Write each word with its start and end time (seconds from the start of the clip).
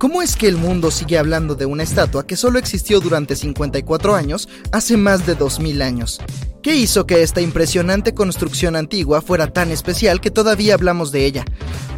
¿Cómo 0.00 0.22
es 0.22 0.34
que 0.34 0.48
el 0.48 0.56
mundo 0.56 0.90
sigue 0.90 1.18
hablando 1.18 1.56
de 1.56 1.66
una 1.66 1.82
estatua 1.82 2.26
que 2.26 2.34
solo 2.34 2.58
existió 2.58 3.00
durante 3.00 3.36
54 3.36 4.14
años 4.14 4.48
hace 4.72 4.96
más 4.96 5.26
de 5.26 5.34
2000 5.34 5.82
años? 5.82 6.22
¿Qué 6.62 6.74
hizo 6.74 7.04
que 7.04 7.22
esta 7.22 7.42
impresionante 7.42 8.14
construcción 8.14 8.76
antigua 8.76 9.20
fuera 9.20 9.52
tan 9.52 9.70
especial 9.70 10.22
que 10.22 10.30
todavía 10.30 10.72
hablamos 10.72 11.12
de 11.12 11.26
ella? 11.26 11.44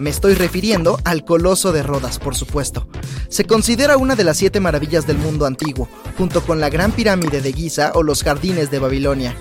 Me 0.01 0.11
estoy 0.11 0.35
refiriendo 0.35 0.99
al 1.05 1.25
Coloso 1.25 1.71
de 1.71 1.85
Rodas, 1.85 2.19
por 2.19 2.35
supuesto. 2.35 2.89
Se 3.29 3.45
considera 3.45 3.97
una 3.97 4.17
de 4.17 4.25
las 4.25 4.37
siete 4.37 4.59
maravillas 4.59 5.07
del 5.07 5.19
mundo 5.19 5.47
antiguo, 5.47 5.89
junto 6.19 6.43
con 6.43 6.59
la 6.59 6.71
Gran 6.71 6.91
Pirámide 6.91 7.41
de 7.41 7.53
Giza 7.53 7.93
o 7.95 8.03
los 8.03 8.25
Jardines 8.25 8.69
de 8.73 8.81
Babilonia. 8.81 9.37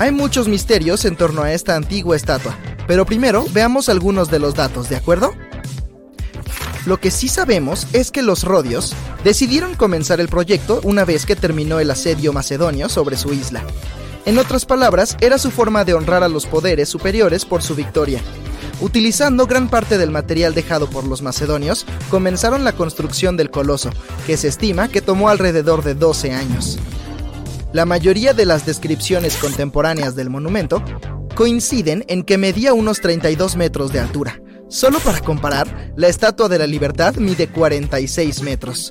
Hay 0.00 0.10
muchos 0.10 0.48
misterios 0.48 1.04
en 1.04 1.14
torno 1.14 1.42
a 1.42 1.52
esta 1.52 1.76
antigua 1.76 2.16
estatua, 2.16 2.58
pero 2.88 3.06
primero 3.06 3.46
veamos 3.52 3.88
algunos 3.88 4.28
de 4.28 4.40
los 4.40 4.56
datos, 4.56 4.88
¿de 4.88 4.96
acuerdo? 4.96 5.30
Lo 6.86 7.00
que 7.00 7.10
sí 7.10 7.28
sabemos 7.28 7.86
es 7.94 8.10
que 8.10 8.22
los 8.22 8.44
rodios 8.44 8.94
decidieron 9.24 9.74
comenzar 9.74 10.20
el 10.20 10.28
proyecto 10.28 10.80
una 10.84 11.04
vez 11.04 11.24
que 11.24 11.34
terminó 11.34 11.80
el 11.80 11.90
asedio 11.90 12.32
macedonio 12.32 12.90
sobre 12.90 13.16
su 13.16 13.32
isla. 13.32 13.64
En 14.26 14.38
otras 14.38 14.66
palabras, 14.66 15.16
era 15.20 15.38
su 15.38 15.50
forma 15.50 15.84
de 15.84 15.94
honrar 15.94 16.22
a 16.22 16.28
los 16.28 16.46
poderes 16.46 16.88
superiores 16.88 17.44
por 17.44 17.62
su 17.62 17.74
victoria. 17.74 18.20
Utilizando 18.80 19.46
gran 19.46 19.68
parte 19.68 19.98
del 19.98 20.10
material 20.10 20.54
dejado 20.54 20.88
por 20.90 21.04
los 21.04 21.22
macedonios, 21.22 21.86
comenzaron 22.10 22.64
la 22.64 22.72
construcción 22.72 23.36
del 23.36 23.50
coloso, 23.50 23.90
que 24.26 24.36
se 24.36 24.48
estima 24.48 24.88
que 24.88 25.00
tomó 25.00 25.28
alrededor 25.28 25.84
de 25.84 25.94
12 25.94 26.32
años. 26.32 26.78
La 27.72 27.86
mayoría 27.86 28.34
de 28.34 28.46
las 28.46 28.66
descripciones 28.66 29.36
contemporáneas 29.36 30.16
del 30.16 30.30
monumento 30.30 30.82
coinciden 31.34 32.04
en 32.08 32.24
que 32.24 32.38
medía 32.38 32.74
unos 32.74 33.00
32 33.00 33.56
metros 33.56 33.92
de 33.92 34.00
altura. 34.00 34.40
Solo 34.74 34.98
para 34.98 35.20
comparar, 35.20 35.92
la 35.96 36.08
Estatua 36.08 36.48
de 36.48 36.58
la 36.58 36.66
Libertad 36.66 37.14
mide 37.14 37.46
46 37.46 38.42
metros. 38.42 38.90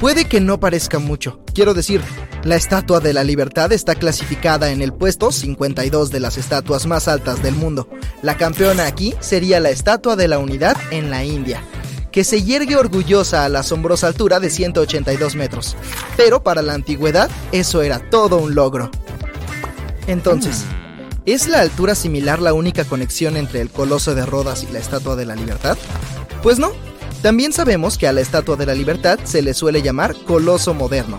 Puede 0.00 0.24
que 0.24 0.40
no 0.40 0.58
parezca 0.58 0.98
mucho, 0.98 1.38
quiero 1.52 1.74
decir, 1.74 2.00
la 2.44 2.56
Estatua 2.56 2.98
de 2.98 3.12
la 3.12 3.22
Libertad 3.22 3.72
está 3.72 3.94
clasificada 3.94 4.70
en 4.70 4.80
el 4.80 4.94
puesto 4.94 5.30
52 5.30 6.10
de 6.10 6.18
las 6.18 6.38
estatuas 6.38 6.86
más 6.86 7.08
altas 7.08 7.42
del 7.42 7.54
mundo. 7.54 7.90
La 8.22 8.38
campeona 8.38 8.86
aquí 8.86 9.14
sería 9.20 9.60
la 9.60 9.68
Estatua 9.68 10.16
de 10.16 10.28
la 10.28 10.38
Unidad 10.38 10.78
en 10.90 11.10
la 11.10 11.22
India, 11.24 11.62
que 12.10 12.24
se 12.24 12.42
yergue 12.42 12.76
orgullosa 12.76 13.44
a 13.44 13.50
la 13.50 13.60
asombrosa 13.60 14.06
altura 14.06 14.40
de 14.40 14.48
182 14.48 15.34
metros. 15.34 15.76
Pero 16.16 16.42
para 16.42 16.62
la 16.62 16.72
antigüedad, 16.72 17.30
eso 17.52 17.82
era 17.82 17.98
todo 17.98 18.38
un 18.38 18.54
logro. 18.54 18.90
Entonces, 20.06 20.64
¿es 21.26 21.48
la 21.48 21.60
altura 21.60 21.94
similar 21.94 22.40
la 22.40 22.52
única 22.52 22.84
conexión 22.84 23.36
entre 23.36 23.60
el 23.60 23.70
Coloso 23.70 24.14
de 24.14 24.26
Rodas 24.26 24.66
y 24.68 24.72
la 24.72 24.78
Estatua 24.78 25.16
de 25.16 25.26
la 25.26 25.36
Libertad? 25.36 25.76
Pues 26.42 26.58
no. 26.58 26.72
También 27.22 27.52
sabemos 27.52 27.98
que 27.98 28.08
a 28.08 28.12
la 28.12 28.20
Estatua 28.20 28.56
de 28.56 28.66
la 28.66 28.74
Libertad 28.74 29.20
se 29.22 29.42
le 29.42 29.54
suele 29.54 29.80
llamar 29.80 30.16
Coloso 30.26 30.74
Moderno, 30.74 31.18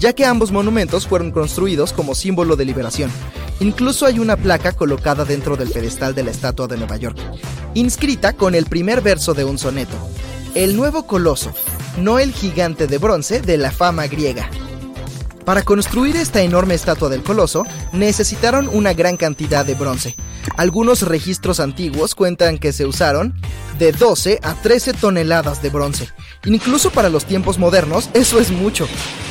ya 0.00 0.12
que 0.12 0.26
ambos 0.26 0.50
monumentos 0.50 1.06
fueron 1.06 1.30
construidos 1.30 1.92
como 1.92 2.16
símbolo 2.16 2.56
de 2.56 2.64
liberación. 2.64 3.10
Incluso 3.60 4.04
hay 4.04 4.18
una 4.18 4.36
placa 4.36 4.72
colocada 4.72 5.24
dentro 5.24 5.56
del 5.56 5.70
pedestal 5.70 6.12
de 6.14 6.24
la 6.24 6.32
Estatua 6.32 6.66
de 6.66 6.76
Nueva 6.76 6.96
York, 6.96 7.16
inscrita 7.74 8.32
con 8.32 8.56
el 8.56 8.66
primer 8.66 9.00
verso 9.00 9.32
de 9.32 9.44
un 9.44 9.58
soneto, 9.58 9.96
el 10.56 10.76
nuevo 10.76 11.06
coloso, 11.06 11.52
no 11.98 12.18
el 12.18 12.32
gigante 12.32 12.88
de 12.88 12.98
bronce 12.98 13.40
de 13.40 13.56
la 13.56 13.70
fama 13.70 14.08
griega. 14.08 14.50
Para 15.44 15.62
construir 15.62 16.16
esta 16.16 16.40
enorme 16.40 16.74
estatua 16.74 17.10
del 17.10 17.22
coloso, 17.22 17.64
necesitaron 17.92 18.68
una 18.72 18.94
gran 18.94 19.18
cantidad 19.18 19.64
de 19.64 19.74
bronce. 19.74 20.16
Algunos 20.56 21.02
registros 21.02 21.60
antiguos 21.60 22.14
cuentan 22.14 22.58
que 22.58 22.72
se 22.72 22.86
usaron 22.86 23.34
de 23.78 23.92
12 23.92 24.40
a 24.42 24.54
13 24.54 24.94
toneladas 24.94 25.60
de 25.62 25.68
bronce. 25.68 26.08
Incluso 26.46 26.90
para 26.90 27.10
los 27.10 27.26
tiempos 27.26 27.58
modernos, 27.58 28.08
eso 28.14 28.40
es 28.40 28.50
mucho. 28.50 28.88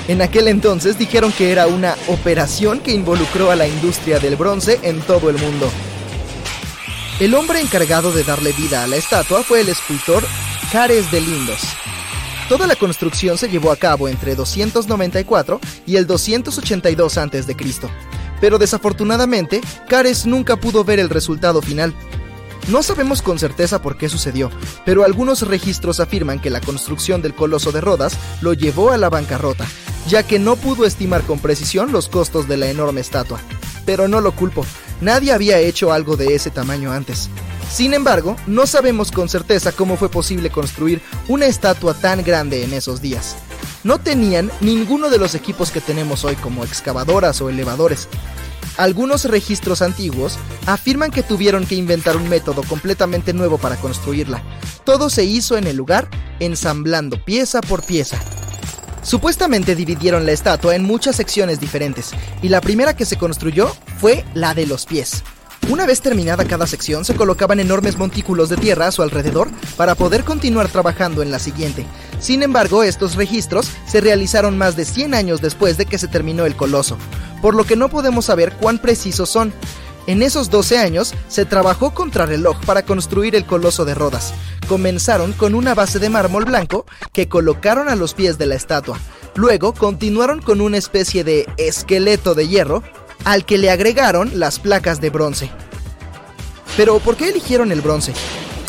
En 0.08 0.22
aquel 0.22 0.48
entonces 0.50 1.00
dijeron 1.00 1.32
que 1.32 1.52
era 1.52 1.66
una 1.66 1.96
operación 2.08 2.80
que 2.80 2.92
involucró 2.92 3.50
a 3.50 3.56
la 3.56 3.68
industria 3.68 4.20
del 4.20 4.36
bronce 4.36 4.80
en 4.84 5.02
todo 5.02 5.30
el 5.30 5.38
mundo. 5.38 5.70
El 7.20 7.34
hombre 7.36 7.60
encargado 7.60 8.12
de 8.12 8.24
darle 8.24 8.52
vida 8.54 8.84
a 8.84 8.88
la 8.88 8.98
estatua 8.98 9.44
fue 9.44 9.62
el 9.62 9.70
escultor 9.70 10.24
Cares 10.72 11.10
de 11.12 11.22
Lindos. 11.22 11.62
Toda 12.50 12.68
la 12.68 12.76
construcción 12.76 13.38
se 13.38 13.48
llevó 13.48 13.72
a 13.72 13.78
cabo 13.78 14.08
entre 14.08 14.36
294 14.36 15.60
y 15.86 15.96
el 15.96 16.06
282 16.06 17.18
a.C. 17.18 17.56
Pero 18.42 18.60
desafortunadamente, 18.60 19.62
Cares 19.88 20.26
nunca 20.26 20.58
pudo 20.58 20.84
ver 20.84 21.00
el 21.00 21.10
resultado 21.10 21.62
final. 21.62 21.94
No 22.68 22.84
sabemos 22.84 23.22
con 23.22 23.40
certeza 23.40 23.82
por 23.82 23.98
qué 23.98 24.10
sucedió, 24.10 24.50
pero 24.86 25.04
algunos 25.04 25.48
registros 25.48 26.00
afirman 26.00 26.40
que 26.40 26.50
la 26.50 26.62
construcción 26.62 27.22
del 27.22 27.34
Coloso 27.34 27.72
de 27.72 27.82
Rodas 27.82 28.18
lo 28.42 28.54
llevó 28.54 28.92
a 28.92 28.98
la 28.98 29.10
bancarrota, 29.10 29.66
ya 30.08 30.24
que 30.24 30.40
no 30.40 30.56
pudo 30.56 30.86
estimar 30.86 31.24
con 31.24 31.40
precisión 31.40 31.92
los 31.92 32.08
costos 32.08 32.48
de 32.48 32.58
la 32.58 32.70
enorme 32.70 33.02
estatua. 33.02 33.40
Pero 33.86 34.08
no 34.08 34.22
lo 34.22 34.34
culpo, 34.34 34.66
nadie 35.02 35.34
había 35.34 35.60
hecho 35.60 35.92
algo 35.92 36.16
de 36.16 36.36
ese 36.36 36.52
tamaño 36.52 36.92
antes. 36.92 37.30
Sin 37.74 37.96
embargo, 37.96 38.36
no 38.46 38.68
sabemos 38.68 39.12
con 39.12 39.30
certeza 39.30 39.72
cómo 39.72 39.98
fue 39.98 40.08
posible 40.08 40.52
construir 40.52 41.02
una 41.28 41.48
estatua 41.48 41.96
tan 41.96 42.24
grande 42.24 42.64
en 42.64 42.72
esos 42.72 43.02
días. 43.02 43.36
No 43.84 43.98
tenían 43.98 44.52
ninguno 44.62 45.10
de 45.10 45.18
los 45.18 45.34
equipos 45.34 45.72
que 45.72 45.82
tenemos 45.82 46.24
hoy 46.24 46.36
como 46.36 46.64
excavadoras 46.64 47.42
o 47.42 47.50
elevadores. 47.50 48.10
Algunos 48.78 49.26
registros 49.26 49.82
antiguos 49.82 50.38
afirman 50.68 51.10
que 51.10 51.24
tuvieron 51.24 51.66
que 51.66 51.74
inventar 51.74 52.16
un 52.16 52.30
método 52.30 52.62
completamente 52.62 53.34
nuevo 53.34 53.58
para 53.58 53.78
construirla. 53.78 54.44
Todo 54.84 55.10
se 55.10 55.24
hizo 55.24 55.58
en 55.58 55.66
el 55.66 55.76
lugar, 55.76 56.12
ensamblando 56.40 57.26
pieza 57.26 57.60
por 57.60 57.84
pieza. 57.84 58.20
Supuestamente 59.02 59.76
dividieron 59.76 60.28
la 60.28 60.32
estatua 60.32 60.76
en 60.76 60.84
muchas 60.84 61.16
secciones 61.16 61.60
diferentes, 61.60 62.12
y 62.44 62.50
la 62.50 62.62
primera 62.62 62.96
que 62.96 63.06
se 63.06 63.18
construyó 63.18 63.76
fue 64.00 64.24
la 64.36 64.54
de 64.54 64.68
los 64.68 64.86
pies. 64.86 65.24
Una 65.70 65.86
vez 65.86 66.02
terminada 66.02 66.44
cada 66.46 66.68
sección, 66.68 67.06
se 67.06 67.16
colocaban 67.16 67.60
enormes 67.60 67.98
montículos 67.98 68.50
de 68.50 68.58
tierra 68.58 68.88
a 68.88 68.92
su 68.92 69.02
alrededor 69.02 69.50
para 69.78 69.96
poder 69.96 70.26
continuar 70.26 70.68
trabajando 70.68 71.22
en 71.22 71.32
la 71.32 71.40
siguiente. 71.40 71.86
Sin 72.20 72.44
embargo, 72.44 72.84
estos 72.84 73.16
registros 73.16 73.70
se 73.88 74.02
realizaron 74.02 74.58
más 74.58 74.76
de 74.76 74.84
100 74.84 75.14
años 75.14 75.42
después 75.42 75.78
de 75.78 75.86
que 75.86 75.98
se 75.98 76.10
terminó 76.10 76.46
el 76.46 76.58
coloso, 76.58 76.98
por 77.42 77.56
lo 77.56 77.64
que 77.64 77.78
no 77.78 77.88
podemos 77.90 78.26
saber 78.26 78.54
cuán 78.60 78.78
precisos 78.78 79.30
son. 79.30 79.54
En 80.06 80.22
esos 80.22 80.50
12 80.50 80.80
años 80.80 81.14
se 81.30 81.46
trabajó 81.46 81.94
contra 81.94 82.26
reloj 82.26 82.58
para 82.66 82.84
construir 82.84 83.34
el 83.34 83.46
coloso 83.46 83.86
de 83.86 83.96
Rodas. 83.96 84.34
Comenzaron 84.68 85.32
con 85.32 85.56
una 85.56 85.74
base 85.74 85.98
de 85.98 86.10
mármol 86.10 86.44
blanco 86.44 86.86
que 87.14 87.30
colocaron 87.30 87.88
a 87.88 87.96
los 87.96 88.14
pies 88.14 88.38
de 88.38 88.48
la 88.48 88.56
estatua. 88.56 89.00
Luego 89.36 89.74
continuaron 89.74 90.42
con 90.42 90.60
una 90.60 90.78
especie 90.78 91.24
de 91.24 91.48
esqueleto 91.58 92.36
de 92.36 92.50
hierro 92.50 92.84
al 93.24 93.46
que 93.46 93.58
le 93.58 93.70
agregaron 93.70 94.40
las 94.40 94.60
placas 94.60 95.02
de 95.02 95.10
bronce. 95.10 95.50
Pero 96.76 97.00
¿por 97.00 97.16
qué 97.16 97.30
eligieron 97.30 97.72
el 97.72 97.82
bronce? 97.82 98.14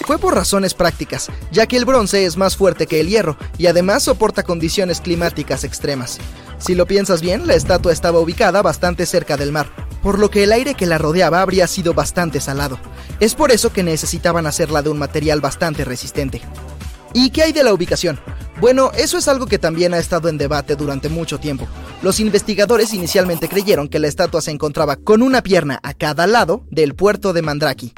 Fue 0.07 0.19
por 0.19 0.35
razones 0.35 0.75
prácticas, 0.75 1.29
ya 1.51 1.67
que 1.67 1.79
el 1.79 1.87
bronce 1.87 2.27
es 2.27 2.37
más 2.37 2.57
fuerte 2.57 2.87
que 2.87 3.01
el 3.01 3.09
hierro 3.09 3.39
y 3.57 3.67
además 3.67 4.03
soporta 4.03 4.43
condiciones 4.43 5.01
climáticas 5.01 5.65
extremas. 5.65 6.19
Si 6.59 6.75
lo 6.75 6.87
piensas 6.87 7.23
bien, 7.23 7.47
la 7.47 7.55
estatua 7.55 7.93
estaba 7.93 8.21
ubicada 8.21 8.61
bastante 8.61 9.07
cerca 9.07 9.37
del 9.39 9.53
mar, 9.53 9.71
por 10.03 10.19
lo 10.19 10.31
que 10.31 10.45
el 10.45 10.53
aire 10.53 10.75
que 10.75 10.87
la 10.87 10.99
rodeaba 10.99 11.41
habría 11.41 11.67
sido 11.67 11.95
bastante 11.95 12.41
salado. 12.41 12.79
Es 13.21 13.35
por 13.35 13.51
eso 13.51 13.73
que 13.73 13.83
necesitaban 13.83 14.47
hacerla 14.47 14.83
de 14.83 14.91
un 14.91 14.99
material 14.99 15.41
bastante 15.41 15.85
resistente. 15.85 16.43
¿Y 17.15 17.31
qué 17.31 17.45
hay 17.45 17.53
de 17.53 17.65
la 17.65 17.73
ubicación? 17.73 18.21
Bueno, 18.61 18.93
eso 18.97 19.19
es 19.19 19.27
algo 19.27 19.47
que 19.47 19.59
también 19.59 19.95
ha 19.95 19.99
estado 19.99 20.29
en 20.29 20.39
debate 20.39 20.77
durante 20.77 21.09
mucho 21.09 21.39
tiempo. 21.39 21.67
Los 22.03 22.21
investigadores 22.21 22.95
inicialmente 22.95 23.49
creyeron 23.49 23.89
que 23.89 23.99
la 23.99 24.07
estatua 24.07 24.41
se 24.41 24.53
encontraba 24.53 24.97
con 24.97 25.23
una 25.23 25.43
pierna 25.43 25.81
a 25.83 25.93
cada 25.93 26.27
lado 26.29 26.65
del 26.71 26.95
puerto 26.95 27.33
de 27.33 27.43
Mandraki, 27.43 27.93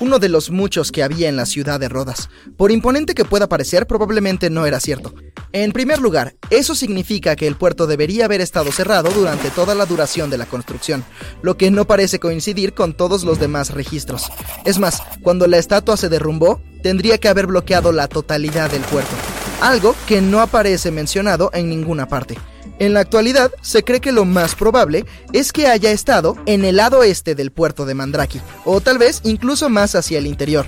uno 0.00 0.18
de 0.18 0.28
los 0.28 0.50
muchos 0.50 0.90
que 0.90 1.04
había 1.04 1.28
en 1.28 1.36
la 1.36 1.46
ciudad 1.46 1.78
de 1.78 1.88
Rodas. 1.88 2.28
Por 2.56 2.72
imponente 2.72 3.14
que 3.14 3.24
pueda 3.24 3.48
parecer, 3.48 3.86
probablemente 3.86 4.50
no 4.50 4.66
era 4.66 4.80
cierto. 4.80 5.14
En 5.52 5.70
primer 5.70 6.00
lugar, 6.00 6.34
eso 6.50 6.74
significa 6.74 7.36
que 7.36 7.46
el 7.46 7.54
puerto 7.54 7.86
debería 7.86 8.24
haber 8.24 8.40
estado 8.40 8.72
cerrado 8.72 9.10
durante 9.10 9.50
toda 9.50 9.76
la 9.76 9.86
duración 9.86 10.28
de 10.28 10.38
la 10.38 10.46
construcción, 10.46 11.04
lo 11.40 11.56
que 11.56 11.70
no 11.70 11.86
parece 11.86 12.18
coincidir 12.18 12.74
con 12.74 12.94
todos 12.94 13.22
los 13.22 13.38
demás 13.38 13.70
registros. 13.70 14.28
Es 14.64 14.80
más, 14.80 15.02
cuando 15.22 15.46
la 15.46 15.58
estatua 15.58 15.96
se 15.96 16.08
derrumbó, 16.08 16.60
tendría 16.82 17.18
que 17.18 17.28
haber 17.28 17.46
bloqueado 17.46 17.92
la 17.92 18.08
totalidad 18.08 18.70
del 18.70 18.82
puerto 18.82 19.14
algo 19.60 19.94
que 20.06 20.20
no 20.20 20.40
aparece 20.40 20.90
mencionado 20.90 21.50
en 21.52 21.68
ninguna 21.68 22.06
parte. 22.06 22.38
En 22.78 22.94
la 22.94 23.00
actualidad, 23.00 23.52
se 23.60 23.84
cree 23.84 24.00
que 24.00 24.12
lo 24.12 24.24
más 24.24 24.54
probable 24.54 25.04
es 25.32 25.52
que 25.52 25.66
haya 25.66 25.90
estado 25.90 26.36
en 26.46 26.64
el 26.64 26.76
lado 26.76 27.02
este 27.02 27.34
del 27.34 27.50
puerto 27.50 27.84
de 27.84 27.94
Mandraki, 27.94 28.40
o 28.64 28.80
tal 28.80 28.96
vez 28.98 29.20
incluso 29.24 29.68
más 29.68 29.94
hacia 29.94 30.18
el 30.18 30.26
interior. 30.26 30.66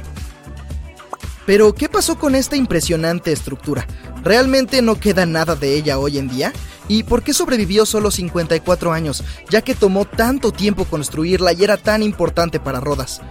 Pero, 1.46 1.74
¿qué 1.74 1.88
pasó 1.88 2.18
con 2.18 2.34
esta 2.34 2.54
impresionante 2.54 3.32
estructura? 3.32 3.86
¿Realmente 4.22 4.82
no 4.82 5.00
queda 5.00 5.26
nada 5.26 5.56
de 5.56 5.74
ella 5.74 5.98
hoy 5.98 6.18
en 6.18 6.28
día? 6.28 6.52
¿Y 6.86 7.04
por 7.04 7.22
qué 7.22 7.32
sobrevivió 7.32 7.86
solo 7.86 8.10
54 8.10 8.92
años, 8.92 9.24
ya 9.48 9.62
que 9.62 9.74
tomó 9.74 10.04
tanto 10.04 10.52
tiempo 10.52 10.84
construirla 10.84 11.52
y 11.52 11.64
era 11.64 11.78
tan 11.78 12.02
importante 12.02 12.60
para 12.60 12.80
Rodas? 12.80 13.22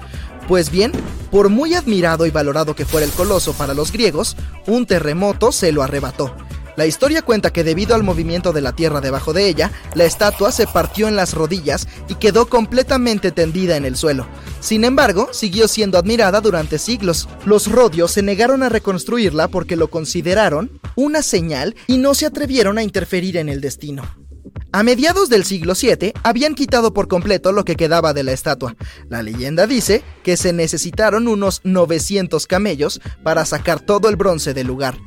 Pues 0.48 0.70
bien, 0.72 0.92
por 1.32 1.50
muy 1.50 1.76
admirado 1.76 2.26
y 2.26 2.32
valorado 2.32 2.76
que 2.76 2.86
fuera 2.86 3.06
el 3.06 3.12
coloso 3.12 3.54
para 3.54 3.74
los 3.74 3.92
griegos, 3.92 4.36
un 4.68 4.86
terremoto 4.86 5.52
se 5.52 5.72
lo 5.72 5.82
arrebató. 5.82 6.36
La 6.78 6.86
historia 6.86 7.22
cuenta 7.22 7.52
que 7.52 7.64
debido 7.64 7.96
al 7.96 8.04
movimiento 8.04 8.54
de 8.54 8.62
la 8.62 8.74
tierra 8.74 9.02
debajo 9.02 9.34
de 9.34 9.48
ella, 9.48 9.72
la 9.94 10.06
estatua 10.06 10.52
se 10.52 10.68
partió 10.68 11.08
en 11.08 11.16
las 11.16 11.34
rodillas 11.34 11.88
y 12.08 12.16
quedó 12.16 12.48
completamente 12.48 13.32
tendida 13.32 13.76
en 13.76 13.86
el 13.86 13.98
suelo. 13.98 14.26
Sin 14.62 14.86
embargo, 14.86 15.30
siguió 15.32 15.68
siendo 15.68 15.98
admirada 15.98 16.40
durante 16.40 16.80
siglos. 16.80 17.28
Los 17.46 17.70
rodios 17.70 18.12
se 18.12 18.22
negaron 18.22 18.64
a 18.64 18.70
reconstruirla 18.70 19.50
porque 19.50 19.76
lo 19.76 19.90
consideraron 19.90 20.80
una 20.96 21.22
señal 21.22 21.76
y 21.88 21.98
no 21.98 22.14
se 22.14 22.26
atrevieron 22.26 22.78
a 22.78 22.84
interferir 22.84 23.38
en 23.38 23.50
el 23.50 23.60
destino. 23.60 24.21
A 24.74 24.84
mediados 24.84 25.28
del 25.28 25.44
siglo 25.44 25.74
VII 25.74 26.14
habían 26.24 26.56
quitado 26.56 26.94
por 26.94 27.10
completo 27.10 27.52
lo 27.52 27.66
que 27.66 27.76
quedaba 27.76 28.14
de 28.14 28.24
la 28.24 28.32
estatua. 28.32 28.78
La 29.10 29.22
leyenda 29.22 29.68
dice 29.68 30.02
que 30.24 30.38
se 30.38 30.54
necesitaron 30.54 31.28
unos 31.28 31.60
900 31.66 32.48
camellos 32.48 33.02
para 33.22 33.44
sacar 33.44 33.82
todo 33.82 34.08
el 34.08 34.16
bronce 34.16 34.54
del 34.54 34.68
lugar. 34.68 34.98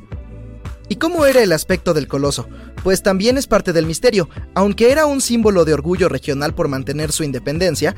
¿Y 0.87 0.97
cómo 0.97 1.25
era 1.25 1.41
el 1.41 1.51
aspecto 1.51 1.95
del 1.95 2.07
coloso? 2.07 2.47
Pues 2.83 3.01
también 3.01 3.39
es 3.39 3.47
parte 3.47 3.73
del 3.73 3.87
misterio. 3.87 4.29
Aunque 4.53 4.91
era 4.91 5.07
un 5.07 5.19
símbolo 5.19 5.65
de 5.65 5.73
orgullo 5.73 6.09
regional 6.09 6.53
por 6.53 6.67
mantener 6.67 7.11
su 7.11 7.23
independencia, 7.23 7.95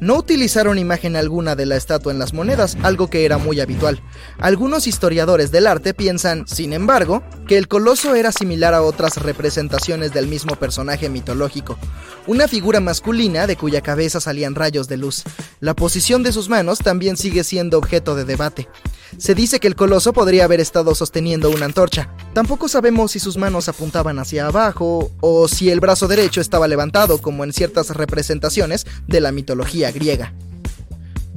no 0.00 0.16
utilizaron 0.16 0.78
imagen 0.78 1.16
alguna 1.16 1.56
de 1.56 1.66
la 1.66 1.76
estatua 1.76 2.12
en 2.12 2.18
las 2.18 2.32
monedas, 2.32 2.76
algo 2.82 3.08
que 3.08 3.24
era 3.24 3.38
muy 3.38 3.60
habitual. 3.60 4.02
Algunos 4.38 4.86
historiadores 4.86 5.50
del 5.50 5.66
arte 5.66 5.94
piensan, 5.94 6.46
sin 6.46 6.72
embargo, 6.72 7.22
que 7.46 7.58
el 7.58 7.68
coloso 7.68 8.14
era 8.14 8.32
similar 8.32 8.74
a 8.74 8.82
otras 8.82 9.16
representaciones 9.16 10.12
del 10.12 10.26
mismo 10.26 10.56
personaje 10.56 11.08
mitológico, 11.08 11.78
una 12.26 12.48
figura 12.48 12.80
masculina 12.80 13.46
de 13.46 13.56
cuya 13.56 13.80
cabeza 13.80 14.20
salían 14.20 14.54
rayos 14.54 14.88
de 14.88 14.98
luz. 14.98 15.24
La 15.60 15.74
posición 15.74 16.22
de 16.22 16.32
sus 16.32 16.48
manos 16.48 16.78
también 16.78 17.16
sigue 17.16 17.44
siendo 17.44 17.78
objeto 17.78 18.14
de 18.14 18.24
debate. 18.24 18.68
Se 19.16 19.34
dice 19.34 19.58
que 19.58 19.68
el 19.68 19.74
coloso 19.74 20.12
podría 20.12 20.44
haber 20.44 20.60
estado 20.60 20.94
sosteniendo 20.94 21.50
una 21.50 21.64
antorcha. 21.64 22.14
Tampoco 22.34 22.68
sabemos 22.68 23.12
si 23.12 23.18
sus 23.18 23.38
manos 23.38 23.68
apuntaban 23.68 24.18
hacia 24.18 24.46
abajo 24.46 25.10
o 25.20 25.48
si 25.48 25.70
el 25.70 25.80
brazo 25.80 26.08
derecho 26.08 26.42
estaba 26.42 26.68
levantado 26.68 27.18
como 27.18 27.42
en 27.42 27.54
ciertas 27.54 27.90
representaciones 27.90 28.86
de 29.06 29.20
la 29.22 29.32
mitología 29.32 29.77
griega. 29.90 30.32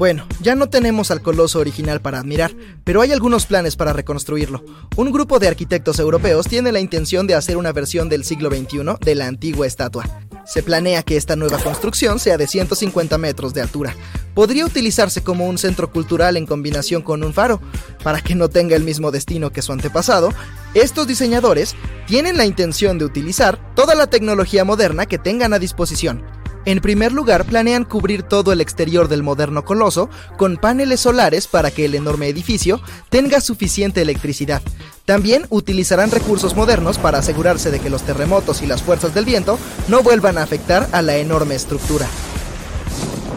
Bueno, 0.02 0.26
ya 0.42 0.56
no 0.56 0.68
tenemos 0.68 1.12
al 1.12 1.22
coloso 1.22 1.60
original 1.60 2.02
para 2.02 2.18
admirar, 2.18 2.56
pero 2.84 3.02
hay 3.02 3.12
algunos 3.12 3.46
planes 3.46 3.76
para 3.76 3.94
reconstruirlo. 3.94 4.66
Un 4.96 5.12
grupo 5.12 5.38
de 5.38 5.48
arquitectos 5.48 6.00
europeos 6.00 6.48
tiene 6.48 6.72
la 6.72 6.80
intención 6.80 7.28
de 7.28 7.36
hacer 7.36 7.56
una 7.56 7.72
versión 7.72 8.10
del 8.10 8.24
siglo 8.24 8.50
XXI 8.50 8.96
de 9.00 9.14
la 9.14 9.28
antigua 9.28 9.68
estatua. 9.68 10.06
Se 10.44 10.64
planea 10.64 11.04
que 11.04 11.18
esta 11.18 11.36
nueva 11.36 11.60
construcción 11.60 12.18
sea 12.18 12.38
de 12.38 12.48
150 12.48 13.16
metros 13.20 13.54
de 13.54 13.62
altura. 13.62 13.96
Podría 14.34 14.66
utilizarse 14.66 15.22
como 15.22 15.48
un 15.48 15.60
centro 15.60 15.92
cultural 15.92 16.36
en 16.36 16.48
combinación 16.48 17.04
con 17.04 17.24
un 17.24 17.32
faro, 17.32 17.62
para 18.04 18.22
que 18.22 18.34
no 18.34 18.50
tenga 18.50 18.76
el 18.76 18.84
mismo 18.84 19.12
destino 19.12 19.52
que 19.52 19.62
su 19.62 19.72
antepasado. 19.72 20.34
Estos 20.74 21.06
diseñadores 21.06 21.76
tienen 22.08 22.38
la 22.38 22.48
intención 22.48 22.98
de 22.98 23.06
utilizar 23.06 23.60
toda 23.76 23.94
la 23.94 24.08
tecnología 24.08 24.66
moderna 24.66 25.06
que 25.06 25.20
tengan 25.20 25.54
a 25.54 25.60
disposición 25.60 26.24
en 26.66 26.80
primer 26.80 27.12
lugar, 27.12 27.46
planean 27.46 27.86
cubrir 27.86 28.24
todo 28.24 28.52
el 28.52 28.62
exterior 28.62 29.08
del 29.08 29.24
moderno 29.24 29.66
coloso 29.66 30.10
con 30.38 30.58
paneles 30.58 31.00
solares 31.00 31.48
para 31.48 31.72
que 31.72 31.86
el 31.86 31.96
enorme 31.96 32.28
edificio 32.28 32.82
tenga 33.10 33.42
suficiente 33.42 34.02
electricidad. 34.02 34.62
También 35.06 35.48
utilizarán 35.50 36.12
recursos 36.12 36.56
modernos 36.56 37.00
para 37.00 37.20
asegurarse 37.20 37.72
de 37.72 37.80
que 37.80 37.90
los 37.90 38.04
terremotos 38.04 38.62
y 38.62 38.68
las 38.68 38.84
fuerzas 38.84 39.14
del 39.14 39.26
viento 39.26 39.58
no 39.88 40.04
vuelvan 40.04 40.38
a 40.38 40.44
afectar 40.44 40.88
a 40.92 41.02
la 41.02 41.18
enorme 41.18 41.56
estructura. 41.56 42.08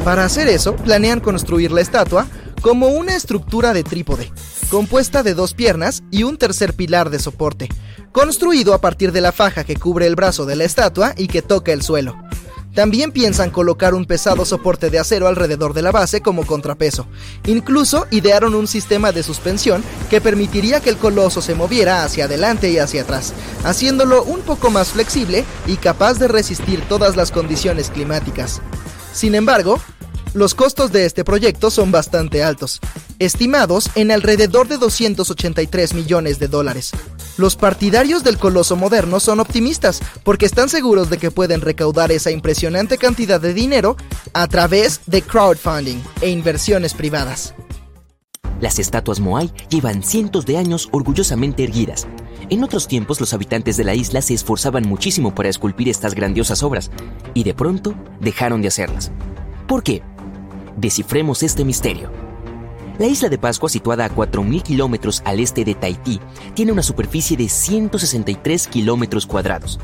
Para 0.04 0.26
hacer 0.26 0.48
eso, 0.48 0.76
planean 0.76 1.20
construir 1.20 1.72
la 1.72 1.80
estatua 1.80 2.26
como 2.60 2.88
una 2.88 3.16
estructura 3.16 3.72
de 3.72 3.84
trípode, 3.84 4.30
compuesta 4.70 5.22
de 5.22 5.34
dos 5.34 5.54
piernas 5.54 6.02
y 6.10 6.22
un 6.22 6.36
tercer 6.36 6.74
pilar 6.74 7.10
de 7.10 7.18
soporte, 7.18 7.68
construido 8.12 8.74
a 8.74 8.80
partir 8.80 9.12
de 9.12 9.20
la 9.20 9.32
faja 9.32 9.64
que 9.64 9.76
cubre 9.76 10.06
el 10.06 10.14
brazo 10.14 10.46
de 10.46 10.56
la 10.56 10.64
estatua 10.64 11.14
y 11.16 11.28
que 11.28 11.42
toca 11.42 11.72
el 11.72 11.82
suelo. 11.82 12.16
También 12.74 13.12
piensan 13.12 13.50
colocar 13.50 13.94
un 13.94 14.04
pesado 14.04 14.44
soporte 14.44 14.90
de 14.90 14.98
acero 14.98 15.28
alrededor 15.28 15.74
de 15.74 15.82
la 15.82 15.92
base 15.92 16.20
como 16.20 16.44
contrapeso. 16.44 17.06
Incluso 17.46 18.06
idearon 18.10 18.54
un 18.54 18.66
sistema 18.66 19.12
de 19.12 19.22
suspensión 19.22 19.84
que 20.10 20.20
permitiría 20.20 20.80
que 20.80 20.90
el 20.90 20.96
coloso 20.96 21.40
se 21.40 21.54
moviera 21.54 22.02
hacia 22.02 22.24
adelante 22.24 22.70
y 22.70 22.78
hacia 22.78 23.02
atrás, 23.02 23.32
haciéndolo 23.62 24.24
un 24.24 24.40
poco 24.40 24.70
más 24.70 24.88
flexible 24.88 25.44
y 25.66 25.76
capaz 25.76 26.14
de 26.14 26.26
resistir 26.26 26.80
todas 26.88 27.16
las 27.16 27.30
condiciones 27.30 27.90
climáticas. 27.90 28.60
Sin 29.12 29.36
embargo, 29.36 29.78
los 30.34 30.54
costos 30.54 30.90
de 30.92 31.06
este 31.06 31.24
proyecto 31.24 31.70
son 31.70 31.92
bastante 31.92 32.42
altos, 32.42 32.80
estimados 33.18 33.88
en 33.94 34.10
alrededor 34.10 34.68
de 34.68 34.78
283 34.78 35.94
millones 35.94 36.38
de 36.40 36.48
dólares. 36.48 36.90
Los 37.38 37.56
partidarios 37.56 38.24
del 38.24 38.36
coloso 38.36 38.76
moderno 38.76 39.20
son 39.20 39.40
optimistas 39.40 40.00
porque 40.24 40.46
están 40.46 40.68
seguros 40.68 41.08
de 41.08 41.18
que 41.18 41.30
pueden 41.30 41.60
recaudar 41.60 42.12
esa 42.12 42.32
impresionante 42.32 42.98
cantidad 42.98 43.40
de 43.40 43.54
dinero 43.54 43.96
a 44.32 44.46
través 44.48 45.00
de 45.06 45.22
crowdfunding 45.22 46.02
e 46.20 46.30
inversiones 46.30 46.94
privadas. 46.94 47.54
Las 48.60 48.78
estatuas 48.78 49.20
Moai 49.20 49.52
llevan 49.68 50.02
cientos 50.02 50.46
de 50.46 50.56
años 50.58 50.88
orgullosamente 50.90 51.64
erguidas. 51.64 52.06
En 52.50 52.62
otros 52.62 52.88
tiempos 52.88 53.20
los 53.20 53.34
habitantes 53.34 53.76
de 53.76 53.84
la 53.84 53.94
isla 53.94 54.20
se 54.20 54.34
esforzaban 54.34 54.88
muchísimo 54.88 55.34
para 55.34 55.48
esculpir 55.48 55.88
estas 55.88 56.14
grandiosas 56.14 56.62
obras 56.62 56.90
y 57.34 57.44
de 57.44 57.54
pronto 57.54 57.94
dejaron 58.20 58.62
de 58.62 58.68
hacerlas. 58.68 59.12
¿Por 59.66 59.82
qué? 59.82 60.02
Descifremos 60.76 61.42
este 61.42 61.64
misterio. 61.64 62.10
La 62.98 63.06
isla 63.06 63.28
de 63.28 63.38
Pascua, 63.38 63.68
situada 63.68 64.04
a 64.04 64.10
4.000 64.10 64.62
kilómetros 64.62 65.22
al 65.24 65.40
este 65.40 65.64
de 65.64 65.74
Tahití, 65.74 66.20
tiene 66.54 66.72
una 66.72 66.82
superficie 66.82 67.36
de 67.36 67.48
163 67.48 68.68
kilómetros 68.68 69.26
cuadrados. 69.26 69.80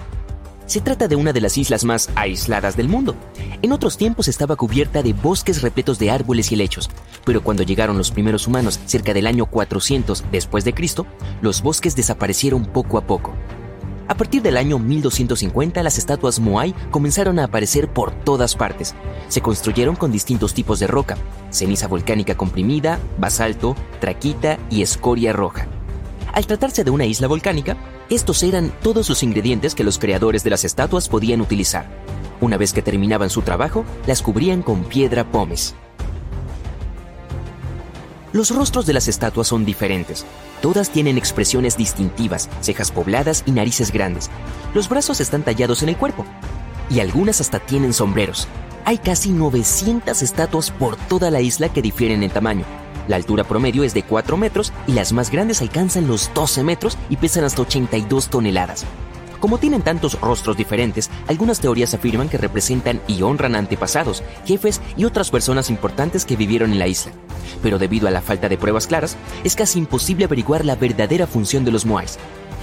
Se 0.66 0.80
trata 0.80 1.08
de 1.08 1.16
una 1.16 1.32
de 1.32 1.40
las 1.40 1.58
islas 1.58 1.84
más 1.84 2.10
aisladas 2.14 2.76
del 2.76 2.88
mundo. 2.88 3.16
En 3.60 3.72
otros 3.72 3.96
tiempos 3.96 4.28
estaba 4.28 4.54
cubierta 4.54 5.02
de 5.02 5.12
bosques 5.12 5.62
repletos 5.62 5.98
de 5.98 6.12
árboles 6.12 6.52
y 6.52 6.54
helechos, 6.54 6.88
pero 7.24 7.42
cuando 7.42 7.64
llegaron 7.64 7.98
los 7.98 8.12
primeros 8.12 8.46
humanos 8.46 8.78
cerca 8.86 9.12
del 9.12 9.26
año 9.26 9.46
400 9.46 10.24
después 10.30 10.64
de 10.64 10.72
Cristo, 10.72 11.06
los 11.42 11.62
bosques 11.62 11.96
desaparecieron 11.96 12.66
poco 12.66 12.98
a 12.98 13.00
poco. 13.00 13.34
A 14.10 14.14
partir 14.16 14.42
del 14.42 14.56
año 14.56 14.80
1250, 14.80 15.84
las 15.84 15.96
estatuas 15.96 16.40
Moai 16.40 16.74
comenzaron 16.90 17.38
a 17.38 17.44
aparecer 17.44 17.86
por 17.92 18.10
todas 18.10 18.56
partes. 18.56 18.96
Se 19.28 19.40
construyeron 19.40 19.94
con 19.94 20.10
distintos 20.10 20.52
tipos 20.52 20.80
de 20.80 20.88
roca, 20.88 21.16
ceniza 21.50 21.86
volcánica 21.86 22.36
comprimida, 22.36 22.98
basalto, 23.18 23.76
traquita 24.00 24.58
y 24.68 24.82
escoria 24.82 25.32
roja. 25.32 25.68
Al 26.32 26.44
tratarse 26.44 26.82
de 26.82 26.90
una 26.90 27.06
isla 27.06 27.28
volcánica, 27.28 27.76
estos 28.08 28.42
eran 28.42 28.72
todos 28.82 29.08
los 29.08 29.22
ingredientes 29.22 29.76
que 29.76 29.84
los 29.84 30.00
creadores 30.00 30.42
de 30.42 30.50
las 30.50 30.64
estatuas 30.64 31.08
podían 31.08 31.40
utilizar. 31.40 31.88
Una 32.40 32.56
vez 32.56 32.72
que 32.72 32.82
terminaban 32.82 33.30
su 33.30 33.42
trabajo, 33.42 33.84
las 34.08 34.22
cubrían 34.22 34.62
con 34.62 34.82
piedra 34.82 35.30
pómez. 35.30 35.76
Los 38.32 38.54
rostros 38.54 38.86
de 38.86 38.92
las 38.92 39.08
estatuas 39.08 39.48
son 39.48 39.64
diferentes. 39.64 40.24
Todas 40.62 40.90
tienen 40.90 41.18
expresiones 41.18 41.76
distintivas, 41.76 42.48
cejas 42.60 42.92
pobladas 42.92 43.42
y 43.44 43.50
narices 43.50 43.90
grandes. 43.90 44.30
Los 44.72 44.88
brazos 44.88 45.20
están 45.20 45.42
tallados 45.42 45.82
en 45.82 45.88
el 45.88 45.96
cuerpo. 45.96 46.24
Y 46.90 47.00
algunas 47.00 47.40
hasta 47.40 47.58
tienen 47.58 47.92
sombreros. 47.92 48.46
Hay 48.84 48.98
casi 48.98 49.30
900 49.30 50.22
estatuas 50.22 50.70
por 50.70 50.96
toda 50.96 51.30
la 51.32 51.40
isla 51.40 51.70
que 51.70 51.82
difieren 51.82 52.22
en 52.22 52.30
tamaño. 52.30 52.64
La 53.08 53.16
altura 53.16 53.42
promedio 53.42 53.82
es 53.82 53.94
de 53.94 54.04
4 54.04 54.36
metros 54.36 54.72
y 54.86 54.92
las 54.92 55.12
más 55.12 55.30
grandes 55.30 55.60
alcanzan 55.60 56.06
los 56.06 56.32
12 56.32 56.62
metros 56.62 56.96
y 57.08 57.16
pesan 57.16 57.42
hasta 57.42 57.62
82 57.62 58.28
toneladas. 58.28 58.84
Como 59.40 59.56
tienen 59.56 59.80
tantos 59.80 60.20
rostros 60.20 60.58
diferentes, 60.58 61.10
algunas 61.26 61.60
teorías 61.60 61.94
afirman 61.94 62.28
que 62.28 62.36
representan 62.36 63.00
y 63.08 63.22
honran 63.22 63.56
antepasados, 63.56 64.22
jefes 64.44 64.82
y 64.98 65.06
otras 65.06 65.30
personas 65.30 65.70
importantes 65.70 66.26
que 66.26 66.36
vivieron 66.36 66.72
en 66.72 66.78
la 66.78 66.86
isla. 66.86 67.12
Pero 67.62 67.78
debido 67.78 68.06
a 68.06 68.10
la 68.10 68.20
falta 68.20 68.50
de 68.50 68.58
pruebas 68.58 68.86
claras, 68.86 69.16
es 69.42 69.56
casi 69.56 69.78
imposible 69.78 70.26
averiguar 70.26 70.66
la 70.66 70.76
verdadera 70.76 71.26
función 71.26 71.64
de 71.64 71.72
los 71.72 71.86
moais. 71.86 72.18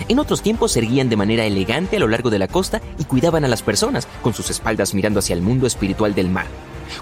En 0.07 0.19
otros 0.19 0.43
tiempos 0.43 0.73
se 0.73 0.79
erguían 0.79 1.09
de 1.09 1.15
manera 1.15 1.45
elegante 1.45 1.97
a 1.97 1.99
lo 1.99 2.07
largo 2.07 2.29
de 2.29 2.37
la 2.37 2.47
costa 2.47 2.79
y 2.99 3.05
cuidaban 3.05 3.43
a 3.43 3.47
las 3.47 3.63
personas, 3.63 4.07
con 4.21 4.35
sus 4.35 4.51
espaldas 4.51 4.93
mirando 4.93 5.17
hacia 5.17 5.33
el 5.33 5.41
mundo 5.41 5.65
espiritual 5.65 6.13
del 6.13 6.29
mar. 6.29 6.45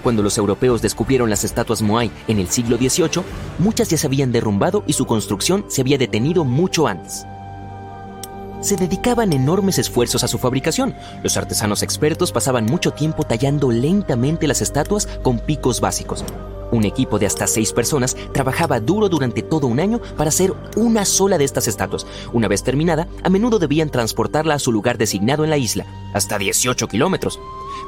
Cuando 0.01 0.23
los 0.23 0.37
europeos 0.37 0.81
descubrieron 0.81 1.29
las 1.29 1.43
estatuas 1.43 1.81
Moai 1.81 2.09
en 2.29 2.39
el 2.39 2.47
siglo 2.47 2.77
XVIII, 2.77 3.23
muchas 3.59 3.89
ya 3.89 3.97
se 3.97 4.07
habían 4.07 4.31
derrumbado 4.31 4.85
y 4.87 4.93
su 4.93 5.05
construcción 5.05 5.65
se 5.67 5.81
había 5.81 5.97
detenido 5.97 6.45
mucho 6.45 6.87
antes 6.87 7.25
se 8.61 8.75
dedicaban 8.75 9.33
enormes 9.33 9.77
esfuerzos 9.79 10.23
a 10.23 10.27
su 10.27 10.37
fabricación. 10.37 10.95
Los 11.23 11.37
artesanos 11.37 11.83
expertos 11.83 12.31
pasaban 12.31 12.65
mucho 12.65 12.91
tiempo 12.91 13.23
tallando 13.23 13.71
lentamente 13.71 14.47
las 14.47 14.61
estatuas 14.61 15.07
con 15.21 15.39
picos 15.39 15.81
básicos. 15.81 16.23
Un 16.71 16.83
equipo 16.83 17.19
de 17.19 17.25
hasta 17.25 17.47
seis 17.47 17.71
personas 17.71 18.17
trabajaba 18.33 18.79
duro 18.79 19.07
durante 19.07 19.41
todo 19.41 19.67
un 19.67 19.79
año 19.79 20.01
para 20.17 20.29
hacer 20.29 20.53
una 20.75 21.05
sola 21.05 21.37
de 21.37 21.45
estas 21.45 21.67
estatuas. 21.67 22.05
Una 22.33 22.47
vez 22.47 22.63
terminada, 22.63 23.07
a 23.23 23.29
menudo 23.29 23.59
debían 23.59 23.89
transportarla 23.89 24.55
a 24.55 24.59
su 24.59 24.71
lugar 24.71 24.97
designado 24.97 25.43
en 25.43 25.51
la 25.51 25.57
isla, 25.57 25.85
hasta 26.13 26.37
18 26.37 26.87
kilómetros. 26.87 27.39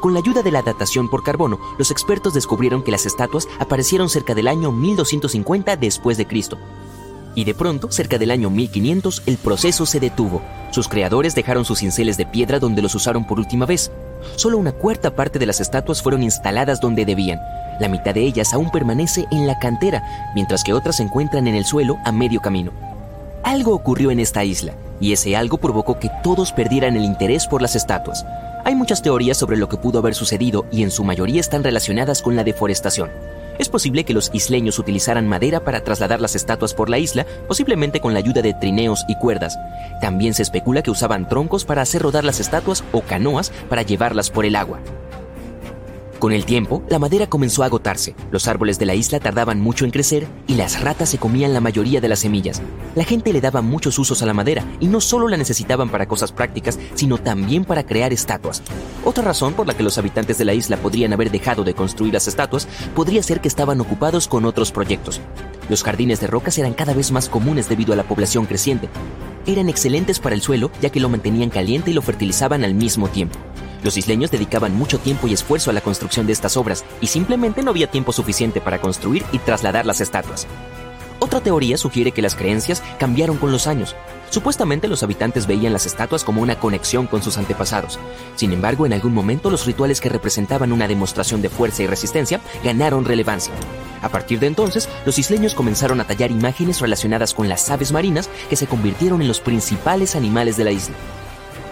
Con 0.02 0.14
la 0.14 0.20
ayuda 0.20 0.44
de 0.44 0.52
la 0.52 0.62
datación 0.62 1.10
por 1.10 1.24
carbono, 1.24 1.60
los 1.80 1.92
expertos 1.92 2.34
descubrieron 2.34 2.84
que 2.84 2.92
las 2.92 3.06
estatuas 3.06 3.48
aparecieron 3.60 4.10
cerca 4.10 4.36
del 4.36 4.48
año 4.48 4.72
1250 4.72 5.76
después 5.76 6.18
de 6.18 6.28
Cristo 6.28 6.58
y 7.38 7.44
de 7.44 7.54
pronto, 7.54 7.92
cerca 7.92 8.18
del 8.18 8.32
año 8.32 8.50
1500, 8.50 9.22
el 9.28 9.38
proceso 9.38 9.86
se 9.86 10.00
detuvo. 10.00 10.42
Sus 10.72 10.88
creadores 10.88 11.36
dejaron 11.36 11.66
sus 11.66 11.78
cinceles 11.78 12.18
de 12.18 12.26
piedra 12.26 12.58
donde 12.58 12.82
los 12.82 12.96
usaron 12.96 13.28
por 13.28 13.38
última 13.38 13.68
vez. 13.68 13.92
Solo 14.38 14.58
una 14.58 14.72
cuarta 14.72 15.16
parte 15.16 15.38
de 15.38 15.46
las 15.46 15.60
estatuas 15.60 16.02
fueron 16.02 16.24
instaladas 16.24 16.82
donde 16.82 17.06
debían. 17.06 17.40
La 17.80 17.90
mitad 17.90 18.16
de 18.16 18.22
ellas 18.22 18.56
aún 18.56 18.72
permanece 18.72 19.28
en 19.30 19.46
la 19.46 19.60
cantera, 19.60 20.02
mientras 20.34 20.64
que 20.64 20.74
otras 20.74 20.96
se 20.98 21.04
encuentran 21.04 21.48
en 21.48 21.54
el 21.54 21.66
suelo 21.66 22.00
a 22.06 22.12
medio 22.12 22.42
camino. 22.42 22.72
Algo 23.44 23.76
ocurrió 23.76 24.10
en 24.10 24.20
esta 24.20 24.44
isla, 24.44 24.74
y 25.00 25.14
ese 25.14 25.38
algo 25.38 25.60
provocó 25.60 26.00
que 26.00 26.10
todos 26.24 26.52
perdieran 26.52 26.96
el 26.96 27.06
interés 27.06 27.46
por 27.46 27.62
las 27.62 27.76
estatuas. 27.76 28.26
Hay 28.66 28.74
muchas 28.74 29.04
teorías 29.04 29.38
sobre 29.38 29.58
lo 29.58 29.70
que 29.70 29.78
pudo 29.78 30.00
haber 30.00 30.16
sucedido 30.16 30.66
y 30.72 30.82
en 30.82 30.90
su 30.90 31.04
mayoría 31.04 31.40
están 31.40 31.64
relacionadas 31.64 32.24
con 32.24 32.36
la 32.36 32.44
deforestación. 32.44 33.12
Es 33.58 33.70
posible 33.70 34.04
que 34.04 34.14
los 34.14 34.30
isleños 34.34 34.80
utilizaran 34.80 35.28
madera 35.28 35.62
para 35.62 35.84
trasladar 35.84 36.22
las 36.22 36.36
estatuas 36.36 36.74
por 36.74 36.90
la 36.90 37.00
isla, 37.00 37.26
posiblemente 37.48 38.00
con 38.00 38.14
la 38.14 38.20
ayuda 38.20 38.42
de 38.42 38.54
trineos 38.54 39.04
y 39.08 39.16
cuerdas. 39.16 39.58
También 40.02 40.34
se 40.34 40.44
especula 40.44 40.84
que 40.84 40.92
usaban 40.92 41.28
troncos 41.28 41.66
para 41.66 41.82
hacer 41.82 42.02
rodar 42.02 42.24
las 42.24 42.40
estatuas 42.40 42.84
o 42.92 43.02
canoas 43.02 43.52
para 43.70 43.82
llevarlas 43.82 44.30
por 44.30 44.46
el 44.46 44.56
agua. 44.56 44.80
Con 46.20 46.32
el 46.32 46.46
tiempo, 46.46 46.82
la 46.90 46.98
madera 46.98 47.28
comenzó 47.28 47.62
a 47.62 47.68
agotarse, 47.68 48.16
los 48.32 48.48
árboles 48.48 48.80
de 48.80 48.88
la 48.88 48.96
isla 48.96 49.20
tardaban 49.20 49.62
mucho 49.62 49.86
en 49.86 49.92
crecer 49.92 50.28
y 50.48 50.56
las 50.56 50.82
ratas 50.82 51.10
se 51.10 51.20
comían 51.20 51.54
la 51.54 51.62
mayoría 51.62 52.02
de 52.02 52.08
las 52.08 52.20
semillas. 52.20 52.60
La 52.96 53.04
gente 53.04 53.32
le 53.32 53.40
daba 53.40 53.62
muchos 53.62 54.00
usos 54.00 54.24
a 54.24 54.26
la 54.26 54.34
madera 54.34 54.66
y 54.80 54.88
no 54.88 55.00
solo 55.00 55.28
la 55.28 55.38
necesitaban 55.38 55.90
para 55.90 56.08
cosas 56.08 56.32
prácticas, 56.32 56.80
sino 56.96 57.20
también 57.20 57.66
para 57.66 57.86
crear 57.86 58.14
estatuas. 58.14 58.64
Otra 59.06 59.24
razón 59.24 59.54
por 59.54 59.68
la 59.68 59.76
que 59.76 59.84
los 59.84 60.00
habitantes 60.00 60.40
de 60.40 60.46
la 60.46 60.56
isla 60.56 60.78
podrían 60.78 61.14
haber 61.14 61.30
dejado 61.30 61.64
de 61.64 61.76
construir 61.76 62.16
las 62.16 62.28
estatuas 62.28 62.68
podría 62.96 63.22
ser 63.22 63.40
que 63.40 63.48
estaban 63.48 63.80
ocupados 63.80 64.28
con 64.28 64.46
otros 64.46 64.72
proyectos. 64.72 65.22
Los 65.70 65.84
jardines 65.84 66.20
de 66.20 66.28
rocas 66.28 66.58
eran 66.58 66.74
cada 66.74 66.94
vez 66.94 67.12
más 67.12 67.30
comunes 67.30 67.68
debido 67.68 67.94
a 67.94 67.96
la 67.96 68.04
población 68.04 68.46
creciente. 68.46 68.90
Eran 69.46 69.70
excelentes 69.70 70.20
para 70.20 70.36
el 70.36 70.42
suelo 70.42 70.72
ya 70.82 70.90
que 70.90 71.00
lo 71.00 71.10
mantenían 71.10 71.50
caliente 71.50 71.92
y 71.92 71.94
lo 71.94 72.02
fertilizaban 72.02 72.64
al 72.64 72.74
mismo 72.74 73.08
tiempo. 73.10 73.38
Los 73.84 73.98
isleños 73.98 74.32
dedicaban 74.32 74.76
mucho 74.76 75.00
tiempo 75.00 75.28
y 75.28 75.34
esfuerzo 75.34 75.70
a 75.70 75.74
la 75.74 75.82
construcción 75.82 76.26
de 76.26 76.34
estas 76.34 76.58
obras 76.58 76.84
y 77.02 77.08
simplemente 77.08 77.64
no 77.64 77.72
había 77.72 77.92
tiempo 77.92 78.12
suficiente 78.12 78.60
para 78.62 78.80
construir 78.80 79.24
y 79.32 79.40
trasladar 79.40 79.86
las 79.86 80.02
estatuas. 80.02 80.48
Otra 81.20 81.42
teoría 81.42 81.78
sugiere 81.78 82.12
que 82.12 82.22
las 82.22 82.36
creencias 82.36 82.84
cambiaron 83.00 83.38
con 83.38 83.52
los 83.52 83.68
años. 83.68 83.96
Supuestamente 84.30 84.88
los 84.88 85.04
habitantes 85.04 85.48
veían 85.48 85.74
las 85.74 85.86
estatuas 85.86 86.24
como 86.24 86.42
una 86.42 86.60
conexión 86.60 87.08
con 87.08 87.24
sus 87.24 87.38
antepasados. 87.38 88.00
Sin 88.36 88.52
embargo, 88.52 88.86
en 88.86 88.94
algún 88.94 89.14
momento 89.14 89.50
los 89.50 89.66
rituales 89.66 90.02
que 90.02 90.10
representaban 90.10 90.72
una 90.72 90.88
demostración 90.88 91.42
de 91.42 91.50
fuerza 91.50 91.84
y 91.84 91.88
resistencia 91.88 92.42
ganaron 92.64 93.06
relevancia. 93.06 93.54
A 94.02 94.10
partir 94.10 94.40
de 94.40 94.48
entonces, 94.48 94.90
los 95.06 95.18
isleños 95.18 95.56
comenzaron 95.56 96.00
a 96.02 96.06
tallar 96.06 96.32
imágenes 96.32 96.82
relacionadas 96.82 97.34
con 97.34 97.50
las 97.50 97.70
aves 97.70 97.92
marinas 97.92 98.30
que 98.50 98.56
se 98.56 98.68
convirtieron 98.68 99.22
en 99.22 99.28
los 99.28 99.40
principales 99.40 100.16
animales 100.16 100.58
de 100.58 100.64
la 100.66 100.72
isla. 100.72 100.96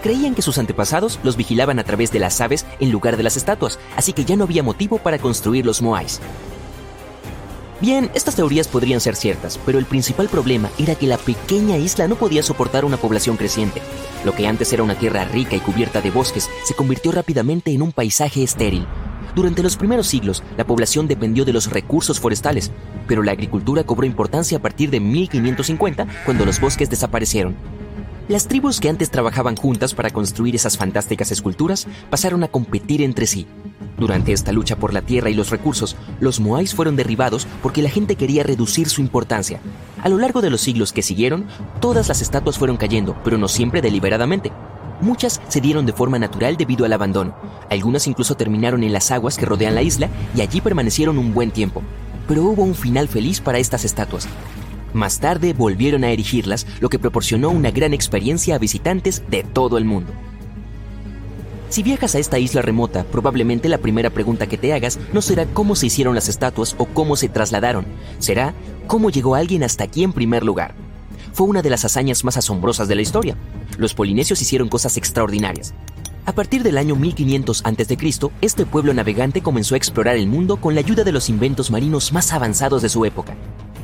Creían 0.02 0.34
que 0.34 0.42
sus 0.42 0.58
antepasados 0.58 1.18
los 1.22 1.36
vigilaban 1.36 1.78
a 1.78 1.84
través 1.84 2.12
de 2.12 2.20
las 2.20 2.40
aves 2.40 2.64
en 2.80 2.90
lugar 2.90 3.16
de 3.16 3.22
las 3.22 3.36
estatuas, 3.36 3.78
así 3.96 4.12
que 4.12 4.24
ya 4.24 4.36
no 4.36 4.44
había 4.44 4.62
motivo 4.62 4.98
para 4.98 5.18
construir 5.18 5.66
los 5.66 5.82
moais. 5.82 6.20
Bien, 7.78 8.10
estas 8.14 8.34
teorías 8.34 8.68
podrían 8.68 9.02
ser 9.02 9.16
ciertas, 9.16 9.60
pero 9.66 9.78
el 9.78 9.84
principal 9.84 10.28
problema 10.28 10.70
era 10.78 10.94
que 10.94 11.06
la 11.06 11.18
pequeña 11.18 11.76
isla 11.76 12.08
no 12.08 12.16
podía 12.16 12.42
soportar 12.42 12.86
una 12.86 12.96
población 12.96 13.36
creciente. 13.36 13.82
Lo 14.24 14.32
que 14.32 14.46
antes 14.46 14.72
era 14.72 14.82
una 14.82 14.94
tierra 14.94 15.24
rica 15.26 15.56
y 15.56 15.60
cubierta 15.60 16.00
de 16.00 16.10
bosques 16.10 16.48
se 16.64 16.74
convirtió 16.74 17.12
rápidamente 17.12 17.72
en 17.72 17.82
un 17.82 17.92
paisaje 17.92 18.42
estéril. 18.42 18.86
Durante 19.34 19.62
los 19.62 19.76
primeros 19.76 20.06
siglos, 20.06 20.42
la 20.56 20.64
población 20.64 21.06
dependió 21.06 21.44
de 21.44 21.52
los 21.52 21.70
recursos 21.70 22.18
forestales, 22.18 22.70
pero 23.06 23.22
la 23.22 23.32
agricultura 23.32 23.84
cobró 23.84 24.06
importancia 24.06 24.56
a 24.56 24.62
partir 24.62 24.88
de 24.88 25.00
1550, 25.00 26.06
cuando 26.24 26.46
los 26.46 26.58
bosques 26.58 26.88
desaparecieron. 26.88 27.54
Las 28.28 28.48
tribus 28.48 28.80
que 28.80 28.88
antes 28.88 29.12
trabajaban 29.12 29.54
juntas 29.54 29.94
para 29.94 30.10
construir 30.10 30.56
esas 30.56 30.76
fantásticas 30.76 31.30
esculturas 31.30 31.86
pasaron 32.10 32.42
a 32.42 32.48
competir 32.48 33.00
entre 33.02 33.24
sí. 33.24 33.46
Durante 33.98 34.32
esta 34.32 34.50
lucha 34.50 34.74
por 34.74 34.92
la 34.92 35.00
tierra 35.00 35.30
y 35.30 35.34
los 35.34 35.50
recursos, 35.50 35.94
los 36.18 36.40
moais 36.40 36.74
fueron 36.74 36.96
derribados 36.96 37.46
porque 37.62 37.82
la 37.82 37.88
gente 37.88 38.16
quería 38.16 38.42
reducir 38.42 38.88
su 38.88 39.00
importancia. 39.00 39.60
A 40.02 40.08
lo 40.08 40.18
largo 40.18 40.42
de 40.42 40.50
los 40.50 40.60
siglos 40.60 40.92
que 40.92 41.02
siguieron, 41.02 41.46
todas 41.80 42.08
las 42.08 42.20
estatuas 42.20 42.58
fueron 42.58 42.76
cayendo, 42.76 43.16
pero 43.22 43.38
no 43.38 43.46
siempre 43.46 43.80
deliberadamente. 43.80 44.50
Muchas 45.00 45.40
se 45.46 45.60
dieron 45.60 45.86
de 45.86 45.92
forma 45.92 46.18
natural 46.18 46.56
debido 46.56 46.84
al 46.84 46.94
abandono. 46.94 47.36
Algunas 47.70 48.08
incluso 48.08 48.34
terminaron 48.34 48.82
en 48.82 48.92
las 48.92 49.12
aguas 49.12 49.38
que 49.38 49.46
rodean 49.46 49.76
la 49.76 49.82
isla 49.82 50.08
y 50.34 50.40
allí 50.40 50.60
permanecieron 50.60 51.16
un 51.18 51.32
buen 51.32 51.52
tiempo. 51.52 51.80
Pero 52.26 52.42
hubo 52.42 52.64
un 52.64 52.74
final 52.74 53.06
feliz 53.06 53.40
para 53.40 53.58
estas 53.58 53.84
estatuas. 53.84 54.26
Más 54.92 55.20
tarde 55.20 55.52
volvieron 55.52 56.04
a 56.04 56.10
erigirlas, 56.10 56.66
lo 56.80 56.88
que 56.88 56.98
proporcionó 56.98 57.50
una 57.50 57.70
gran 57.70 57.92
experiencia 57.92 58.54
a 58.54 58.58
visitantes 58.58 59.22
de 59.28 59.42
todo 59.42 59.78
el 59.78 59.84
mundo. 59.84 60.12
Si 61.68 61.82
viajas 61.82 62.14
a 62.14 62.18
esta 62.18 62.38
isla 62.38 62.62
remota, 62.62 63.04
probablemente 63.04 63.68
la 63.68 63.78
primera 63.78 64.10
pregunta 64.10 64.46
que 64.46 64.56
te 64.56 64.72
hagas 64.72 64.98
no 65.12 65.20
será 65.20 65.46
cómo 65.46 65.74
se 65.74 65.86
hicieron 65.86 66.14
las 66.14 66.28
estatuas 66.28 66.76
o 66.78 66.86
cómo 66.86 67.16
se 67.16 67.28
trasladaron, 67.28 67.84
será 68.18 68.54
cómo 68.86 69.10
llegó 69.10 69.34
alguien 69.34 69.64
hasta 69.64 69.84
aquí 69.84 70.04
en 70.04 70.12
primer 70.12 70.44
lugar. 70.44 70.74
Fue 71.32 71.46
una 71.46 71.62
de 71.62 71.70
las 71.70 71.84
hazañas 71.84 72.24
más 72.24 72.36
asombrosas 72.36 72.88
de 72.88 72.94
la 72.94 73.02
historia. 73.02 73.36
Los 73.78 73.94
polinesios 73.94 74.40
hicieron 74.40 74.68
cosas 74.68 74.96
extraordinarias. 74.96 75.74
A 76.24 76.32
partir 76.32 76.62
del 76.62 76.78
año 76.78 76.96
1500 76.96 77.62
a.C., 77.64 78.30
este 78.40 78.64
pueblo 78.64 78.94
navegante 78.94 79.42
comenzó 79.42 79.74
a 79.74 79.78
explorar 79.78 80.16
el 80.16 80.28
mundo 80.28 80.56
con 80.56 80.74
la 80.74 80.80
ayuda 80.80 81.04
de 81.04 81.12
los 81.12 81.28
inventos 81.28 81.70
marinos 81.70 82.12
más 82.12 82.32
avanzados 82.32 82.80
de 82.80 82.88
su 82.88 83.04
época 83.04 83.36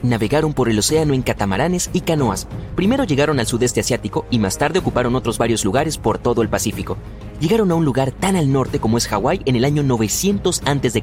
navegaron 0.02 0.52
por 0.52 0.68
el 0.68 0.78
océano 0.78 1.14
en 1.14 1.23
catamaranes 1.23 1.90
y 1.92 2.00
canoas. 2.02 2.47
Primero 2.76 3.04
llegaron 3.04 3.40
al 3.40 3.47
sudeste 3.47 3.80
asiático 3.80 4.26
y 4.30 4.38
más 4.38 4.59
tarde 4.59 4.78
ocuparon 4.78 5.14
otros 5.14 5.38
varios 5.38 5.64
lugares 5.64 5.99
por 5.99 6.18
todo 6.18 6.42
el 6.42 6.49
Pacífico. 6.49 6.97
Llegaron 7.42 7.72
a 7.72 7.75
un 7.75 7.84
lugar 7.84 8.12
tan 8.12 8.37
al 8.37 8.52
norte 8.52 8.78
como 8.78 8.99
es 8.99 9.08
Hawái 9.08 9.40
en 9.46 9.56
el 9.56 9.64
año 9.64 9.82
900 9.82 10.62
a.C. 10.64 11.02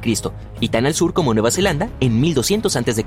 y 0.58 0.68
tan 0.70 0.86
al 0.86 0.94
sur 0.94 1.12
como 1.12 1.34
Nueva 1.34 1.50
Zelanda 1.50 1.90
en 2.00 2.18
1200 2.18 2.76
a.C. 2.76 3.04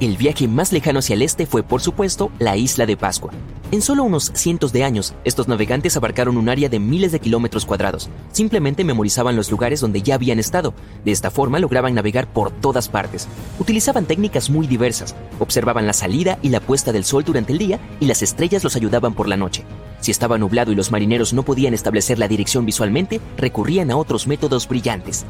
El 0.00 0.16
viaje 0.16 0.48
más 0.48 0.72
lejano 0.72 0.98
hacia 0.98 1.14
el 1.14 1.22
este 1.22 1.46
fue, 1.46 1.62
por 1.62 1.80
supuesto, 1.80 2.32
la 2.40 2.56
isla 2.56 2.84
de 2.84 2.96
Pascua. 2.96 3.30
En 3.70 3.82
solo 3.82 4.02
unos 4.02 4.32
cientos 4.34 4.72
de 4.72 4.82
años, 4.82 5.14
estos 5.22 5.46
navegantes 5.46 5.96
abarcaron 5.96 6.36
un 6.36 6.48
área 6.48 6.68
de 6.68 6.80
miles 6.80 7.12
de 7.12 7.20
kilómetros 7.20 7.64
cuadrados. 7.66 8.08
Simplemente 8.32 8.82
memorizaban 8.82 9.36
los 9.36 9.48
lugares 9.48 9.80
donde 9.80 10.02
ya 10.02 10.16
habían 10.16 10.40
estado. 10.40 10.74
De 11.04 11.12
esta 11.12 11.30
forma 11.30 11.60
lograban 11.60 11.94
navegar 11.94 12.26
por 12.32 12.50
todas 12.50 12.88
partes. 12.88 13.28
Utilizaban 13.60 14.06
técnicas 14.06 14.50
muy 14.50 14.66
diversas. 14.66 15.14
Observaban 15.38 15.86
la 15.86 15.92
salida 15.92 16.40
y 16.42 16.48
la 16.48 16.58
puesta 16.58 16.90
del 16.90 17.04
sol 17.04 17.22
durante 17.22 17.52
el 17.52 17.58
día 17.58 17.78
y 18.00 18.06
las 18.06 18.22
estrellas 18.22 18.64
los 18.64 18.74
ayudaban 18.74 19.14
por 19.14 19.28
la 19.28 19.36
noche. 19.36 19.62
Si 20.06 20.12
estaba 20.12 20.38
nublado 20.38 20.70
y 20.70 20.76
los 20.76 20.92
marineros 20.92 21.32
no 21.32 21.42
podían 21.42 21.74
establecer 21.74 22.20
la 22.20 22.28
dirección 22.28 22.64
visualmente, 22.64 23.20
recurrían 23.36 23.90
a 23.90 23.96
otros 23.96 24.28
métodos 24.28 24.68
brillantes 24.68 25.26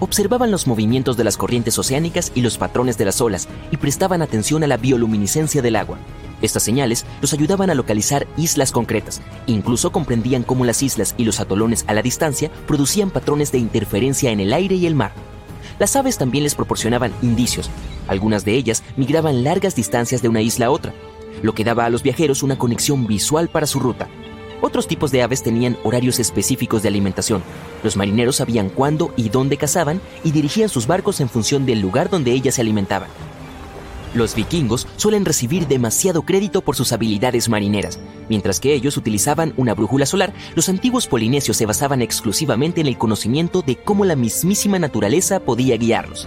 observaban 0.00 0.50
los 0.50 0.66
movimientos 0.66 1.16
de 1.16 1.22
las 1.22 1.36
corrientes 1.36 1.76
oceánicas 1.78 2.32
y 2.34 2.40
los 2.40 2.58
patrones 2.58 2.98
de 2.98 3.04
las 3.04 3.20
olas 3.20 3.48
y 3.70 3.76
prestaban 3.76 4.22
atención 4.22 4.64
a 4.64 4.66
la 4.66 4.76
bioluminiscencia 4.76 5.60
del 5.60 5.76
agua. 5.76 5.98
Estas 6.42 6.62
señales 6.64 7.04
los 7.20 7.32
ayudaban 7.32 7.70
a 7.70 7.74
localizar 7.74 8.26
islas 8.36 8.72
concretas, 8.72 9.20
incluso 9.46 9.90
comprendían 9.92 10.42
cómo 10.42 10.64
las 10.64 10.82
islas 10.82 11.14
y 11.18 11.24
los 11.24 11.38
atolones 11.38 11.84
a 11.86 11.94
la 11.94 12.02
distancia 12.02 12.50
producían 12.66 13.10
patrones 13.10 13.52
de 13.52 13.58
interferencia 13.58 14.30
en 14.30 14.40
el 14.40 14.52
aire 14.52 14.74
y 14.74 14.86
el 14.86 14.94
mar. 14.96 15.12
Las 15.78 15.94
aves 15.94 16.18
también 16.18 16.44
les 16.44 16.56
proporcionaban 16.56 17.12
indicios. 17.22 17.70
Algunas 18.08 18.44
de 18.44 18.54
ellas 18.54 18.82
migraban 18.96 19.44
largas 19.44 19.74
distancias 19.76 20.22
de 20.22 20.28
una 20.28 20.42
isla 20.42 20.66
a 20.66 20.70
otra, 20.70 20.94
lo 21.42 21.54
que 21.54 21.64
daba 21.64 21.84
a 21.84 21.90
los 21.90 22.02
viajeros 22.02 22.42
una 22.42 22.58
conexión 22.58 23.06
visual 23.06 23.48
para 23.48 23.66
su 23.66 23.80
ruta. 23.80 24.08
Otros 24.60 24.88
tipos 24.88 25.12
de 25.12 25.22
aves 25.22 25.42
tenían 25.42 25.76
horarios 25.84 26.18
específicos 26.18 26.82
de 26.82 26.88
alimentación. 26.88 27.42
Los 27.84 27.96
marineros 27.96 28.36
sabían 28.36 28.70
cuándo 28.70 29.12
y 29.16 29.28
dónde 29.28 29.56
cazaban 29.56 30.00
y 30.24 30.32
dirigían 30.32 30.68
sus 30.68 30.86
barcos 30.86 31.20
en 31.20 31.28
función 31.28 31.64
del 31.64 31.80
lugar 31.80 32.10
donde 32.10 32.32
ellas 32.32 32.56
se 32.56 32.62
alimentaban. 32.62 33.08
Los 34.14 34.34
vikingos 34.34 34.86
suelen 34.96 35.24
recibir 35.24 35.68
demasiado 35.68 36.22
crédito 36.22 36.62
por 36.62 36.74
sus 36.74 36.92
habilidades 36.92 37.48
marineras. 37.48 38.00
Mientras 38.28 38.58
que 38.58 38.74
ellos 38.74 38.96
utilizaban 38.96 39.52
una 39.56 39.74
brújula 39.74 40.06
solar, 40.06 40.32
los 40.54 40.68
antiguos 40.68 41.06
polinesios 41.06 41.56
se 41.56 41.66
basaban 41.66 42.00
exclusivamente 42.00 42.80
en 42.80 42.86
el 42.86 42.98
conocimiento 42.98 43.62
de 43.62 43.76
cómo 43.76 44.04
la 44.04 44.16
mismísima 44.16 44.78
naturaleza 44.78 45.40
podía 45.40 45.76
guiarlos. 45.76 46.26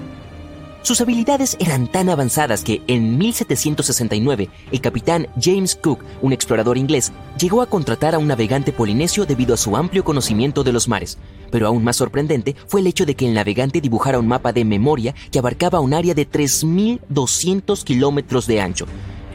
Sus 0.84 1.00
habilidades 1.00 1.58
eran 1.60 1.88
tan 1.88 2.10
avanzadas 2.10 2.64
que 2.64 2.82
en 2.88 3.20
1769 3.20 4.50
el 4.72 4.82
capitán 4.82 5.28
James 5.40 5.76
Cook, 5.76 6.04
un 6.24 6.34
explorador 6.34 6.76
inglés, 6.76 7.12
llegó 7.40 7.62
a 7.62 7.68
contratar 7.68 8.16
a 8.16 8.18
un 8.18 8.28
navegante 8.28 8.74
polinesio 8.74 9.28
debido 9.28 9.54
a 9.54 9.58
su 9.58 9.78
amplio 9.78 10.04
conocimiento 10.04 10.64
de 10.64 10.74
los 10.74 10.88
mares. 10.88 11.20
Pero 11.52 11.68
aún 11.68 11.84
más 11.84 11.98
sorprendente 11.98 12.56
fue 12.66 12.82
el 12.82 12.88
hecho 12.88 13.06
de 13.06 13.14
que 13.14 13.28
el 13.28 13.36
navegante 13.36 13.80
dibujara 13.80 14.18
un 14.18 14.28
mapa 14.28 14.54
de 14.54 14.66
memoria 14.66 15.14
que 15.32 15.38
abarcaba 15.38 15.82
un 15.82 15.94
área 15.94 16.16
de 16.16 16.28
3.200 16.28 17.84
kilómetros 17.84 18.48
de 18.48 18.62
ancho. 18.62 18.88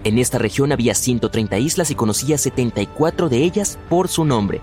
En 0.02 0.18
esta 0.18 0.38
región 0.38 0.72
había 0.72 0.96
130 0.96 1.58
islas 1.58 1.92
y 1.92 1.94
conocía 1.94 2.38
74 2.38 3.28
de 3.28 3.38
ellas 3.44 3.78
por 3.88 4.08
su 4.08 4.24
nombre. 4.24 4.62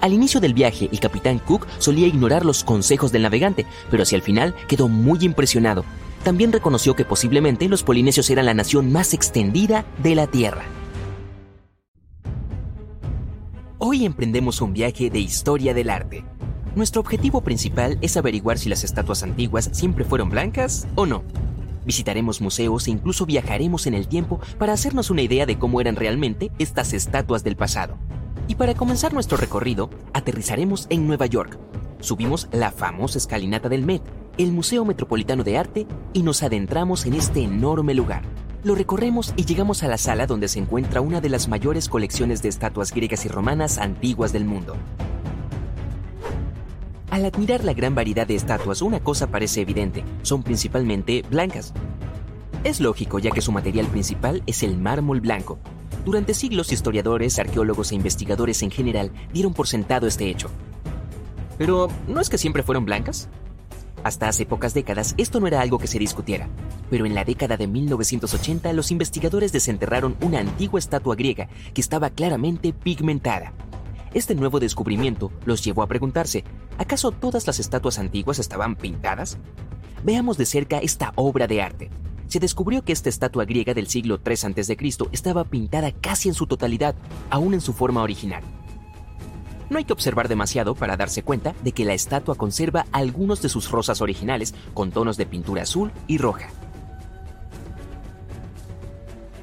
Al 0.00 0.12
inicio 0.12 0.40
del 0.40 0.54
viaje, 0.54 0.88
el 0.92 1.00
capitán 1.00 1.40
Cook 1.40 1.66
solía 1.78 2.06
ignorar 2.06 2.46
los 2.46 2.62
consejos 2.62 3.10
del 3.10 3.22
navegante, 3.22 3.66
pero 3.90 4.04
hacia 4.04 4.16
el 4.16 4.22
final 4.22 4.54
quedó 4.68 4.86
muy 4.86 5.18
impresionado 5.22 5.84
también 6.22 6.52
reconoció 6.52 6.94
que 6.94 7.04
posiblemente 7.04 7.68
los 7.68 7.82
polinesios 7.82 8.28
eran 8.30 8.46
la 8.46 8.54
nación 8.54 8.92
más 8.92 9.14
extendida 9.14 9.84
de 10.02 10.14
la 10.14 10.26
Tierra. 10.26 10.64
Hoy 13.78 14.04
emprendemos 14.04 14.60
un 14.60 14.74
viaje 14.74 15.08
de 15.08 15.20
historia 15.20 15.72
del 15.72 15.88
arte. 15.88 16.22
Nuestro 16.76 17.00
objetivo 17.00 17.40
principal 17.40 17.98
es 18.02 18.16
averiguar 18.16 18.58
si 18.58 18.68
las 18.68 18.84
estatuas 18.84 19.22
antiguas 19.22 19.70
siempre 19.72 20.04
fueron 20.04 20.28
blancas 20.28 20.86
o 20.94 21.06
no. 21.06 21.24
Visitaremos 21.86 22.42
museos 22.42 22.86
e 22.86 22.90
incluso 22.90 23.24
viajaremos 23.24 23.86
en 23.86 23.94
el 23.94 24.06
tiempo 24.06 24.38
para 24.58 24.74
hacernos 24.74 25.10
una 25.10 25.22
idea 25.22 25.46
de 25.46 25.58
cómo 25.58 25.80
eran 25.80 25.96
realmente 25.96 26.50
estas 26.58 26.92
estatuas 26.92 27.42
del 27.42 27.56
pasado. 27.56 27.96
Y 28.46 28.56
para 28.56 28.74
comenzar 28.74 29.14
nuestro 29.14 29.38
recorrido, 29.38 29.88
aterrizaremos 30.12 30.86
en 30.90 31.06
Nueva 31.06 31.26
York. 31.26 31.58
Subimos 32.00 32.48
la 32.52 32.70
famosa 32.70 33.16
escalinata 33.16 33.68
del 33.68 33.86
Met, 33.86 34.02
el 34.42 34.52
Museo 34.52 34.86
Metropolitano 34.86 35.44
de 35.44 35.58
Arte 35.58 35.86
y 36.14 36.22
nos 36.22 36.42
adentramos 36.42 37.04
en 37.04 37.12
este 37.12 37.42
enorme 37.42 37.92
lugar. 37.92 38.22
Lo 38.64 38.74
recorremos 38.74 39.34
y 39.36 39.44
llegamos 39.44 39.82
a 39.82 39.88
la 39.88 39.98
sala 39.98 40.26
donde 40.26 40.48
se 40.48 40.58
encuentra 40.58 41.02
una 41.02 41.20
de 41.20 41.28
las 41.28 41.48
mayores 41.48 41.90
colecciones 41.90 42.40
de 42.40 42.48
estatuas 42.48 42.92
griegas 42.92 43.26
y 43.26 43.28
romanas 43.28 43.76
antiguas 43.76 44.32
del 44.32 44.46
mundo. 44.46 44.76
Al 47.10 47.26
admirar 47.26 47.64
la 47.64 47.74
gran 47.74 47.94
variedad 47.94 48.26
de 48.26 48.34
estatuas, 48.34 48.80
una 48.80 49.00
cosa 49.00 49.26
parece 49.26 49.60
evidente, 49.60 50.04
son 50.22 50.42
principalmente 50.42 51.22
blancas. 51.30 51.74
Es 52.64 52.80
lógico 52.80 53.18
ya 53.18 53.32
que 53.32 53.42
su 53.42 53.52
material 53.52 53.88
principal 53.88 54.42
es 54.46 54.62
el 54.62 54.78
mármol 54.78 55.20
blanco. 55.20 55.58
Durante 56.06 56.32
siglos 56.32 56.72
historiadores, 56.72 57.38
arqueólogos 57.38 57.92
e 57.92 57.96
investigadores 57.96 58.62
en 58.62 58.70
general 58.70 59.10
dieron 59.34 59.52
por 59.52 59.68
sentado 59.68 60.06
este 60.06 60.30
hecho. 60.30 60.48
Pero, 61.58 61.88
¿no 62.08 62.20
es 62.20 62.30
que 62.30 62.38
siempre 62.38 62.62
fueron 62.62 62.86
blancas? 62.86 63.28
Hasta 64.02 64.28
hace 64.28 64.46
pocas 64.46 64.72
décadas 64.72 65.14
esto 65.18 65.40
no 65.40 65.46
era 65.46 65.60
algo 65.60 65.78
que 65.78 65.86
se 65.86 65.98
discutiera, 65.98 66.48
pero 66.88 67.04
en 67.04 67.14
la 67.14 67.24
década 67.24 67.56
de 67.56 67.66
1980 67.66 68.72
los 68.72 68.90
investigadores 68.90 69.52
desenterraron 69.52 70.16
una 70.22 70.38
antigua 70.40 70.78
estatua 70.78 71.16
griega 71.16 71.48
que 71.74 71.80
estaba 71.80 72.10
claramente 72.10 72.72
pigmentada. 72.72 73.52
Este 74.14 74.34
nuevo 74.34 74.58
descubrimiento 74.58 75.30
los 75.44 75.62
llevó 75.62 75.82
a 75.82 75.86
preguntarse, 75.86 76.44
¿acaso 76.78 77.12
todas 77.12 77.46
las 77.46 77.60
estatuas 77.60 77.98
antiguas 77.98 78.38
estaban 78.38 78.74
pintadas? 78.74 79.38
Veamos 80.02 80.38
de 80.38 80.46
cerca 80.46 80.78
esta 80.78 81.12
obra 81.14 81.46
de 81.46 81.60
arte. 81.62 81.90
Se 82.26 82.40
descubrió 82.40 82.82
que 82.82 82.92
esta 82.92 83.08
estatua 83.08 83.44
griega 83.44 83.74
del 83.74 83.86
siglo 83.86 84.18
III 84.24 84.52
a.C. 84.56 84.76
estaba 85.12 85.44
pintada 85.44 85.92
casi 85.92 86.28
en 86.28 86.34
su 86.34 86.46
totalidad, 86.46 86.94
aún 87.28 87.54
en 87.54 87.60
su 87.60 87.72
forma 87.72 88.02
original. 88.02 88.42
No 89.70 89.78
hay 89.78 89.84
que 89.84 89.92
observar 89.92 90.28
demasiado 90.28 90.74
para 90.74 90.96
darse 90.96 91.22
cuenta 91.22 91.54
de 91.62 91.70
que 91.72 91.84
la 91.84 91.94
estatua 91.94 92.34
conserva 92.34 92.86
algunos 92.90 93.40
de 93.40 93.48
sus 93.48 93.70
rosas 93.70 94.00
originales 94.00 94.52
con 94.74 94.90
tonos 94.90 95.16
de 95.16 95.26
pintura 95.26 95.62
azul 95.62 95.92
y 96.08 96.18
roja. 96.18 96.50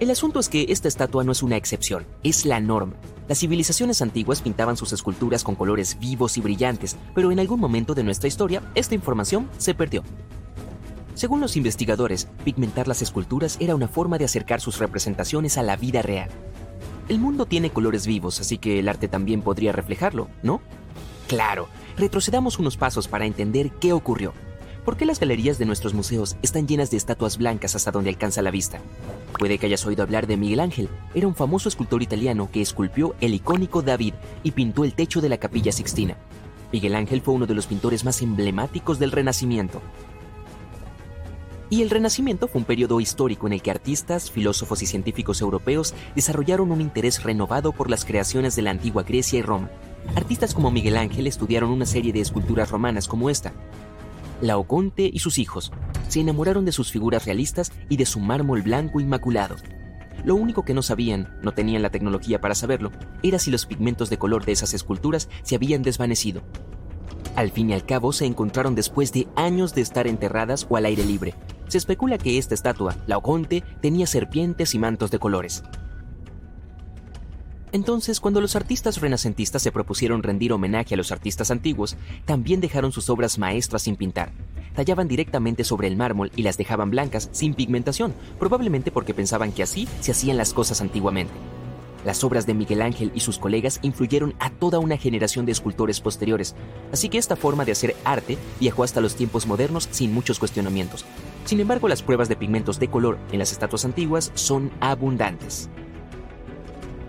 El 0.02 0.12
asunto 0.12 0.40
es 0.40 0.50
que 0.50 0.68
esta 0.70 0.90
estatua 0.90 1.24
no 1.24 1.32
es 1.32 1.42
una 1.42 1.56
excepción, 1.56 2.06
es 2.24 2.46
la 2.46 2.60
norma. 2.60 2.94
Las 3.28 3.40
civilizaciones 3.40 4.02
antiguas 4.02 4.42
pintaban 4.42 4.78
sus 4.78 4.94
esculturas 4.94 5.44
con 5.44 5.56
colores 5.56 5.98
vivos 5.98 6.38
y 6.38 6.42
brillantes, 6.42 6.98
pero 7.16 7.32
en 7.32 7.40
algún 7.40 7.60
momento 7.60 7.96
de 7.96 8.04
nuestra 8.04 8.28
historia 8.28 8.62
esta 8.76 8.96
información 8.96 9.50
se 9.58 9.74
perdió. 9.74 10.04
Según 11.16 11.42
los 11.42 11.58
investigadores, 11.58 12.28
pigmentar 12.44 12.88
las 12.88 13.02
esculturas 13.02 13.58
era 13.60 13.76
una 13.76 13.88
forma 13.88 14.18
de 14.18 14.26
acercar 14.26 14.62
sus 14.62 14.78
representaciones 14.78 15.58
a 15.58 15.63
la 15.63 15.78
vida 15.78 16.04
real. 16.04 16.30
El 17.08 17.20
mundo 17.20 17.46
tiene 17.46 17.70
colores 17.70 18.06
vivos, 18.06 18.41
así 18.41 18.58
que 18.58 18.80
el 18.80 18.89
arte 18.89 19.08
también 19.08 19.41
podría 19.41 19.72
reflejarlo, 19.72 20.28
¿no? 20.43 20.62
Claro, 21.28 21.70
retrocedamos 21.98 22.60
unos 22.60 22.76
pasos 22.76 23.08
para 23.08 23.26
entender 23.26 23.72
qué 23.72 23.93
ocurrió. 23.93 24.34
¿Por 24.84 24.98
qué 24.98 25.06
las 25.06 25.20
galerías 25.20 25.58
de 25.58 25.65
nuestros 25.65 25.93
museos 25.93 26.38
están 26.41 26.67
llenas 26.67 26.91
de 26.91 26.98
estatuas 26.98 27.38
blancas 27.38 27.76
hasta 27.76 27.91
donde 27.91 28.10
alcanza 28.10 28.41
la 28.41 28.52
vista? 28.52 28.80
Puede 29.38 29.58
que 29.58 29.65
hayas 29.65 29.86
oído 29.86 30.04
hablar 30.04 30.28
de 30.28 30.38
Miguel 30.38 30.62
Ángel. 30.62 30.89
Era 31.13 31.28
un 31.28 31.36
famoso 31.36 31.70
escultor 31.70 32.02
italiano 32.02 32.50
que 32.52 32.62
esculpió 32.62 33.13
el 33.20 33.34
icónico 33.34 33.82
David 33.82 34.13
y 34.43 34.52
pintó 34.52 34.86
el 34.86 34.93
techo 34.93 35.22
de 35.22 35.30
la 35.30 35.38
capilla 35.38 35.72
Sixtina. 35.72 36.17
Miguel 36.72 36.96
Ángel 36.96 37.22
fue 37.22 37.34
uno 37.34 37.46
de 37.46 37.54
los 37.54 37.67
pintores 37.67 38.04
más 38.04 38.22
emblemáticos 38.22 39.00
del 39.00 39.12
Renacimiento. 39.12 39.82
Y 41.69 41.82
el 41.82 41.89
Renacimiento 41.89 42.47
fue 42.47 42.60
un 42.60 42.65
periodo 42.65 43.01
histórico 43.01 43.45
en 43.45 43.53
el 43.53 43.62
que 43.62 43.71
artistas, 43.71 44.32
filósofos 44.32 44.82
y 44.82 44.86
científicos 44.86 45.41
europeos 45.41 45.93
desarrollaron 46.15 46.71
un 46.71 46.80
interés 46.80 47.23
renovado 47.23 47.73
por 47.73 47.89
las 47.89 48.06
creaciones 48.06 48.56
de 48.56 48.62
la 48.62 48.71
antigua 48.71 49.03
Grecia 49.03 49.39
y 49.39 49.41
Roma. 49.41 49.69
Artistas 50.15 50.53
como 50.53 50.71
Miguel 50.71 50.95
Ángel 50.95 51.27
estudiaron 51.27 51.69
una 51.69 51.86
serie 51.86 52.13
de 52.13 52.21
esculturas 52.21 52.71
romanas 52.71 53.10
como 53.10 53.30
esta. 53.30 53.51
Laoconte 54.41 55.10
y 55.12 55.19
sus 55.19 55.39
hijos 55.39 55.73
se 56.08 56.21
enamoraron 56.21 56.63
de 56.63 56.71
sus 56.71 56.89
figuras 56.89 57.25
realistas 57.25 57.73
y 57.89 57.97
de 57.97 58.06
su 58.06 58.21
mármol 58.21 58.62
blanco 58.62 59.01
inmaculado. 59.01 59.58
Lo 60.23 60.36
único 60.36 60.63
que 60.63 60.73
no 60.73 60.82
sabían, 60.82 61.38
no 61.41 61.51
tenían 61.51 61.82
la 61.82 61.89
tecnología 61.89 62.39
para 62.39 62.56
saberlo, 62.56 62.91
era 63.23 63.39
si 63.39 63.51
los 63.51 63.65
pigmentos 63.65 64.10
de 64.10 64.17
color 64.17 64.45
de 64.45 64.53
esas 64.53 64.73
esculturas 64.73 65.27
se 65.43 65.56
habían 65.56 65.84
desvanecido. 65.84 66.43
Al 67.38 67.52
fin 67.52 67.69
y 67.69 67.73
al 67.73 67.86
cabo 67.86 68.13
se 68.13 68.26
encontraron 68.26 68.73
después 68.73 69.13
de 69.13 69.28
años 69.36 69.76
de 69.76 69.82
estar 69.82 70.08
enterradas 70.08 70.65
o 70.69 70.76
al 70.76 70.86
aire 70.88 71.06
libre, 71.06 71.36
se 71.67 71.78
especula 71.78 72.17
que 72.17 72.39
esta 72.39 72.56
estatua, 72.56 72.95
la 73.06 73.19
Oconte, 73.19 73.63
tenía 73.80 74.08
serpientes 74.08 74.73
y 74.73 74.80
mantos 74.80 75.12
de 75.12 75.19
colores. 75.19 75.62
Entonces, 77.73 78.19
cuando 78.19 78.41
los 78.41 78.56
artistas 78.56 79.00
renacentistas 79.02 79.62
se 79.62 79.71
propusieron 79.71 80.23
rendir 80.23 80.52
homenaje 80.52 80.95
a 80.95 80.97
los 80.97 81.12
artistas 81.12 81.52
antiguos, 81.52 81.95
también 82.26 82.60
dejaron 82.60 82.91
sus 82.91 83.08
obras 83.08 83.38
maestras 83.38 83.84
sin 83.84 83.97
pintar. 83.97 84.32
Tallaban 84.73 85.08
directamente 85.08 85.63
sobre 85.63 85.88
el 85.89 85.95
mármol 85.95 86.32
y 86.36 86.41
las 86.41 86.58
dejaban 86.58 86.89
blancas, 86.89 87.30
sin 87.34 87.54
pigmentación, 87.54 88.15
probablemente 88.39 88.89
porque 88.89 89.13
pensaban 89.13 89.52
que 89.52 89.62
así 89.62 89.88
se 90.00 90.10
hacían 90.10 90.38
las 90.38 90.56
cosas 90.56 90.82
antiguamente. 90.82 91.34
Las 92.05 92.23
obras 92.23 92.45
de 92.45 92.53
Miguel 92.53 92.81
Ángel 92.81 93.12
y 93.13 93.19
sus 93.19 93.39
colegas 93.39 93.79
influyeron 93.81 94.36
a 94.39 94.49
toda 94.49 94.79
una 94.79 94.97
generación 94.97 95.45
de 95.45 95.51
escultores 95.51 95.99
posteriores, 95.99 96.55
así 96.91 97.10
que 97.10 97.17
esta 97.17 97.36
forma 97.36 97.65
de 97.65 97.71
hacer 97.73 97.95
arte 98.05 98.38
viajó 98.60 98.83
hasta 98.83 99.01
los 99.01 99.15
tiempos 99.15 99.47
modernos 99.47 99.88
sin 99.91 100.13
muchos 100.13 100.39
cuestionamientos. 100.39 101.05
Sin 101.45 101.60
embargo, 101.60 101.88
las 101.88 102.03
pruebas 102.03 102.29
de 102.29 102.36
pigmentos 102.36 102.79
de 102.79 102.89
color 102.89 103.17
en 103.31 103.39
las 103.39 103.51
estatuas 103.51 103.86
antiguas 103.86 104.31
son 104.36 104.71
abundantes. 104.79 105.69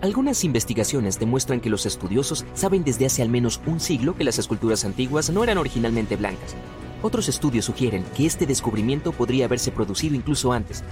Algunas 0.01 0.45
investigaciones 0.45 1.19
demuestran 1.19 1.59
que 1.59 1.69
los 1.69 1.85
estudiosos 1.85 2.45
saben 2.53 2.85
desde 2.85 3.05
hace 3.05 3.21
al 3.21 3.27
menos 3.27 3.59
un 3.65 3.81
siglo 3.81 4.15
que 4.15 4.23
las 4.23 4.39
esculturas 4.39 4.85
antiguas 4.85 5.29
no 5.29 5.43
eran 5.43 5.57
originalmente 5.57 6.15
blancas. 6.15 6.55
Otros 7.01 7.27
estudios 7.27 7.65
sugieren 7.65 8.03
que 8.15 8.25
este 8.25 8.45
descubrimiento 8.45 9.11
podría 9.11 9.45
haberse 9.45 9.71
producido 9.71 10.15
incluso 10.15 10.53
antes, 10.53 10.83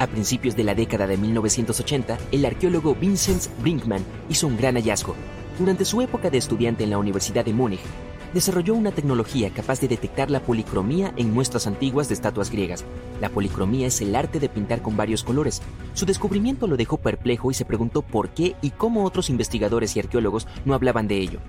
a 0.00 0.06
principios 0.06 0.56
de 0.56 0.64
la 0.64 0.74
década 0.74 1.06
de 1.06 1.18
1980, 1.18 2.18
el 2.32 2.46
arqueólogo 2.46 2.94
Vincent 2.94 3.48
Brinkman 3.60 4.02
hizo 4.30 4.46
un 4.46 4.56
gran 4.56 4.76
hallazgo. 4.76 5.14
Durante 5.58 5.84
su 5.84 6.00
época 6.00 6.30
de 6.30 6.38
estudiante 6.38 6.84
en 6.84 6.90
la 6.90 6.96
Universidad 6.96 7.44
de 7.44 7.52
Múnich, 7.52 7.80
desarrolló 8.32 8.74
una 8.74 8.92
tecnología 8.92 9.50
capaz 9.50 9.78
de 9.82 9.88
detectar 9.88 10.30
la 10.30 10.40
policromía 10.40 11.12
en 11.18 11.34
muestras 11.34 11.66
antiguas 11.66 12.08
de 12.08 12.14
estatuas 12.14 12.50
griegas. 12.50 12.82
La 13.20 13.28
policromía 13.28 13.88
es 13.88 14.00
el 14.00 14.16
arte 14.16 14.40
de 14.40 14.48
pintar 14.48 14.80
con 14.80 14.96
varios 14.96 15.22
colores. 15.22 15.60
Su 15.92 16.06
descubrimiento 16.06 16.66
lo 16.66 16.78
dejó 16.78 16.96
perplejo 16.96 17.50
y 17.50 17.54
se 17.54 17.66
preguntó 17.66 18.00
por 18.00 18.30
qué 18.30 18.56
y 18.62 18.70
cómo 18.70 19.04
otros 19.04 19.28
investigadores 19.28 19.94
y 19.96 20.00
arqueólogos 20.00 20.48
no 20.64 20.72
hablaban 20.72 21.08
de 21.08 21.18
ello. 21.18 21.40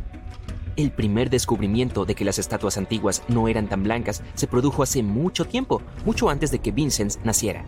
El 0.76 0.92
primer 0.92 1.30
descubrimiento 1.30 2.04
de 2.04 2.16
que 2.16 2.26
las 2.26 2.38
estatuas 2.38 2.78
antiguas 2.78 3.24
no 3.30 3.48
eran 3.48 3.70
tan 3.70 3.84
blancas 3.84 4.22
se 4.34 4.48
produjo 4.48 4.84
hace 4.84 5.04
mucho 5.04 5.46
tiempo, 5.46 5.82
mucho 6.06 6.30
antes 6.30 6.52
de 6.52 6.60
que 6.60 6.72
Vincent 6.72 7.16
naciera. 7.24 7.64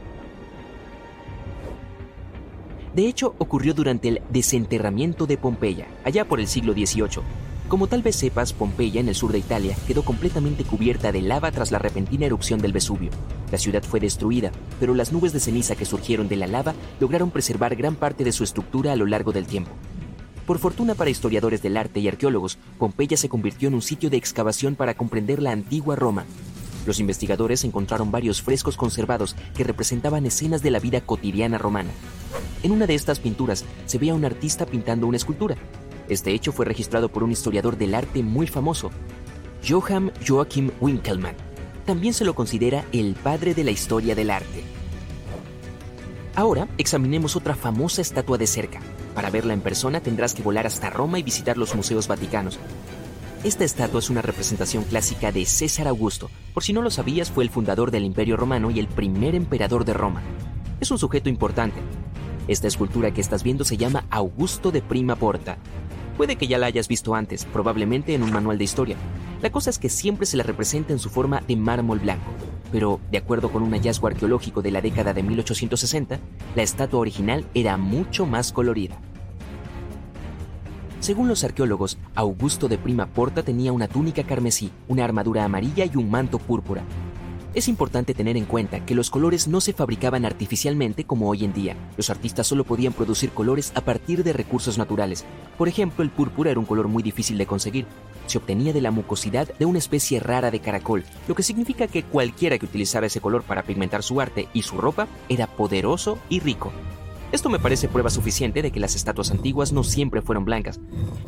De 2.94 3.08
hecho, 3.08 3.34
ocurrió 3.40 3.74
durante 3.74 4.08
el 4.08 4.22
desenterramiento 4.30 5.26
de 5.26 5.38
Pompeya, 5.38 5.88
allá 6.04 6.26
por 6.26 6.40
el 6.40 6.48
siglo 6.48 6.74
XVIII. 6.74 7.24
Como 7.68 7.88
tal 7.88 8.04
vez 8.04 8.16
sepas, 8.16 8.54
Pompeya, 8.54 9.00
en 9.00 9.10
el 9.10 9.16
sur 9.16 9.32
de 9.32 9.40
Italia, 9.40 9.76
quedó 9.88 10.04
completamente 10.04 10.64
cubierta 10.64 11.12
de 11.12 11.24
lava 11.24 11.52
tras 11.52 11.72
la 11.72 11.80
repentina 11.80 12.28
erupción 12.28 12.62
del 12.62 12.72
Vesubio. 12.72 13.10
La 13.52 13.58
ciudad 13.58 13.82
fue 13.82 14.00
destruida, 14.00 14.52
pero 14.80 14.94
las 14.94 15.12
nubes 15.12 15.34
de 15.34 15.40
ceniza 15.40 15.76
que 15.76 15.86
surgieron 15.86 16.28
de 16.28 16.36
la 16.36 16.46
lava 16.46 16.76
lograron 17.00 17.32
preservar 17.32 17.76
gran 17.76 17.96
parte 17.96 18.24
de 18.24 18.32
su 18.32 18.44
estructura 18.44 18.92
a 18.92 18.96
lo 18.96 19.08
largo 19.08 19.32
del 19.32 19.48
tiempo. 19.48 19.72
Por 20.46 20.60
fortuna 20.60 20.94
para 20.94 21.10
historiadores 21.10 21.64
del 21.64 21.78
arte 21.78 22.00
y 22.00 22.08
arqueólogos, 22.08 22.60
Pompeya 22.78 23.18
se 23.18 23.30
convirtió 23.30 23.70
en 23.70 23.76
un 23.76 23.82
sitio 23.82 24.12
de 24.12 24.18
excavación 24.18 24.76
para 24.76 24.94
comprender 24.94 25.42
la 25.42 25.52
antigua 25.52 25.96
Roma. 25.96 26.26
Los 26.86 27.00
investigadores 27.00 27.64
encontraron 27.64 28.12
varios 28.12 28.42
frescos 28.42 28.78
conservados 28.78 29.36
que 29.56 29.64
representaban 29.64 30.26
escenas 30.26 30.62
de 30.62 30.72
la 30.72 30.80
vida 30.80 31.02
cotidiana 31.02 31.58
romana. 31.58 31.92
En 32.62 32.72
una 32.72 32.88
de 32.88 32.96
estas 32.96 33.20
pinturas 33.20 33.66
se 33.86 33.98
veía 33.98 34.14
a 34.14 34.16
un 34.16 34.26
artista 34.26 34.66
pintando 34.66 35.08
una 35.08 35.18
escultura. 35.18 35.56
Este 36.10 36.32
hecho 36.32 36.52
fue 36.52 36.66
registrado 36.66 37.10
por 37.10 37.24
un 37.24 37.32
historiador 37.32 37.78
del 37.78 37.96
arte 37.96 38.24
muy 38.24 38.48
famoso, 38.48 38.92
Johann 39.68 40.12
Joachim 40.28 40.72
Winkelmann. 40.82 41.36
También 41.86 42.14
se 42.14 42.26
lo 42.26 42.36
considera 42.36 42.86
el 42.92 43.16
padre 43.16 43.54
de 43.54 43.64
la 43.64 43.72
historia 43.72 44.16
del 44.16 44.30
arte. 44.30 44.64
Ahora 46.36 46.68
examinemos 46.78 47.36
otra 47.36 47.56
famosa 47.56 48.02
estatua 48.02 48.38
de 48.38 48.48
cerca. 48.48 48.80
Para 49.14 49.30
verla 49.30 49.54
en 49.54 49.62
persona 49.62 50.00
tendrás 50.00 50.34
que 50.34 50.42
volar 50.42 50.66
hasta 50.66 50.90
Roma 50.90 51.20
y 51.20 51.24
visitar 51.24 51.58
los 51.58 51.76
museos 51.76 52.08
vaticanos. 52.08 52.60
Esta 53.44 53.66
estatua 53.66 54.00
es 54.00 54.10
una 54.10 54.22
representación 54.22 54.86
clásica 54.86 55.34
de 55.34 55.44
César 55.44 55.90
Augusto. 55.90 56.30
Por 56.54 56.64
si 56.64 56.72
no 56.72 56.82
lo 56.82 56.90
sabías, 56.90 57.30
fue 57.30 57.44
el 57.44 57.50
fundador 57.50 57.92
del 57.92 58.06
Imperio 58.06 58.38
Romano 58.38 58.72
y 58.72 58.80
el 58.80 58.88
primer 58.88 59.36
emperador 59.36 59.84
de 59.84 59.92
Roma. 59.92 60.22
Es 60.80 60.92
un 60.92 60.98
sujeto 60.98 61.28
importante. 61.28 61.82
Esta 62.48 62.70
escultura 62.70 63.12
que 63.12 63.20
estás 63.20 63.44
viendo 63.44 63.66
se 63.66 63.76
llama 63.76 64.06
Augusto 64.10 64.72
de 64.72 64.82
Prima 64.82 65.18
Porta. 65.18 65.58
Puede 66.16 66.38
que 66.38 66.48
ya 66.48 66.58
la 66.58 66.68
hayas 66.68 66.88
visto 66.88 67.16
antes, 67.16 67.44
probablemente 67.44 68.14
en 68.14 68.24
un 68.24 68.32
manual 68.32 68.58
de 68.58 68.64
historia. 68.64 68.96
La 69.42 69.52
cosa 69.52 69.72
es 69.72 69.78
que 69.78 69.90
siempre 69.90 70.26
se 70.26 70.38
la 70.38 70.44
representa 70.44 70.94
en 70.94 71.00
su 71.00 71.10
forma 71.10 71.42
de 71.46 71.58
mármol 71.58 72.00
blanco. 72.00 72.32
Pero, 72.72 73.02
de 73.12 73.18
acuerdo 73.18 73.52
con 73.52 73.62
un 73.62 73.72
hallazgo 73.72 74.08
arqueológico 74.08 74.62
de 74.62 74.72
la 74.72 74.80
década 74.80 75.14
de 75.14 75.22
1860, 75.22 76.18
la 76.56 76.64
estatua 76.64 77.02
original 77.02 77.46
era 77.54 77.76
mucho 77.76 78.26
más 78.26 78.54
colorida. 78.54 79.02
Según 81.04 81.28
los 81.28 81.44
arqueólogos, 81.44 81.98
Augusto 82.16 82.70
de 82.70 82.78
Prima 82.78 83.08
Porta 83.08 83.44
tenía 83.44 83.74
una 83.74 83.90
túnica 83.90 84.24
carmesí, 84.24 84.72
una 84.88 85.04
armadura 85.04 85.44
amarilla 85.44 85.84
y 85.84 85.98
un 85.98 86.10
manto 86.10 86.40
púrpura. 86.40 86.82
Es 87.54 87.68
importante 87.68 88.14
tener 88.14 88.38
en 88.38 88.46
cuenta 88.46 88.86
que 88.86 88.96
los 88.96 89.10
colores 89.10 89.50
no 89.50 89.60
se 89.60 89.74
fabricaban 89.74 90.24
artificialmente 90.24 91.04
como 91.04 91.28
hoy 91.28 91.44
en 91.44 91.52
día. 91.52 91.76
Los 91.98 92.10
artistas 92.10 92.48
solo 92.48 92.64
podían 92.64 92.94
producir 92.94 93.32
colores 93.32 93.74
a 93.76 93.82
partir 93.82 94.24
de 94.24 94.32
recursos 94.32 94.78
naturales. 94.78 95.26
Por 95.58 95.68
ejemplo, 95.68 96.06
el 96.06 96.10
púrpura 96.10 96.52
era 96.52 96.60
un 96.62 96.66
color 96.66 96.88
muy 96.88 97.04
difícil 97.04 97.38
de 97.38 97.48
conseguir. 97.48 97.86
Se 98.28 98.38
obtenía 98.38 98.72
de 98.72 98.80
la 98.80 98.92
mucosidad 98.92 99.54
de 99.60 99.66
una 99.66 99.80
especie 99.80 100.22
rara 100.22 100.52
de 100.52 100.62
caracol, 100.62 101.04
lo 101.28 101.36
que 101.36 101.44
significa 101.44 101.88
que 101.88 102.04
cualquiera 102.04 102.58
que 102.58 102.66
utilizara 102.66 103.08
ese 103.08 103.20
color 103.20 103.44
para 103.44 103.64
pigmentar 103.64 104.04
su 104.04 104.22
arte 104.22 104.48
y 104.54 104.62
su 104.62 104.78
ropa 104.78 105.10
era 105.28 105.48
poderoso 105.48 106.18
y 106.30 106.40
rico. 106.40 106.72
Esto 107.34 107.50
me 107.50 107.58
parece 107.58 107.88
prueba 107.88 108.12
suficiente 108.12 108.62
de 108.62 108.70
que 108.70 108.80
las 108.80 108.94
estatuas 108.96 109.32
antiguas 109.32 109.74
no 109.74 109.84
siempre 109.84 110.22
fueron 110.22 110.46
blancas, 110.46 110.80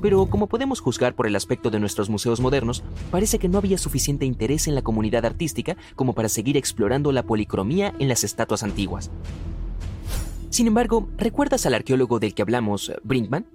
pero 0.03 0.27
como 0.27 0.45
podemos 0.45 0.79
juzgar 0.79 1.15
por 1.15 1.25
el 1.25 1.35
aspecto 1.35 1.71
de 1.71 1.79
nuestros 1.79 2.11
museos 2.11 2.39
modernos, 2.39 2.83
parece 3.09 3.39
que 3.39 3.49
no 3.49 3.57
había 3.57 3.79
suficiente 3.79 4.23
interés 4.23 4.67
en 4.67 4.75
la 4.75 4.83
comunidad 4.83 5.25
artística 5.25 5.77
como 5.95 6.13
para 6.13 6.29
seguir 6.29 6.57
explorando 6.57 7.11
la 7.11 7.23
policromía 7.23 7.91
en 7.97 8.07
las 8.07 8.23
estatuas 8.23 8.61
antiguas. 8.61 9.09
Sin 10.51 10.67
embargo, 10.67 11.09
¿recuerdas 11.17 11.65
al 11.65 11.73
arqueólogo 11.73 12.19
del 12.19 12.35
que 12.35 12.43
hablamos, 12.43 12.91
Brinkman? 13.03 13.47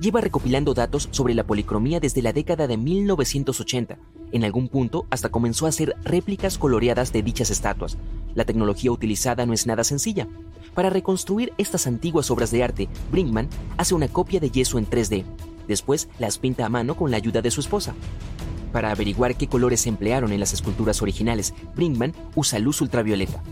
Lleva 0.00 0.22
recopilando 0.22 0.72
datos 0.72 1.08
sobre 1.10 1.34
la 1.34 1.44
policromía 1.44 2.00
desde 2.00 2.22
la 2.22 2.32
década 2.32 2.66
de 2.66 2.78
1980. 2.78 3.98
En 4.32 4.44
algún 4.44 4.68
punto 4.68 5.04
hasta 5.10 5.28
comenzó 5.28 5.66
a 5.66 5.68
hacer 5.68 5.94
réplicas 6.04 6.56
coloreadas 6.56 7.12
de 7.12 7.22
dichas 7.22 7.50
estatuas. 7.50 7.98
La 8.34 8.46
tecnología 8.46 8.90
utilizada 8.92 9.44
no 9.44 9.52
es 9.52 9.66
nada 9.66 9.84
sencilla. 9.84 10.26
Para 10.76 10.90
reconstruir 10.90 11.54
estas 11.56 11.86
antiguas 11.86 12.30
obras 12.30 12.50
de 12.50 12.62
arte, 12.62 12.88
Brinkman 13.10 13.48
hace 13.78 13.94
una 13.94 14.08
copia 14.08 14.40
de 14.40 14.50
yeso 14.50 14.76
en 14.76 14.86
3D. 14.86 15.24
Después 15.66 16.10
las 16.18 16.36
pinta 16.36 16.66
a 16.66 16.68
mano 16.68 16.98
con 16.98 17.10
la 17.10 17.16
ayuda 17.16 17.40
de 17.40 17.50
su 17.50 17.60
esposa. 17.60 17.94
Para 18.74 18.90
averiguar 18.90 19.36
qué 19.36 19.48
colores 19.48 19.80
se 19.80 19.88
emplearon 19.88 20.32
en 20.32 20.40
las 20.40 20.52
esculturas 20.52 21.00
originales, 21.00 21.54
Brinkman 21.74 22.12
usa 22.34 22.58
luz 22.58 22.82
ultravioleta. 22.82 23.42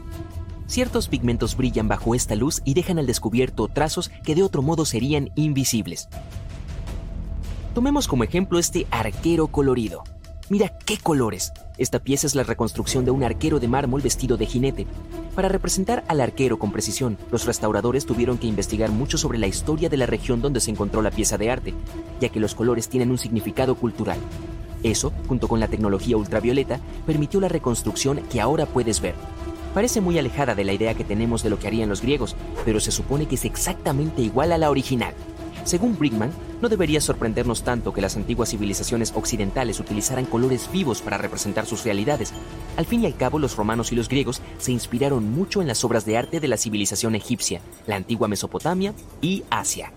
Ciertos 0.66 1.08
pigmentos 1.08 1.56
brillan 1.56 1.88
bajo 1.88 2.14
esta 2.14 2.34
luz 2.34 2.60
y 2.62 2.74
dejan 2.74 2.98
al 2.98 3.06
descubierto 3.06 3.68
trazos 3.68 4.10
que 4.22 4.34
de 4.34 4.42
otro 4.42 4.60
modo 4.60 4.84
serían 4.84 5.30
invisibles. 5.34 6.10
Tomemos 7.72 8.06
como 8.06 8.24
ejemplo 8.24 8.58
este 8.58 8.86
arquero 8.90 9.46
colorido. 9.46 10.04
Mira 10.50 10.68
qué 10.84 10.98
colores. 10.98 11.54
Esta 11.78 12.00
pieza 12.00 12.26
es 12.26 12.34
la 12.34 12.42
reconstrucción 12.42 13.06
de 13.06 13.10
un 13.10 13.24
arquero 13.24 13.60
de 13.60 13.68
mármol 13.68 14.02
vestido 14.02 14.36
de 14.36 14.44
jinete. 14.44 14.86
Para 15.34 15.48
representar 15.48 16.04
al 16.06 16.20
arquero 16.20 16.58
con 16.58 16.70
precisión, 16.70 17.16
los 17.32 17.46
restauradores 17.46 18.04
tuvieron 18.04 18.36
que 18.36 18.46
investigar 18.46 18.90
mucho 18.90 19.16
sobre 19.16 19.38
la 19.38 19.46
historia 19.46 19.88
de 19.88 19.96
la 19.96 20.04
región 20.04 20.42
donde 20.42 20.60
se 20.60 20.70
encontró 20.70 21.00
la 21.00 21.10
pieza 21.10 21.38
de 21.38 21.50
arte, 21.50 21.72
ya 22.20 22.28
que 22.28 22.40
los 22.40 22.54
colores 22.54 22.90
tienen 22.90 23.10
un 23.10 23.16
significado 23.16 23.74
cultural. 23.74 24.18
Eso, 24.82 25.14
junto 25.28 25.48
con 25.48 25.60
la 25.60 25.68
tecnología 25.68 26.18
ultravioleta, 26.18 26.78
permitió 27.06 27.40
la 27.40 27.48
reconstrucción 27.48 28.20
que 28.30 28.42
ahora 28.42 28.66
puedes 28.66 29.00
ver. 29.00 29.14
Parece 29.72 30.02
muy 30.02 30.18
alejada 30.18 30.54
de 30.54 30.64
la 30.64 30.74
idea 30.74 30.92
que 30.92 31.04
tenemos 31.04 31.42
de 31.42 31.48
lo 31.48 31.58
que 31.58 31.68
harían 31.68 31.88
los 31.88 32.02
griegos, 32.02 32.36
pero 32.66 32.80
se 32.80 32.92
supone 32.92 33.26
que 33.26 33.36
es 33.36 33.46
exactamente 33.46 34.20
igual 34.20 34.52
a 34.52 34.58
la 34.58 34.70
original. 34.70 35.14
Según 35.64 35.98
Brickman, 35.98 36.32
no 36.60 36.68
debería 36.68 37.00
sorprendernos 37.00 37.62
tanto 37.62 37.92
que 37.92 38.02
las 38.02 38.16
antiguas 38.16 38.50
civilizaciones 38.50 39.12
occidentales 39.14 39.80
utilizaran 39.80 40.26
colores 40.26 40.70
vivos 40.70 41.00
para 41.00 41.18
representar 41.18 41.66
sus 41.66 41.84
realidades. 41.84 42.32
Al 42.76 42.86
fin 42.86 43.02
y 43.02 43.06
al 43.06 43.16
cabo, 43.16 43.38
los 43.38 43.56
romanos 43.56 43.90
y 43.90 43.96
los 43.96 44.08
griegos 44.08 44.42
se 44.58 44.72
inspiraron 44.72 45.30
mucho 45.30 45.62
en 45.62 45.68
las 45.68 45.82
obras 45.84 46.04
de 46.04 46.18
arte 46.18 46.40
de 46.40 46.48
la 46.48 46.58
civilización 46.58 47.14
egipcia, 47.14 47.60
la 47.86 47.96
antigua 47.96 48.28
Mesopotamia 48.28 48.94
y 49.22 49.42
Asia. 49.50 49.92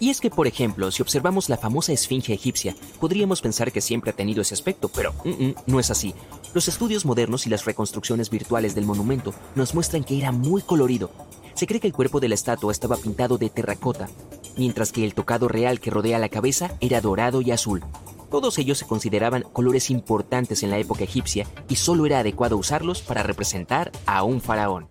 Y 0.00 0.10
es 0.10 0.20
que, 0.20 0.30
por 0.30 0.46
ejemplo, 0.46 0.90
si 0.92 1.02
observamos 1.02 1.48
la 1.48 1.56
famosa 1.56 1.92
esfinge 1.92 2.32
egipcia, 2.32 2.76
podríamos 3.00 3.40
pensar 3.40 3.72
que 3.72 3.80
siempre 3.80 4.12
ha 4.12 4.16
tenido 4.16 4.42
ese 4.42 4.54
aspecto, 4.54 4.88
pero 4.88 5.12
mm, 5.24 5.28
mm, 5.30 5.54
no 5.66 5.80
es 5.80 5.90
así. 5.90 6.14
Los 6.54 6.68
estudios 6.68 7.04
modernos 7.04 7.46
y 7.46 7.50
las 7.50 7.64
reconstrucciones 7.64 8.30
virtuales 8.30 8.74
del 8.76 8.86
monumento 8.86 9.34
nos 9.56 9.74
muestran 9.74 10.04
que 10.04 10.16
era 10.16 10.30
muy 10.30 10.62
colorido, 10.62 11.10
se 11.58 11.66
cree 11.66 11.80
que 11.80 11.88
el 11.88 11.92
cuerpo 11.92 12.20
de 12.20 12.28
la 12.28 12.36
estatua 12.36 12.70
estaba 12.70 12.96
pintado 12.96 13.36
de 13.36 13.50
terracota, 13.50 14.08
mientras 14.56 14.92
que 14.92 15.04
el 15.04 15.14
tocado 15.14 15.48
real 15.48 15.80
que 15.80 15.90
rodea 15.90 16.20
la 16.20 16.28
cabeza 16.28 16.70
era 16.80 17.00
dorado 17.00 17.40
y 17.42 17.50
azul. 17.50 17.82
Todos 18.30 18.58
ellos 18.58 18.78
se 18.78 18.86
consideraban 18.86 19.42
colores 19.42 19.90
importantes 19.90 20.62
en 20.62 20.70
la 20.70 20.78
época 20.78 21.02
egipcia 21.02 21.48
y 21.68 21.74
solo 21.74 22.06
era 22.06 22.20
adecuado 22.20 22.56
usarlos 22.56 23.02
para 23.02 23.24
representar 23.24 23.90
a 24.06 24.22
un 24.22 24.40
faraón. 24.40 24.86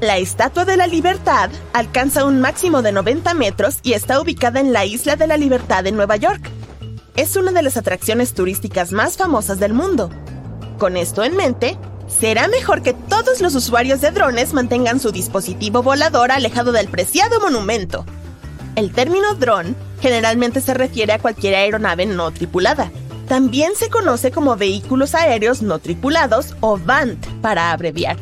La 0.00 0.18
Estatua 0.18 0.66
de 0.66 0.76
la 0.76 0.86
Libertad 0.86 1.50
alcanza 1.72 2.26
un 2.26 2.40
máximo 2.40 2.82
de 2.82 2.92
90 2.92 3.32
metros 3.32 3.78
y 3.82 3.94
está 3.94 4.20
ubicada 4.20 4.60
en 4.60 4.74
la 4.74 4.84
Isla 4.84 5.16
de 5.16 5.26
la 5.26 5.38
Libertad 5.38 5.86
en 5.86 5.96
Nueva 5.96 6.16
York. 6.16 6.50
Es 7.16 7.36
una 7.36 7.52
de 7.52 7.62
las 7.62 7.78
atracciones 7.78 8.34
turísticas 8.34 8.92
más 8.92 9.16
famosas 9.16 9.58
del 9.58 9.72
mundo. 9.72 10.10
Con 10.78 10.96
esto 10.96 11.22
en 11.22 11.36
mente, 11.36 11.78
Será 12.18 12.48
mejor 12.48 12.82
que 12.82 12.92
todos 12.92 13.40
los 13.40 13.54
usuarios 13.54 14.00
de 14.00 14.10
drones 14.10 14.52
mantengan 14.52 15.00
su 15.00 15.12
dispositivo 15.12 15.82
volador 15.82 16.32
alejado 16.32 16.72
del 16.72 16.88
preciado 16.88 17.40
monumento. 17.40 18.04
El 18.76 18.92
término 18.92 19.34
dron 19.34 19.76
generalmente 20.00 20.60
se 20.60 20.74
refiere 20.74 21.12
a 21.12 21.18
cualquier 21.18 21.54
aeronave 21.54 22.06
no 22.06 22.30
tripulada. 22.30 22.90
También 23.28 23.72
se 23.76 23.88
conoce 23.90 24.32
como 24.32 24.56
vehículos 24.56 25.14
aéreos 25.14 25.62
no 25.62 25.78
tripulados 25.78 26.56
o 26.60 26.78
VANT 26.78 27.26
para 27.40 27.72
abreviar. 27.72 28.16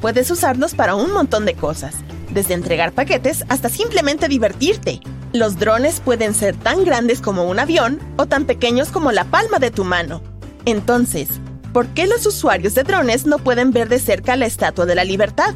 Puedes 0.00 0.30
usarlos 0.30 0.74
para 0.74 0.94
un 0.94 1.12
montón 1.12 1.44
de 1.44 1.54
cosas, 1.54 1.94
desde 2.30 2.54
entregar 2.54 2.92
paquetes 2.92 3.44
hasta 3.48 3.68
simplemente 3.68 4.26
divertirte. 4.26 5.00
Los 5.32 5.58
drones 5.58 6.00
pueden 6.00 6.34
ser 6.34 6.56
tan 6.56 6.84
grandes 6.84 7.20
como 7.20 7.44
un 7.44 7.58
avión 7.58 8.00
o 8.16 8.26
tan 8.26 8.46
pequeños 8.46 8.88
como 8.88 9.12
la 9.12 9.24
palma 9.24 9.58
de 9.58 9.70
tu 9.70 9.84
mano. 9.84 10.22
Entonces, 10.64 11.28
¿por 11.72 11.88
qué 11.88 12.06
los 12.06 12.26
usuarios 12.26 12.74
de 12.74 12.84
drones 12.84 13.26
no 13.26 13.38
pueden 13.38 13.72
ver 13.72 13.88
de 13.88 13.98
cerca 13.98 14.36
la 14.36 14.46
Estatua 14.46 14.86
de 14.86 14.94
la 14.94 15.04
Libertad? 15.04 15.54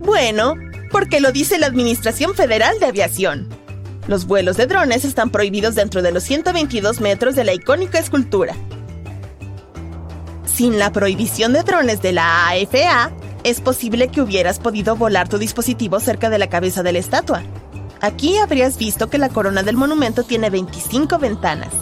Bueno, 0.00 0.54
porque 0.90 1.20
lo 1.20 1.32
dice 1.32 1.58
la 1.58 1.66
Administración 1.66 2.34
Federal 2.34 2.78
de 2.78 2.86
Aviación. 2.86 3.48
Los 4.06 4.26
vuelos 4.26 4.56
de 4.56 4.66
drones 4.66 5.04
están 5.04 5.30
prohibidos 5.30 5.74
dentro 5.74 6.02
de 6.02 6.12
los 6.12 6.22
122 6.24 7.00
metros 7.00 7.34
de 7.34 7.44
la 7.44 7.54
icónica 7.54 7.98
escultura. 7.98 8.54
Sin 10.44 10.78
la 10.78 10.92
prohibición 10.92 11.52
de 11.52 11.62
drones 11.62 12.02
de 12.02 12.12
la 12.12 12.48
AFA, 12.48 13.10
es 13.44 13.60
posible 13.60 14.08
que 14.08 14.20
hubieras 14.20 14.58
podido 14.58 14.96
volar 14.96 15.28
tu 15.28 15.38
dispositivo 15.38 16.00
cerca 16.00 16.30
de 16.30 16.38
la 16.38 16.48
cabeza 16.48 16.82
de 16.82 16.92
la 16.92 16.98
estatua. 16.98 17.42
Aquí 18.00 18.36
habrías 18.38 18.76
visto 18.76 19.08
que 19.08 19.18
la 19.18 19.30
corona 19.30 19.62
del 19.62 19.76
monumento 19.76 20.22
tiene 20.22 20.50
25 20.50 21.18
ventanas. 21.18 21.72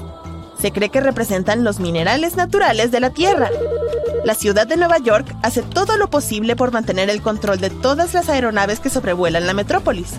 Se 0.63 0.71
cree 0.71 0.91
que 0.91 1.01
representan 1.01 1.65
los 1.65 1.81
minerales 1.81 2.37
naturales 2.37 2.93
de 2.93 3.01
la 3.01 3.11
Tierra. 3.11 3.51
La 4.25 4.37
ciudad 4.37 4.65
de 4.65 4.77
Nueva 4.77 4.99
York 4.99 5.27
hace 5.43 5.61
todo 5.61 5.97
lo 5.97 6.09
posible 6.09 6.55
por 6.55 6.71
mantener 6.71 7.11
el 7.11 7.21
control 7.21 7.59
de 7.59 7.69
todas 7.69 8.15
las 8.15 8.29
aeronaves 8.29 8.79
que 8.79 8.89
sobrevuelan 8.89 9.49
la 9.49 9.55
metrópolis. 9.55 10.13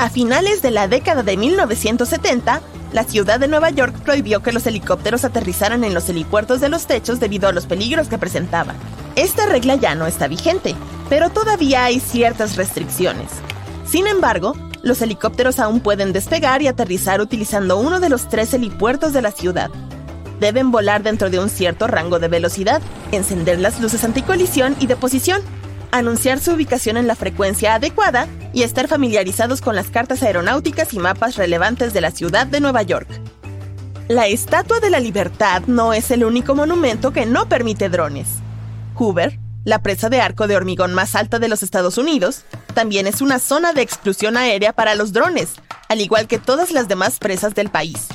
A 0.00 0.10
finales 0.10 0.62
de 0.62 0.72
la 0.72 0.88
década 0.88 1.22
de 1.22 1.36
1970, 1.36 2.60
la 2.92 3.04
ciudad 3.04 3.38
de 3.38 3.46
Nueva 3.46 3.70
York 3.70 3.94
prohibió 4.04 4.42
que 4.42 4.50
los 4.50 4.66
helicópteros 4.66 5.24
aterrizaran 5.24 5.84
en 5.84 5.94
los 5.94 6.08
helipuertos 6.08 6.60
de 6.60 6.70
los 6.70 6.88
techos 6.88 7.20
debido 7.20 7.46
a 7.46 7.52
los 7.52 7.66
peligros 7.66 8.08
que 8.08 8.18
presentaban. 8.18 8.74
Esta 9.14 9.46
regla 9.46 9.76
ya 9.76 9.94
no 9.94 10.08
está 10.08 10.26
vigente, 10.26 10.74
pero 11.08 11.30
todavía 11.30 11.84
hay 11.84 12.00
ciertas 12.00 12.56
restricciones. 12.56 13.30
Sin 13.86 14.08
embargo, 14.08 14.56
los 14.84 15.00
helicópteros 15.02 15.58
aún 15.58 15.80
pueden 15.80 16.12
despegar 16.12 16.62
y 16.62 16.68
aterrizar 16.68 17.20
utilizando 17.20 17.78
uno 17.78 18.00
de 18.00 18.10
los 18.10 18.28
tres 18.28 18.52
helipuertos 18.54 19.12
de 19.12 19.22
la 19.22 19.30
ciudad. 19.30 19.70
Deben 20.40 20.70
volar 20.70 21.02
dentro 21.02 21.30
de 21.30 21.38
un 21.38 21.48
cierto 21.48 21.86
rango 21.86 22.18
de 22.18 22.28
velocidad, 22.28 22.82
encender 23.10 23.58
las 23.58 23.80
luces 23.80 24.04
anticolisión 24.04 24.76
y 24.78 24.86
de 24.86 24.96
posición, 24.96 25.40
anunciar 25.90 26.38
su 26.38 26.52
ubicación 26.52 26.96
en 26.96 27.06
la 27.06 27.14
frecuencia 27.14 27.74
adecuada 27.74 28.28
y 28.52 28.62
estar 28.62 28.86
familiarizados 28.86 29.60
con 29.60 29.74
las 29.74 29.88
cartas 29.88 30.22
aeronáuticas 30.22 30.92
y 30.92 30.98
mapas 30.98 31.36
relevantes 31.36 31.94
de 31.94 32.00
la 32.02 32.10
ciudad 32.10 32.46
de 32.46 32.60
Nueva 32.60 32.82
York. 32.82 33.08
La 34.08 34.26
Estatua 34.26 34.80
de 34.80 34.90
la 34.90 35.00
Libertad 35.00 35.62
no 35.66 35.94
es 35.94 36.10
el 36.10 36.24
único 36.24 36.54
monumento 36.54 37.10
que 37.12 37.24
no 37.24 37.48
permite 37.48 37.88
drones. 37.88 38.28
Hoover, 38.96 39.38
la 39.64 39.80
presa 39.80 40.08
de 40.08 40.20
arco 40.20 40.46
de 40.46 40.56
hormigón 40.56 40.94
más 40.94 41.14
alta 41.14 41.38
de 41.38 41.48
los 41.48 41.62
Estados 41.62 41.98
Unidos, 41.98 42.42
también 42.74 43.06
es 43.06 43.20
una 43.20 43.38
zona 43.38 43.72
de 43.72 43.82
exclusión 43.82 44.36
aérea 44.36 44.72
para 44.72 44.94
los 44.94 45.12
drones, 45.12 45.54
al 45.88 46.00
igual 46.00 46.26
que 46.26 46.38
todas 46.38 46.70
las 46.70 46.88
demás 46.88 47.18
presas 47.18 47.54
del 47.54 47.70
país. 47.70 48.06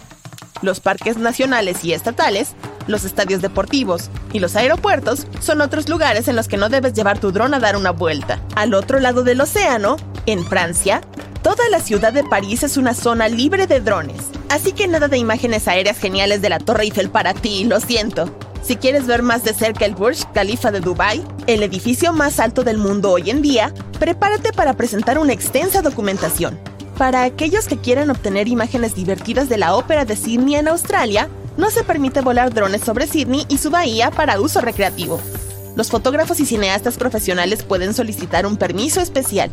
Los 0.62 0.80
parques 0.80 1.18
nacionales 1.18 1.86
y 1.86 1.94
estatales, 1.94 2.54
los 2.88 3.06
estadios 3.06 3.42
deportivos 3.42 4.10
y 4.34 4.40
los 4.40 4.56
aeropuertos 4.56 5.26
son 5.40 5.62
otros 5.62 5.88
lugares 5.88 6.28
en 6.28 6.36
los 6.36 6.48
que 6.48 6.58
no 6.58 6.70
debes 6.70 6.94
llevar 6.94 7.20
tu 7.20 7.32
dron 7.32 7.54
a 7.54 7.60
dar 7.60 7.78
una 7.78 7.92
vuelta. 7.92 8.42
Al 8.56 8.74
otro 8.74 9.00
lado 9.00 9.24
del 9.24 9.40
océano, 9.40 9.96
en 10.26 10.46
Francia, 10.46 11.02
toda 11.42 11.70
la 11.70 11.80
ciudad 11.80 12.12
de 12.12 12.26
París 12.26 12.64
es 12.64 12.76
una 12.76 12.94
zona 12.94 13.30
libre 13.30 13.68
de 13.68 13.80
drones. 13.80 14.22
Así 14.50 14.74
que 14.74 14.88
nada 14.88 15.08
de 15.08 15.18
imágenes 15.18 15.68
aéreas 15.68 15.98
geniales 15.98 16.42
de 16.42 16.50
la 16.50 16.60
Torre 16.60 16.84
Eiffel 16.84 17.10
para 17.10 17.34
ti, 17.34 17.64
lo 17.64 17.80
siento. 17.80 18.36
Si 18.62 18.76
quieres 18.76 19.08
ver 19.08 19.24
más 19.24 19.44
de 19.44 19.54
cerca 19.54 19.86
el 19.86 19.96
Burj 19.96 20.32
Khalifa 20.34 20.72
de 20.72 20.80
Dubai, 20.80 21.24
el 21.48 21.64
edificio 21.64 22.14
más 22.14 22.40
alto 22.40 22.64
del 22.64 22.78
mundo 22.78 23.12
hoy 23.12 23.30
en 23.30 23.42
día, 23.42 23.74
prepárate 24.00 24.54
para 24.54 24.74
presentar 24.74 25.18
una 25.18 25.34
extensa 25.34 25.82
documentación. 25.82 26.60
Para 26.98 27.24
aquellos 27.24 27.66
que 27.66 27.78
quieran 27.78 28.10
obtener 28.10 28.48
imágenes 28.48 28.94
divertidas 28.94 29.50
de 29.50 29.58
la 29.58 29.76
ópera 29.76 30.06
de 30.06 30.16
Sydney 30.16 30.56
en 30.56 30.68
Australia, 30.68 31.30
no 31.58 31.72
se 31.72 31.84
permite 31.84 32.22
volar 32.22 32.54
drones 32.54 32.82
sobre 32.82 33.08
Sydney 33.08 33.46
y 33.50 33.58
su 33.58 33.70
bahía 33.70 34.12
para 34.12 34.40
uso 34.40 34.62
recreativo. 34.62 35.20
Los 35.76 35.90
fotógrafos 35.90 36.40
y 36.40 36.46
cineastas 36.46 36.98
profesionales 36.98 37.64
pueden 37.64 37.94
solicitar 37.94 38.46
un 38.46 38.58
permiso 38.58 39.02
especial. 39.02 39.50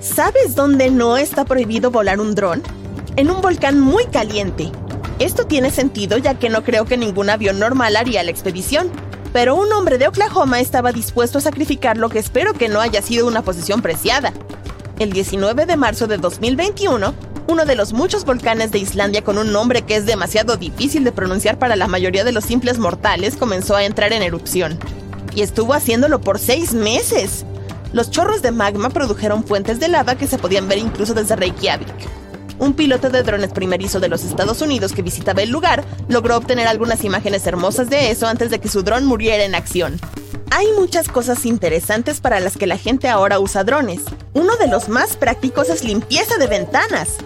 ¿Sabes 0.00 0.54
dónde 0.54 0.90
no 0.90 1.16
está 1.16 1.44
prohibido 1.44 1.90
volar 1.90 2.20
un 2.20 2.34
dron? 2.34 2.62
En 3.16 3.30
un 3.30 3.40
volcán 3.40 3.80
muy 3.80 4.06
caliente, 4.06 4.72
esto 5.20 5.46
tiene 5.46 5.70
sentido 5.70 6.16
ya 6.16 6.38
que 6.38 6.48
no 6.48 6.64
creo 6.64 6.86
que 6.86 6.96
ningún 6.96 7.28
avión 7.28 7.58
normal 7.58 7.96
haría 7.96 8.22
la 8.22 8.30
expedición. 8.30 8.90
Pero 9.34 9.54
un 9.54 9.70
hombre 9.72 9.98
de 9.98 10.08
Oklahoma 10.08 10.60
estaba 10.60 10.92
dispuesto 10.92 11.38
a 11.38 11.42
sacrificar 11.42 11.98
lo 11.98 12.08
que 12.08 12.18
espero 12.18 12.54
que 12.54 12.68
no 12.68 12.80
haya 12.80 13.02
sido 13.02 13.28
una 13.28 13.42
posición 13.42 13.82
preciada. 13.82 14.32
El 14.98 15.12
19 15.12 15.66
de 15.66 15.76
marzo 15.76 16.06
de 16.06 16.16
2021, 16.16 17.14
uno 17.48 17.64
de 17.66 17.76
los 17.76 17.92
muchos 17.92 18.24
volcanes 18.24 18.70
de 18.70 18.78
Islandia 18.78 19.22
con 19.22 19.36
un 19.36 19.52
nombre 19.52 19.82
que 19.82 19.96
es 19.96 20.06
demasiado 20.06 20.56
difícil 20.56 21.04
de 21.04 21.12
pronunciar 21.12 21.58
para 21.58 21.76
la 21.76 21.86
mayoría 21.86 22.24
de 22.24 22.32
los 22.32 22.44
simples 22.44 22.78
mortales 22.78 23.36
comenzó 23.36 23.76
a 23.76 23.84
entrar 23.84 24.14
en 24.14 24.22
erupción. 24.22 24.78
Y 25.34 25.42
estuvo 25.42 25.74
haciéndolo 25.74 26.22
por 26.22 26.38
seis 26.38 26.72
meses. 26.72 27.44
Los 27.92 28.10
chorros 28.10 28.40
de 28.40 28.52
magma 28.52 28.88
produjeron 28.88 29.44
fuentes 29.44 29.80
de 29.80 29.88
lava 29.88 30.14
que 30.14 30.26
se 30.26 30.38
podían 30.38 30.66
ver 30.66 30.78
incluso 30.78 31.12
desde 31.12 31.36
Reykjavik 31.36 32.20
un 32.60 32.74
piloto 32.74 33.10
de 33.10 33.22
drones 33.22 33.50
primerizo 33.50 33.98
de 33.98 34.08
los 34.08 34.22
Estados 34.22 34.62
Unidos 34.62 34.92
que 34.92 35.02
visitaba 35.02 35.42
el 35.42 35.50
lugar 35.50 35.82
logró 36.08 36.36
obtener 36.36 36.68
algunas 36.68 37.02
imágenes 37.02 37.46
hermosas 37.46 37.90
de 37.90 38.10
eso 38.10 38.28
antes 38.28 38.50
de 38.50 38.60
que 38.60 38.68
su 38.68 38.82
dron 38.82 39.06
muriera 39.06 39.44
en 39.44 39.54
acción. 39.54 39.98
Hay 40.50 40.66
muchas 40.78 41.08
cosas 41.08 41.46
interesantes 41.46 42.20
para 42.20 42.38
las 42.38 42.56
que 42.56 42.66
la 42.66 42.76
gente 42.76 43.08
ahora 43.08 43.40
usa 43.40 43.64
drones. 43.64 44.02
Uno 44.34 44.56
de 44.56 44.66
los 44.66 44.88
más 44.88 45.16
prácticos 45.16 45.68
es 45.70 45.84
limpieza 45.84 46.36
de 46.36 46.46
ventanas. 46.48 47.16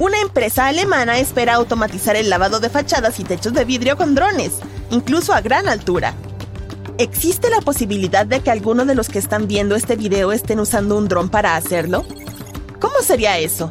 Una 0.00 0.20
empresa 0.20 0.66
alemana 0.66 1.18
espera 1.18 1.54
automatizar 1.54 2.16
el 2.16 2.28
lavado 2.28 2.58
de 2.58 2.70
fachadas 2.70 3.20
y 3.20 3.24
techos 3.24 3.52
de 3.52 3.64
vidrio 3.64 3.96
con 3.96 4.14
drones, 4.14 4.52
incluso 4.90 5.34
a 5.34 5.40
gran 5.40 5.68
altura. 5.68 6.14
¿Existe 6.98 7.48
la 7.48 7.60
posibilidad 7.60 8.26
de 8.26 8.40
que 8.40 8.50
alguno 8.50 8.84
de 8.86 8.94
los 8.94 9.08
que 9.08 9.18
están 9.18 9.46
viendo 9.46 9.76
este 9.76 9.96
video 9.96 10.32
estén 10.32 10.58
usando 10.58 10.96
un 10.96 11.06
dron 11.06 11.28
para 11.28 11.56
hacerlo? 11.56 12.04
¿Cómo 12.80 12.96
sería 13.02 13.38
eso? 13.38 13.70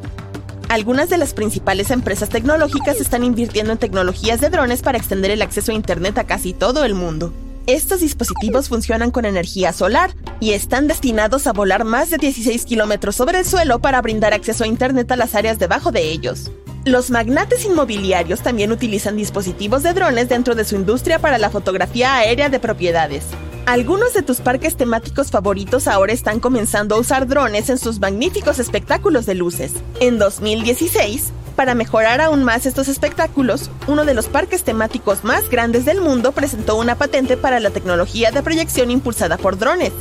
Algunas 0.70 1.10
de 1.10 1.18
las 1.18 1.34
principales 1.34 1.90
empresas 1.90 2.30
tecnológicas 2.30 3.02
están 3.02 3.24
invirtiendo 3.24 3.72
en 3.72 3.80
tecnologías 3.80 4.40
de 4.40 4.52
drones 4.52 4.84
para 4.84 5.00
extender 5.00 5.32
el 5.32 5.42
acceso 5.42 5.72
a 5.72 5.76
Internet 5.76 6.20
a 6.20 6.26
casi 6.26 6.54
todo 6.54 6.86
el 6.86 6.94
mundo. 6.94 7.34
Estos 7.66 8.02
dispositivos 8.02 8.70
funcionan 8.70 9.10
con 9.10 9.26
energía 9.26 9.74
solar 9.74 10.14
y 10.40 10.52
están 10.52 10.88
destinados 10.88 11.48
a 11.48 11.54
volar 11.54 11.86
más 11.86 12.12
de 12.12 12.20
16 12.20 12.66
kilómetros 12.66 13.16
sobre 13.16 13.40
el 13.40 13.46
suelo 13.46 13.80
para 13.80 14.00
brindar 14.04 14.32
acceso 14.36 14.64
a 14.64 14.68
Internet 14.68 15.12
a 15.12 15.16
las 15.16 15.34
áreas 15.34 15.58
debajo 15.58 15.92
de 15.92 16.12
ellos. 16.12 16.52
Los 16.86 17.10
magnates 17.10 17.66
inmobiliarios 17.66 18.42
también 18.42 18.72
utilizan 18.72 19.18
dispositivos 19.18 19.82
de 19.82 19.94
drones 19.94 20.30
dentro 20.30 20.54
de 20.54 20.66
su 20.66 20.76
industria 20.76 21.18
para 21.18 21.40
la 21.40 21.50
fotografía 21.50 22.16
aérea 22.16 22.50
de 22.50 22.60
propiedades. 22.60 23.24
Algunos 23.65 24.13
de 24.13 24.24
tus 24.24 24.41
parques 24.41 24.76
temáticos 24.76 25.30
favoritos 25.30 25.88
ahora 25.88 26.13
están 26.13 26.39
comenzando 26.39 26.95
a 26.95 27.00
usar 27.00 27.28
drones 27.28 27.69
en 27.69 27.78
sus 27.78 28.00
magníficos 28.00 28.60
espectáculos 28.60 29.26
de 29.26 29.36
luces. 29.36 29.74
En 30.00 30.17
2016, 30.17 31.32
para 31.56 31.76
mejorar 31.76 32.22
aún 32.22 32.43
más 32.43 32.65
estos 32.65 32.88
espectáculos, 32.88 33.69
uno 33.88 34.06
de 34.06 34.13
los 34.13 34.28
parques 34.28 34.63
temáticos 34.63 35.24
más 35.24 35.50
grandes 35.50 35.86
del 35.86 36.02
mundo 36.02 36.32
presentó 36.32 36.78
una 36.78 36.95
patente 36.95 37.38
para 37.38 37.60
la 37.60 37.69
tecnología 37.69 38.32
de 38.32 38.41
proyección 38.41 38.89
impulsada 38.91 39.38
por 39.38 39.58
drones. 39.58 39.93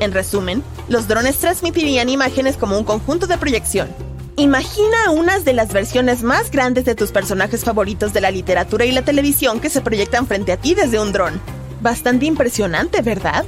En 0.00 0.12
resumen, 0.12 0.62
los 0.88 1.06
drones 1.06 1.36
transmitirían 1.36 2.08
imágenes 2.08 2.56
como 2.56 2.76
un 2.76 2.84
conjunto 2.84 3.26
de 3.26 3.38
proyección. 3.38 3.88
Imagina 4.36 5.10
unas 5.12 5.44
de 5.44 5.52
las 5.52 5.72
versiones 5.72 6.24
más 6.24 6.50
grandes 6.50 6.84
de 6.84 6.96
tus 6.96 7.12
personajes 7.12 7.62
favoritos 7.62 8.12
de 8.12 8.20
la 8.20 8.32
literatura 8.32 8.84
y 8.84 8.90
la 8.90 9.02
televisión 9.02 9.60
que 9.60 9.70
se 9.70 9.80
proyectan 9.80 10.26
frente 10.26 10.50
a 10.50 10.56
ti 10.56 10.74
desde 10.74 10.98
un 10.98 11.12
dron. 11.12 11.40
Bastante 11.84 12.24
impresionante, 12.24 13.02
¿verdad? 13.02 13.44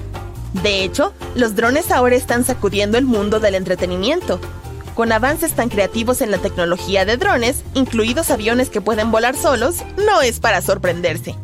De 0.63 0.85
hecho, 0.85 1.15
los 1.35 1.57
drones 1.57 1.91
ahora 1.91 2.17
están 2.17 2.45
sacudiendo 2.45 2.99
el 2.99 3.07
mundo 3.07 3.41
del 3.41 3.55
entretenimiento. 3.55 4.39
Con 4.95 5.11
avances 5.11 5.53
tan 5.53 5.71
creativos 5.71 6.21
en 6.21 6.31
la 6.31 6.37
tecnología 6.37 7.07
de 7.07 7.17
drones, 7.17 7.65
incluidos 7.73 8.31
aviones 8.31 8.69
que 8.69 8.83
pueden 8.83 9.11
volar 9.11 9.37
solos, 9.37 9.77
no 9.97 10.21
es 10.21 10.39
para 10.39 10.61
sorprenderse. 10.61 11.35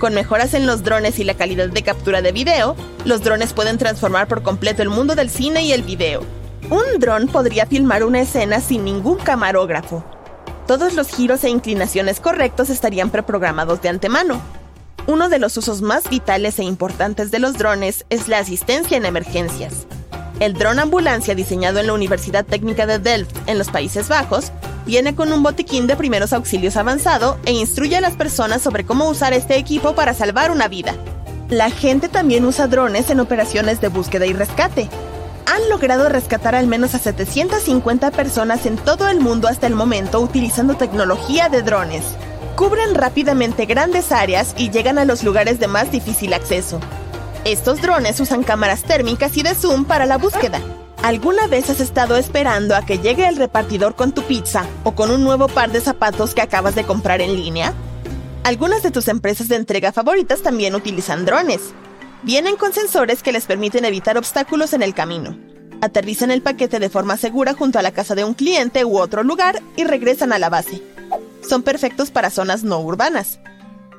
Con 0.00 0.14
mejoras 0.14 0.54
en 0.54 0.66
los 0.66 0.82
drones 0.82 1.20
y 1.20 1.24
la 1.24 1.34
calidad 1.34 1.68
de 1.68 1.82
captura 1.82 2.22
de 2.22 2.32
video, 2.32 2.74
los 3.04 3.22
drones 3.22 3.52
pueden 3.52 3.78
transformar 3.78 4.26
por 4.26 4.42
completo 4.42 4.82
el 4.82 4.88
mundo 4.88 5.14
del 5.14 5.30
cine 5.30 5.62
y 5.62 5.72
el 5.72 5.84
video. 5.84 6.22
Un 6.70 6.98
dron 6.98 7.28
podría 7.28 7.66
filmar 7.66 8.02
una 8.02 8.20
escena 8.20 8.58
sin 8.58 8.84
ningún 8.84 9.18
camarógrafo. 9.18 10.04
Todos 10.66 10.94
los 10.94 11.06
giros 11.06 11.44
e 11.44 11.50
inclinaciones 11.50 12.18
correctos 12.18 12.68
estarían 12.68 13.10
preprogramados 13.10 13.80
de 13.80 13.90
antemano, 13.90 14.42
uno 15.06 15.28
de 15.28 15.38
los 15.38 15.56
usos 15.56 15.82
más 15.82 16.08
vitales 16.08 16.58
e 16.58 16.64
importantes 16.64 17.30
de 17.30 17.38
los 17.38 17.54
drones 17.54 18.04
es 18.10 18.28
la 18.28 18.38
asistencia 18.38 18.96
en 18.96 19.04
emergencias. 19.04 19.86
El 20.40 20.54
dron 20.54 20.78
ambulancia 20.78 21.34
diseñado 21.34 21.80
en 21.80 21.86
la 21.86 21.92
Universidad 21.92 22.44
Técnica 22.44 22.86
de 22.86 22.98
Delft 22.98 23.36
en 23.46 23.58
los 23.58 23.68
Países 23.70 24.08
Bajos 24.08 24.52
viene 24.86 25.14
con 25.14 25.32
un 25.32 25.42
botiquín 25.42 25.86
de 25.86 25.96
primeros 25.96 26.32
auxilios 26.32 26.76
avanzado 26.76 27.38
e 27.44 27.52
instruye 27.52 27.96
a 27.96 28.00
las 28.00 28.14
personas 28.14 28.62
sobre 28.62 28.84
cómo 28.84 29.08
usar 29.08 29.32
este 29.32 29.56
equipo 29.56 29.94
para 29.94 30.14
salvar 30.14 30.50
una 30.50 30.68
vida. 30.68 30.94
La 31.48 31.70
gente 31.70 32.08
también 32.08 32.44
usa 32.44 32.66
drones 32.66 33.10
en 33.10 33.20
operaciones 33.20 33.80
de 33.80 33.88
búsqueda 33.88 34.26
y 34.26 34.32
rescate. 34.32 34.88
Han 35.46 35.68
logrado 35.68 36.08
rescatar 36.08 36.54
al 36.54 36.66
menos 36.66 36.94
a 36.94 36.98
750 36.98 38.10
personas 38.12 38.66
en 38.66 38.76
todo 38.76 39.08
el 39.08 39.20
mundo 39.20 39.48
hasta 39.48 39.66
el 39.66 39.74
momento 39.74 40.20
utilizando 40.20 40.74
tecnología 40.74 41.48
de 41.48 41.62
drones 41.62 42.04
cubren 42.56 42.94
rápidamente 42.94 43.66
grandes 43.66 44.12
áreas 44.12 44.54
y 44.56 44.70
llegan 44.70 44.98
a 44.98 45.04
los 45.04 45.24
lugares 45.24 45.58
de 45.58 45.68
más 45.68 45.90
difícil 45.90 46.34
acceso. 46.34 46.80
Estos 47.44 47.82
drones 47.82 48.20
usan 48.20 48.44
cámaras 48.44 48.82
térmicas 48.82 49.36
y 49.36 49.42
de 49.42 49.54
zoom 49.54 49.84
para 49.84 50.06
la 50.06 50.18
búsqueda. 50.18 50.60
¿Alguna 51.02 51.48
vez 51.48 51.68
has 51.68 51.80
estado 51.80 52.16
esperando 52.16 52.76
a 52.76 52.86
que 52.86 52.98
llegue 52.98 53.26
el 53.26 53.36
repartidor 53.36 53.96
con 53.96 54.12
tu 54.12 54.22
pizza 54.22 54.64
o 54.84 54.92
con 54.92 55.10
un 55.10 55.24
nuevo 55.24 55.48
par 55.48 55.72
de 55.72 55.80
zapatos 55.80 56.34
que 56.34 56.42
acabas 56.42 56.76
de 56.76 56.84
comprar 56.84 57.20
en 57.20 57.34
línea? 57.34 57.74
Algunas 58.44 58.82
de 58.82 58.92
tus 58.92 59.08
empresas 59.08 59.48
de 59.48 59.56
entrega 59.56 59.92
favoritas 59.92 60.42
también 60.42 60.76
utilizan 60.76 61.24
drones. 61.24 61.72
Vienen 62.22 62.56
con 62.56 62.72
sensores 62.72 63.22
que 63.22 63.32
les 63.32 63.46
permiten 63.46 63.84
evitar 63.84 64.16
obstáculos 64.16 64.72
en 64.72 64.82
el 64.82 64.94
camino. 64.94 65.36
aterrizan 65.80 66.30
el 66.30 66.42
paquete 66.42 66.78
de 66.78 66.88
forma 66.88 67.16
segura 67.16 67.54
junto 67.54 67.80
a 67.80 67.82
la 67.82 67.90
casa 67.90 68.14
de 68.14 68.22
un 68.22 68.34
cliente 68.34 68.84
u 68.84 68.98
otro 68.98 69.24
lugar 69.24 69.60
y 69.76 69.82
regresan 69.82 70.32
a 70.32 70.38
la 70.38 70.48
base. 70.48 70.80
Son 71.48 71.62
perfectos 71.62 72.10
para 72.10 72.30
zonas 72.30 72.64
no 72.64 72.80
urbanas. 72.80 73.40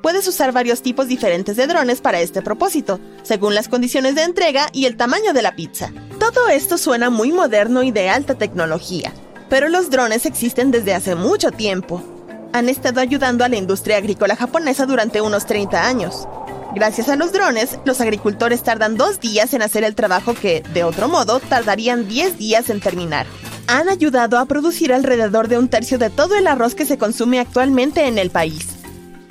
Puedes 0.01 0.27
usar 0.27 0.51
varios 0.51 0.82
tipos 0.82 1.08
diferentes 1.08 1.56
de 1.56 1.65
drones 1.65 2.01
para 2.01 2.19
este 2.19 2.41
propósito, 2.41 2.99
según 3.23 3.56
las 3.56 3.69
condiciones 3.69 4.15
de 4.15 4.23
entrega 4.23 4.67
y 4.73 4.86
el 4.86 4.97
tamaño 4.97 5.32
de 5.32 5.41
la 5.41 5.56
pizza. 5.56 5.91
Todo 6.19 6.49
esto 6.49 6.77
suena 6.77 7.10
muy 7.10 7.32
moderno 7.32 7.84
y 7.84 7.91
de 7.91 8.10
alta 8.10 8.36
tecnología, 8.36 9.13
pero 9.49 9.69
los 9.69 9.89
drones 9.89 10.25
existen 10.25 10.71
desde 10.71 10.93
hace 10.93 11.15
mucho 11.15 11.51
tiempo. 11.51 12.03
Han 12.51 12.67
estado 12.67 12.99
ayudando 12.99 13.45
a 13.45 13.49
la 13.49 13.56
industria 13.56 13.97
agrícola 13.97 14.36
japonesa 14.36 14.86
durante 14.86 15.21
unos 15.21 15.45
30 15.45 15.88
años. 15.88 16.27
Gracias 16.76 17.08
a 17.08 17.16
los 17.16 17.32
drones, 17.32 17.78
los 17.86 18.02
agricultores 18.02 18.64
tardan 18.64 18.98
dos 18.98 19.20
días 19.20 19.54
en 19.54 19.62
hacer 19.62 19.84
el 19.84 19.94
trabajo 19.94 20.34
que, 20.34 20.64
de 20.74 20.84
otro 20.84 21.08
modo, 21.08 21.40
tardarían 21.40 22.08
10 22.08 22.40
días 22.40 22.72
en 22.72 22.80
terminar. 22.80 23.28
Han 23.68 23.90
ayudado 23.90 24.40
a 24.40 24.46
producir 24.46 24.92
alrededor 24.92 25.48
de 25.50 25.60
un 25.60 25.68
tercio 25.68 26.00
de 26.00 26.10
todo 26.10 26.36
el 26.36 26.48
arroz 26.48 26.74
que 26.74 26.88
se 26.88 26.98
consume 26.98 27.40
actualmente 27.40 28.08
en 28.08 28.18
el 28.18 28.32
país. 28.32 28.70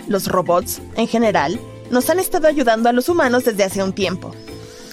Los 0.07 0.29
robots, 0.29 0.81
en 0.97 1.09
general, 1.09 1.59
nos 1.91 2.09
han 2.11 2.21
estado 2.21 2.47
ayudando 2.47 2.89
a 2.89 2.93
los 2.93 3.09
humanos 3.09 3.45
desde 3.45 3.65
hace 3.65 3.83
un 3.83 3.93
tiempo. 3.93 4.33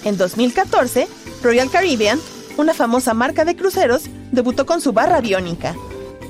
En 0.04 0.16
2014, 0.16 1.06
Royal 1.44 1.70
Caribbean, 1.70 2.18
una 2.56 2.74
famosa 2.74 3.14
marca 3.14 3.44
de 3.44 3.54
cruceros, 3.54 4.02
debutó 4.32 4.66
con 4.66 4.80
su 4.80 4.92
barra 4.92 5.20
biónica, 5.20 5.76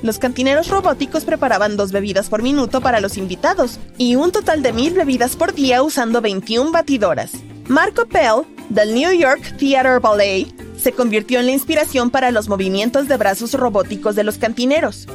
los 0.01 0.19
cantineros 0.19 0.67
robóticos 0.69 1.25
preparaban 1.25 1.77
dos 1.77 1.91
bebidas 1.91 2.29
por 2.29 2.41
minuto 2.41 2.81
para 2.81 3.01
los 3.01 3.17
invitados 3.17 3.79
y 3.97 4.15
un 4.15 4.31
total 4.31 4.61
de 4.61 4.73
mil 4.73 4.93
bebidas 4.93 5.35
por 5.35 5.53
día 5.53 5.83
usando 5.83 6.21
21 6.21 6.71
batidoras. 6.71 7.31
Marco 7.67 8.05
Pell, 8.05 8.43
del 8.69 8.93
New 8.93 9.11
York 9.13 9.55
Theater 9.57 9.99
Ballet, 9.99 10.47
se 10.77 10.91
convirtió 10.91 11.39
en 11.39 11.45
la 11.45 11.51
inspiración 11.51 12.09
para 12.09 12.31
los 12.31 12.49
movimientos 12.49 13.07
de 13.07 13.17
brazos 13.17 13.53
robóticos 13.53 14.15
de 14.15 14.23
los 14.23 14.37
cantineros. 14.37 15.07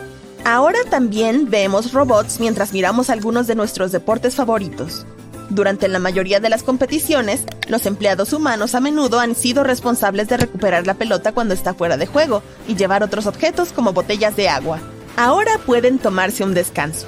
Ahora 0.45 0.79
también 0.89 1.51
vemos 1.51 1.93
robots 1.93 2.39
mientras 2.39 2.73
miramos 2.73 3.11
algunos 3.11 3.49
de 3.49 3.57
nuestros 3.57 3.91
deportes 3.91 4.37
favoritos. 4.37 5.05
Durante 5.51 5.89
la 5.89 5.99
mayoría 5.99 6.41
de 6.41 6.49
las 6.49 6.63
competiciones, 6.63 7.43
los 7.69 7.87
empleados 7.87 8.33
humanos 8.33 8.75
a 8.75 8.81
menudo 8.81 9.21
han 9.21 9.35
sido 9.35 9.63
responsables 9.63 10.29
de 10.29 10.37
recuperar 10.37 10.87
la 10.87 10.95
pelota 10.95 11.33
cuando 11.33 11.55
está 11.55 11.75
fuera 11.75 11.97
de 11.97 12.07
juego 12.07 12.43
y 12.67 12.75
llevar 12.75 13.03
otros 13.03 13.27
objetos 13.27 13.73
como 13.73 13.93
botellas 13.93 14.35
de 14.37 14.49
agua. 14.49 14.81
Ahora 15.17 15.53
pueden 15.65 15.99
tomarse 15.99 16.45
un 16.45 16.53
descanso. 16.53 17.07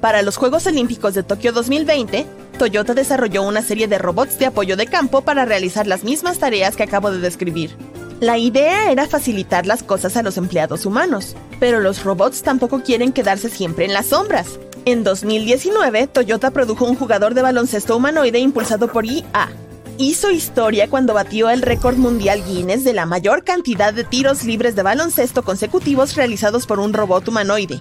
Para 0.00 0.22
los 0.22 0.36
Juegos 0.36 0.66
Olímpicos 0.66 1.14
de 1.14 1.22
Tokio 1.22 1.52
2020, 1.52 2.26
Toyota 2.58 2.94
desarrolló 2.94 3.42
una 3.42 3.62
serie 3.62 3.88
de 3.88 3.98
robots 3.98 4.38
de 4.38 4.46
apoyo 4.46 4.76
de 4.76 4.86
campo 4.86 5.22
para 5.22 5.44
realizar 5.44 5.86
las 5.86 6.04
mismas 6.04 6.38
tareas 6.38 6.76
que 6.76 6.82
acabo 6.82 7.10
de 7.10 7.18
describir. 7.18 7.76
La 8.20 8.38
idea 8.38 8.90
era 8.92 9.08
facilitar 9.08 9.66
las 9.66 9.82
cosas 9.82 10.16
a 10.16 10.22
los 10.22 10.36
empleados 10.36 10.86
humanos, 10.86 11.34
pero 11.58 11.80
los 11.80 12.04
robots 12.04 12.42
tampoco 12.42 12.82
quieren 12.82 13.12
quedarse 13.12 13.48
siempre 13.48 13.84
en 13.84 13.92
las 13.92 14.06
sombras. 14.06 14.60
En 14.84 15.04
2019, 15.04 16.08
Toyota 16.08 16.50
produjo 16.50 16.86
un 16.86 16.96
jugador 16.96 17.34
de 17.34 17.42
baloncesto 17.42 17.96
humanoide 17.96 18.40
impulsado 18.40 18.88
por 18.88 19.06
IA. 19.06 19.52
Hizo 19.96 20.32
historia 20.32 20.90
cuando 20.90 21.14
batió 21.14 21.50
el 21.50 21.62
récord 21.62 21.96
mundial 21.96 22.42
Guinness 22.44 22.82
de 22.82 22.92
la 22.92 23.06
mayor 23.06 23.44
cantidad 23.44 23.94
de 23.94 24.02
tiros 24.02 24.42
libres 24.42 24.74
de 24.74 24.82
baloncesto 24.82 25.44
consecutivos 25.44 26.16
realizados 26.16 26.66
por 26.66 26.80
un 26.80 26.94
robot 26.94 27.28
humanoide. 27.28 27.80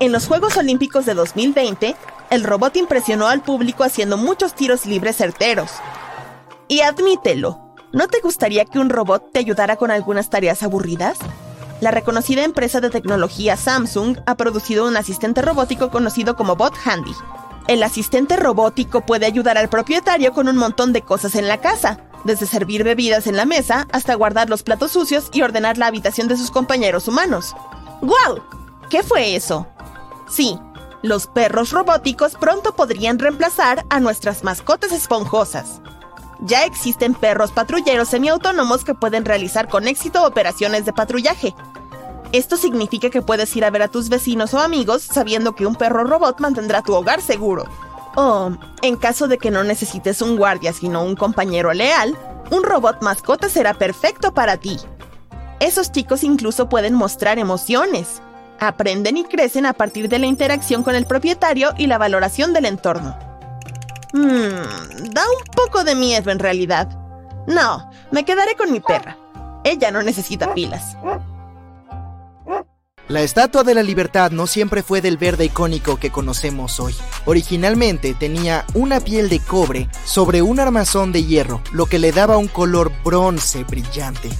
En 0.00 0.10
los 0.10 0.26
Juegos 0.26 0.56
Olímpicos 0.56 1.06
de 1.06 1.14
2020, 1.14 1.94
el 2.30 2.42
robot 2.42 2.76
impresionó 2.76 3.28
al 3.28 3.42
público 3.42 3.84
haciendo 3.84 4.16
muchos 4.16 4.56
tiros 4.56 4.84
libres 4.84 5.18
certeros. 5.18 5.70
Y 6.66 6.80
admítelo, 6.80 7.76
¿no 7.92 8.08
te 8.08 8.18
gustaría 8.20 8.64
que 8.64 8.80
un 8.80 8.90
robot 8.90 9.30
te 9.30 9.38
ayudara 9.38 9.76
con 9.76 9.92
algunas 9.92 10.28
tareas 10.28 10.64
aburridas? 10.64 11.18
La 11.82 11.90
reconocida 11.90 12.44
empresa 12.44 12.80
de 12.80 12.90
tecnología 12.90 13.56
Samsung 13.56 14.18
ha 14.24 14.36
producido 14.36 14.86
un 14.86 14.96
asistente 14.96 15.42
robótico 15.42 15.90
conocido 15.90 16.36
como 16.36 16.54
Bot 16.54 16.74
Handy. 16.84 17.10
El 17.66 17.82
asistente 17.82 18.36
robótico 18.36 19.00
puede 19.00 19.26
ayudar 19.26 19.58
al 19.58 19.68
propietario 19.68 20.32
con 20.32 20.46
un 20.46 20.56
montón 20.56 20.92
de 20.92 21.02
cosas 21.02 21.34
en 21.34 21.48
la 21.48 21.60
casa, 21.60 21.98
desde 22.22 22.46
servir 22.46 22.84
bebidas 22.84 23.26
en 23.26 23.36
la 23.36 23.46
mesa 23.46 23.88
hasta 23.90 24.14
guardar 24.14 24.48
los 24.48 24.62
platos 24.62 24.92
sucios 24.92 25.28
y 25.32 25.42
ordenar 25.42 25.76
la 25.76 25.88
habitación 25.88 26.28
de 26.28 26.36
sus 26.36 26.52
compañeros 26.52 27.08
humanos. 27.08 27.52
¡Guau! 28.00 28.40
¿Qué 28.88 29.02
fue 29.02 29.34
eso? 29.34 29.66
Sí, 30.28 30.60
los 31.02 31.26
perros 31.26 31.72
robóticos 31.72 32.36
pronto 32.36 32.76
podrían 32.76 33.18
reemplazar 33.18 33.84
a 33.90 33.98
nuestras 33.98 34.44
mascotas 34.44 34.92
esponjosas. 34.92 35.80
Ya 36.44 36.64
existen 36.64 37.14
perros 37.14 37.52
patrulleros 37.52 38.08
semiautónomos 38.08 38.84
que 38.84 38.94
pueden 38.94 39.24
realizar 39.24 39.68
con 39.68 39.86
éxito 39.86 40.26
operaciones 40.26 40.84
de 40.84 40.92
patrullaje, 40.92 41.54
esto 42.32 42.56
significa 42.56 43.10
que 43.10 43.22
puedes 43.22 43.54
ir 43.56 43.64
a 43.64 43.70
ver 43.70 43.82
a 43.82 43.88
tus 43.88 44.08
vecinos 44.08 44.54
o 44.54 44.58
amigos 44.58 45.02
sabiendo 45.02 45.54
que 45.54 45.66
un 45.66 45.76
perro 45.76 46.04
robot 46.04 46.40
mantendrá 46.40 46.82
tu 46.82 46.94
hogar 46.94 47.20
seguro. 47.20 47.66
O, 48.14 48.50
en 48.82 48.96
caso 48.96 49.28
de 49.28 49.38
que 49.38 49.50
no 49.50 49.64
necesites 49.64 50.22
un 50.22 50.36
guardia 50.36 50.72
sino 50.72 51.02
un 51.02 51.16
compañero 51.16 51.72
leal, 51.72 52.16
un 52.50 52.62
robot 52.62 53.02
mascota 53.02 53.48
será 53.48 53.74
perfecto 53.74 54.32
para 54.32 54.56
ti. 54.56 54.78
Esos 55.60 55.92
chicos 55.92 56.24
incluso 56.24 56.68
pueden 56.68 56.94
mostrar 56.94 57.38
emociones. 57.38 58.20
Aprenden 58.60 59.16
y 59.16 59.24
crecen 59.24 59.66
a 59.66 59.72
partir 59.72 60.08
de 60.08 60.18
la 60.18 60.26
interacción 60.26 60.82
con 60.82 60.94
el 60.94 61.06
propietario 61.06 61.72
y 61.78 61.86
la 61.86 61.98
valoración 61.98 62.52
del 62.52 62.66
entorno. 62.66 63.16
Mmm, 64.12 65.10
da 65.10 65.22
un 65.22 65.44
poco 65.54 65.84
de 65.84 65.94
miedo 65.94 66.30
en 66.30 66.38
realidad. 66.38 66.88
No, 67.46 67.90
me 68.10 68.24
quedaré 68.24 68.56
con 68.56 68.70
mi 68.70 68.80
perra. 68.80 69.16
Ella 69.64 69.90
no 69.90 70.02
necesita 70.02 70.52
pilas. 70.54 70.96
La 73.12 73.20
Estatua 73.20 73.62
de 73.62 73.74
la 73.74 73.82
Libertad 73.82 74.30
no 74.30 74.46
siempre 74.46 74.82
fue 74.82 75.02
del 75.02 75.18
verde 75.18 75.44
icónico 75.44 75.98
que 75.98 76.08
conocemos 76.08 76.80
hoy. 76.80 76.94
Originalmente 77.26 78.14
tenía 78.14 78.64
una 78.72 79.00
piel 79.00 79.28
de 79.28 79.38
cobre 79.38 79.86
sobre 80.06 80.40
un 80.40 80.58
armazón 80.58 81.12
de 81.12 81.22
hierro, 81.22 81.60
lo 81.72 81.84
que 81.84 81.98
le 81.98 82.10
daba 82.10 82.38
un 82.38 82.48
color 82.48 82.90
bronce 83.04 83.64
brillante. 83.64 84.30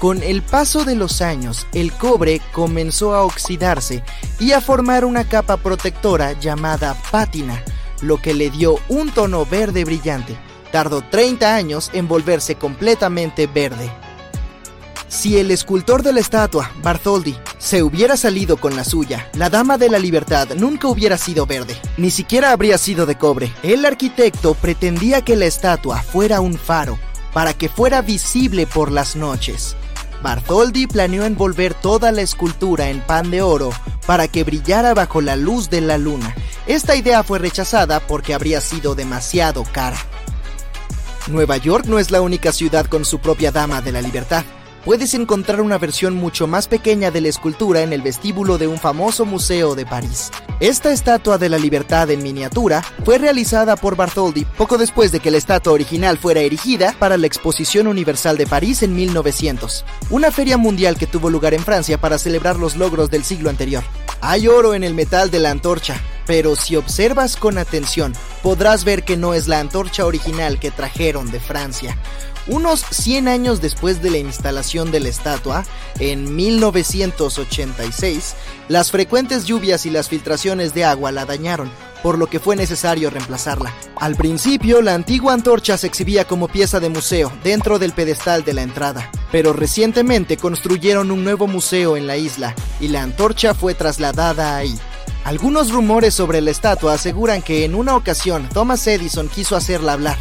Con 0.00 0.22
el 0.22 0.42
paso 0.42 0.84
de 0.84 0.96
los 0.96 1.22
años, 1.22 1.66
el 1.72 1.92
cobre 1.92 2.42
comenzó 2.52 3.14
a 3.14 3.24
oxidarse 3.24 4.04
y 4.38 4.52
a 4.52 4.60
formar 4.60 5.06
una 5.06 5.26
capa 5.26 5.56
protectora 5.56 6.38
llamada 6.38 6.94
pátina, 7.10 7.64
lo 8.02 8.20
que 8.20 8.34
le 8.34 8.50
dio 8.50 8.80
un 8.90 9.12
tono 9.12 9.46
verde 9.46 9.86
brillante. 9.86 10.36
Tardó 10.70 11.00
30 11.00 11.54
años 11.54 11.90
en 11.94 12.06
volverse 12.06 12.56
completamente 12.56 13.46
verde. 13.46 13.90
Si 15.14 15.38
el 15.38 15.52
escultor 15.52 16.02
de 16.02 16.12
la 16.12 16.18
estatua, 16.18 16.72
Bartholdi, 16.82 17.36
se 17.56 17.84
hubiera 17.84 18.16
salido 18.16 18.56
con 18.56 18.74
la 18.74 18.82
suya, 18.82 19.30
la 19.34 19.48
Dama 19.48 19.78
de 19.78 19.88
la 19.88 20.00
Libertad 20.00 20.48
nunca 20.56 20.88
hubiera 20.88 21.16
sido 21.16 21.46
verde, 21.46 21.76
ni 21.96 22.10
siquiera 22.10 22.50
habría 22.50 22.78
sido 22.78 23.06
de 23.06 23.16
cobre. 23.16 23.52
El 23.62 23.86
arquitecto 23.86 24.54
pretendía 24.54 25.22
que 25.22 25.36
la 25.36 25.46
estatua 25.46 26.02
fuera 26.02 26.40
un 26.40 26.58
faro, 26.58 26.98
para 27.32 27.54
que 27.54 27.68
fuera 27.68 28.02
visible 28.02 28.66
por 28.66 28.90
las 28.90 29.14
noches. 29.14 29.76
Bartholdi 30.20 30.88
planeó 30.88 31.24
envolver 31.24 31.74
toda 31.74 32.10
la 32.10 32.22
escultura 32.22 32.90
en 32.90 33.00
pan 33.00 33.30
de 33.30 33.40
oro 33.40 33.70
para 34.06 34.26
que 34.26 34.42
brillara 34.42 34.94
bajo 34.94 35.20
la 35.20 35.36
luz 35.36 35.70
de 35.70 35.80
la 35.80 35.96
luna. 35.96 36.34
Esta 36.66 36.96
idea 36.96 37.22
fue 37.22 37.38
rechazada 37.38 38.00
porque 38.00 38.34
habría 38.34 38.60
sido 38.60 38.96
demasiado 38.96 39.62
cara. 39.62 39.96
Nueva 41.28 41.56
York 41.56 41.86
no 41.86 42.00
es 42.00 42.10
la 42.10 42.20
única 42.20 42.52
ciudad 42.52 42.86
con 42.86 43.04
su 43.04 43.20
propia 43.20 43.52
Dama 43.52 43.80
de 43.80 43.92
la 43.92 44.02
Libertad 44.02 44.44
puedes 44.84 45.14
encontrar 45.14 45.60
una 45.60 45.78
versión 45.78 46.14
mucho 46.14 46.46
más 46.46 46.68
pequeña 46.68 47.10
de 47.10 47.20
la 47.20 47.28
escultura 47.28 47.82
en 47.82 47.92
el 47.92 48.02
vestíbulo 48.02 48.58
de 48.58 48.66
un 48.66 48.78
famoso 48.78 49.24
museo 49.24 49.74
de 49.74 49.86
París. 49.86 50.30
Esta 50.60 50.92
estatua 50.92 51.38
de 51.38 51.48
la 51.48 51.58
libertad 51.58 52.10
en 52.10 52.22
miniatura 52.22 52.82
fue 53.04 53.18
realizada 53.18 53.76
por 53.76 53.96
Bartholdi 53.96 54.44
poco 54.44 54.78
después 54.78 55.10
de 55.12 55.20
que 55.20 55.30
la 55.30 55.38
estatua 55.38 55.72
original 55.72 56.18
fuera 56.18 56.40
erigida 56.40 56.94
para 56.98 57.16
la 57.16 57.26
Exposición 57.26 57.86
Universal 57.86 58.36
de 58.36 58.46
París 58.46 58.82
en 58.82 58.94
1900, 58.94 59.84
una 60.10 60.30
feria 60.30 60.56
mundial 60.56 60.96
que 60.96 61.06
tuvo 61.06 61.30
lugar 61.30 61.54
en 61.54 61.64
Francia 61.64 61.98
para 61.98 62.18
celebrar 62.18 62.56
los 62.56 62.76
logros 62.76 63.10
del 63.10 63.24
siglo 63.24 63.50
anterior. 63.50 63.82
Hay 64.20 64.48
oro 64.48 64.74
en 64.74 64.84
el 64.84 64.94
metal 64.94 65.30
de 65.30 65.40
la 65.40 65.50
antorcha, 65.50 66.00
pero 66.26 66.56
si 66.56 66.76
observas 66.76 67.36
con 67.36 67.58
atención, 67.58 68.14
podrás 68.42 68.84
ver 68.84 69.04
que 69.04 69.16
no 69.16 69.34
es 69.34 69.48
la 69.48 69.60
antorcha 69.60 70.06
original 70.06 70.58
que 70.58 70.70
trajeron 70.70 71.30
de 71.30 71.40
Francia. 71.40 71.98
Unos 72.46 72.84
100 72.90 73.28
años 73.28 73.62
después 73.62 74.02
de 74.02 74.10
la 74.10 74.18
instalación 74.18 74.90
de 74.90 75.00
la 75.00 75.08
estatua, 75.08 75.64
en 75.98 76.36
1986, 76.36 78.34
las 78.68 78.90
frecuentes 78.90 79.46
lluvias 79.46 79.86
y 79.86 79.90
las 79.90 80.10
filtraciones 80.10 80.74
de 80.74 80.84
agua 80.84 81.10
la 81.10 81.24
dañaron, 81.24 81.70
por 82.02 82.18
lo 82.18 82.26
que 82.26 82.40
fue 82.40 82.54
necesario 82.54 83.08
reemplazarla. 83.08 83.72
Al 83.96 84.14
principio, 84.16 84.82
la 84.82 84.92
antigua 84.92 85.32
antorcha 85.32 85.78
se 85.78 85.86
exhibía 85.86 86.26
como 86.26 86.48
pieza 86.48 86.80
de 86.80 86.90
museo 86.90 87.32
dentro 87.42 87.78
del 87.78 87.92
pedestal 87.92 88.44
de 88.44 88.52
la 88.52 88.62
entrada, 88.62 89.10
pero 89.32 89.54
recientemente 89.54 90.36
construyeron 90.36 91.10
un 91.10 91.24
nuevo 91.24 91.46
museo 91.46 91.96
en 91.96 92.06
la 92.06 92.18
isla 92.18 92.54
y 92.78 92.88
la 92.88 93.02
antorcha 93.02 93.54
fue 93.54 93.72
trasladada 93.72 94.54
ahí. 94.54 94.78
Algunos 95.24 95.72
rumores 95.72 96.12
sobre 96.12 96.42
la 96.42 96.50
estatua 96.50 96.92
aseguran 96.92 97.40
que 97.40 97.64
en 97.64 97.74
una 97.74 97.96
ocasión 97.96 98.46
Thomas 98.52 98.86
Edison 98.86 99.28
quiso 99.28 99.56
hacerla 99.56 99.94
hablar, 99.94 100.18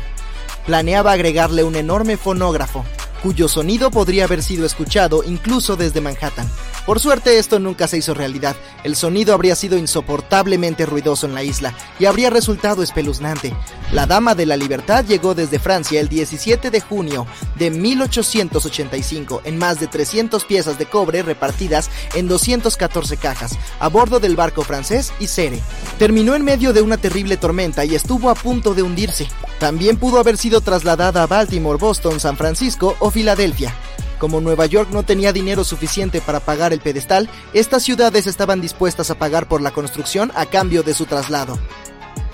planeaba 0.65 1.11
agregarle 1.11 1.63
un 1.63 1.75
enorme 1.75 2.17
fonógrafo, 2.17 2.85
cuyo 3.23 3.47
sonido 3.47 3.89
podría 3.89 4.25
haber 4.25 4.43
sido 4.43 4.65
escuchado 4.65 5.23
incluso 5.23 5.77
desde 5.77 6.01
Manhattan. 6.01 6.47
Por 6.85 6.99
suerte 6.99 7.39
esto 7.39 7.59
nunca 7.59 7.87
se 7.87 7.97
hizo 7.97 8.13
realidad, 8.13 8.57
el 8.83 8.97
sonido 8.97 9.33
habría 9.33 9.55
sido 9.55 9.77
insoportablemente 9.77 10.85
ruidoso 10.85 11.25
en 11.25 11.33
la 11.33 11.41
isla 11.41 11.73
y 11.97 12.05
habría 12.05 12.29
resultado 12.29 12.83
espeluznante. 12.83 13.53
La 13.93 14.05
Dama 14.05 14.35
de 14.35 14.45
la 14.45 14.57
Libertad 14.57 15.05
llegó 15.05 15.33
desde 15.33 15.59
Francia 15.59 16.01
el 16.01 16.09
17 16.09 16.69
de 16.69 16.81
junio 16.81 17.25
de 17.55 17.71
1885 17.71 19.43
en 19.45 19.57
más 19.57 19.79
de 19.79 19.87
300 19.87 20.43
piezas 20.43 20.77
de 20.77 20.85
cobre 20.85 21.23
repartidas 21.23 21.89
en 22.15 22.27
214 22.27 23.15
cajas, 23.15 23.57
a 23.79 23.87
bordo 23.87 24.19
del 24.19 24.35
barco 24.35 24.63
francés 24.63 25.13
Isere. 25.19 25.61
Terminó 25.97 26.35
en 26.35 26.43
medio 26.43 26.73
de 26.73 26.81
una 26.81 26.97
terrible 26.97 27.37
tormenta 27.37 27.85
y 27.85 27.95
estuvo 27.95 28.29
a 28.29 28.35
punto 28.35 28.73
de 28.73 28.83
hundirse. 28.83 29.29
También 29.59 29.95
pudo 29.95 30.19
haber 30.19 30.35
sido 30.35 30.59
trasladada 30.59 31.23
a 31.23 31.27
Baltimore, 31.27 31.77
Boston, 31.77 32.19
San 32.19 32.35
Francisco 32.35 32.97
o 32.99 33.12
Filadelfia. 33.13 33.73
Como 34.19 34.41
Nueva 34.41 34.65
York 34.65 34.89
no 34.91 35.03
tenía 35.03 35.31
dinero 35.31 35.63
suficiente 35.63 36.19
para 36.19 36.39
pagar 36.39 36.73
el 36.73 36.79
pedestal, 36.79 37.29
estas 37.53 37.83
ciudades 37.83 38.25
estaban 38.27 38.59
dispuestas 38.59 39.11
a 39.11 39.15
pagar 39.15 39.47
por 39.47 39.61
la 39.61 39.71
construcción 39.71 40.31
a 40.35 40.45
cambio 40.45 40.81
de 40.81 40.93
su 40.93 41.05
traslado. 41.05 41.59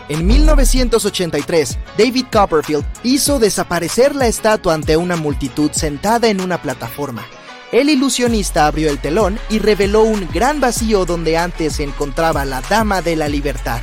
En 0.08 0.26
1983, 0.26 1.78
David 1.98 2.26
Copperfield 2.32 2.86
hizo 3.04 3.38
desaparecer 3.38 4.16
la 4.16 4.28
estatua 4.28 4.74
ante 4.74 4.98
una 4.98 5.16
multitud 5.16 5.72
sentada 5.72 6.30
en 6.30 6.42
una 6.42 6.62
plataforma. 6.62 7.26
El 7.72 7.90
ilusionista 7.90 8.66
abrió 8.66 8.90
el 8.90 8.98
telón 8.98 9.38
y 9.50 9.60
reveló 9.60 10.02
un 10.04 10.28
gran 10.34 10.60
vacío 10.60 11.06
donde 11.06 11.38
antes 11.38 11.76
se 11.76 11.84
encontraba 11.84 12.44
la 12.46 12.62
Dama 12.62 13.04
de 13.04 13.16
la 13.16 13.30
Libertad. 13.30 13.82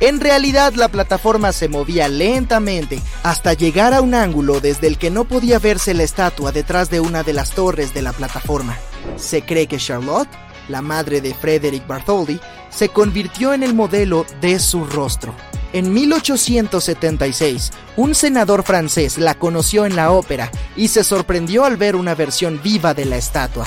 En 0.00 0.20
realidad 0.20 0.74
la 0.74 0.88
plataforma 0.88 1.52
se 1.52 1.68
movía 1.68 2.08
lentamente 2.08 3.00
hasta 3.22 3.52
llegar 3.52 3.94
a 3.94 4.00
un 4.00 4.14
ángulo 4.14 4.60
desde 4.60 4.88
el 4.88 4.98
que 4.98 5.10
no 5.10 5.24
podía 5.24 5.58
verse 5.58 5.94
la 5.94 6.02
estatua 6.02 6.52
detrás 6.52 6.90
de 6.90 7.00
una 7.00 7.22
de 7.22 7.32
las 7.32 7.50
torres 7.50 7.94
de 7.94 8.02
la 8.02 8.12
plataforma. 8.12 8.76
Se 9.16 9.42
cree 9.42 9.66
que 9.66 9.78
Charlotte, 9.78 10.28
la 10.68 10.82
madre 10.82 11.20
de 11.20 11.32
Frederick 11.32 11.86
Bartholdi, 11.86 12.40
se 12.70 12.88
convirtió 12.88 13.54
en 13.54 13.62
el 13.62 13.74
modelo 13.74 14.26
de 14.40 14.58
su 14.58 14.84
rostro. 14.84 15.34
En 15.72 15.92
1876, 15.92 17.72
un 17.96 18.14
senador 18.14 18.62
francés 18.62 19.18
la 19.18 19.34
conoció 19.34 19.86
en 19.86 19.96
la 19.96 20.10
ópera 20.10 20.50
y 20.76 20.88
se 20.88 21.04
sorprendió 21.04 21.64
al 21.64 21.76
ver 21.76 21.96
una 21.96 22.14
versión 22.14 22.60
viva 22.62 22.94
de 22.94 23.04
la 23.04 23.16
estatua. 23.16 23.66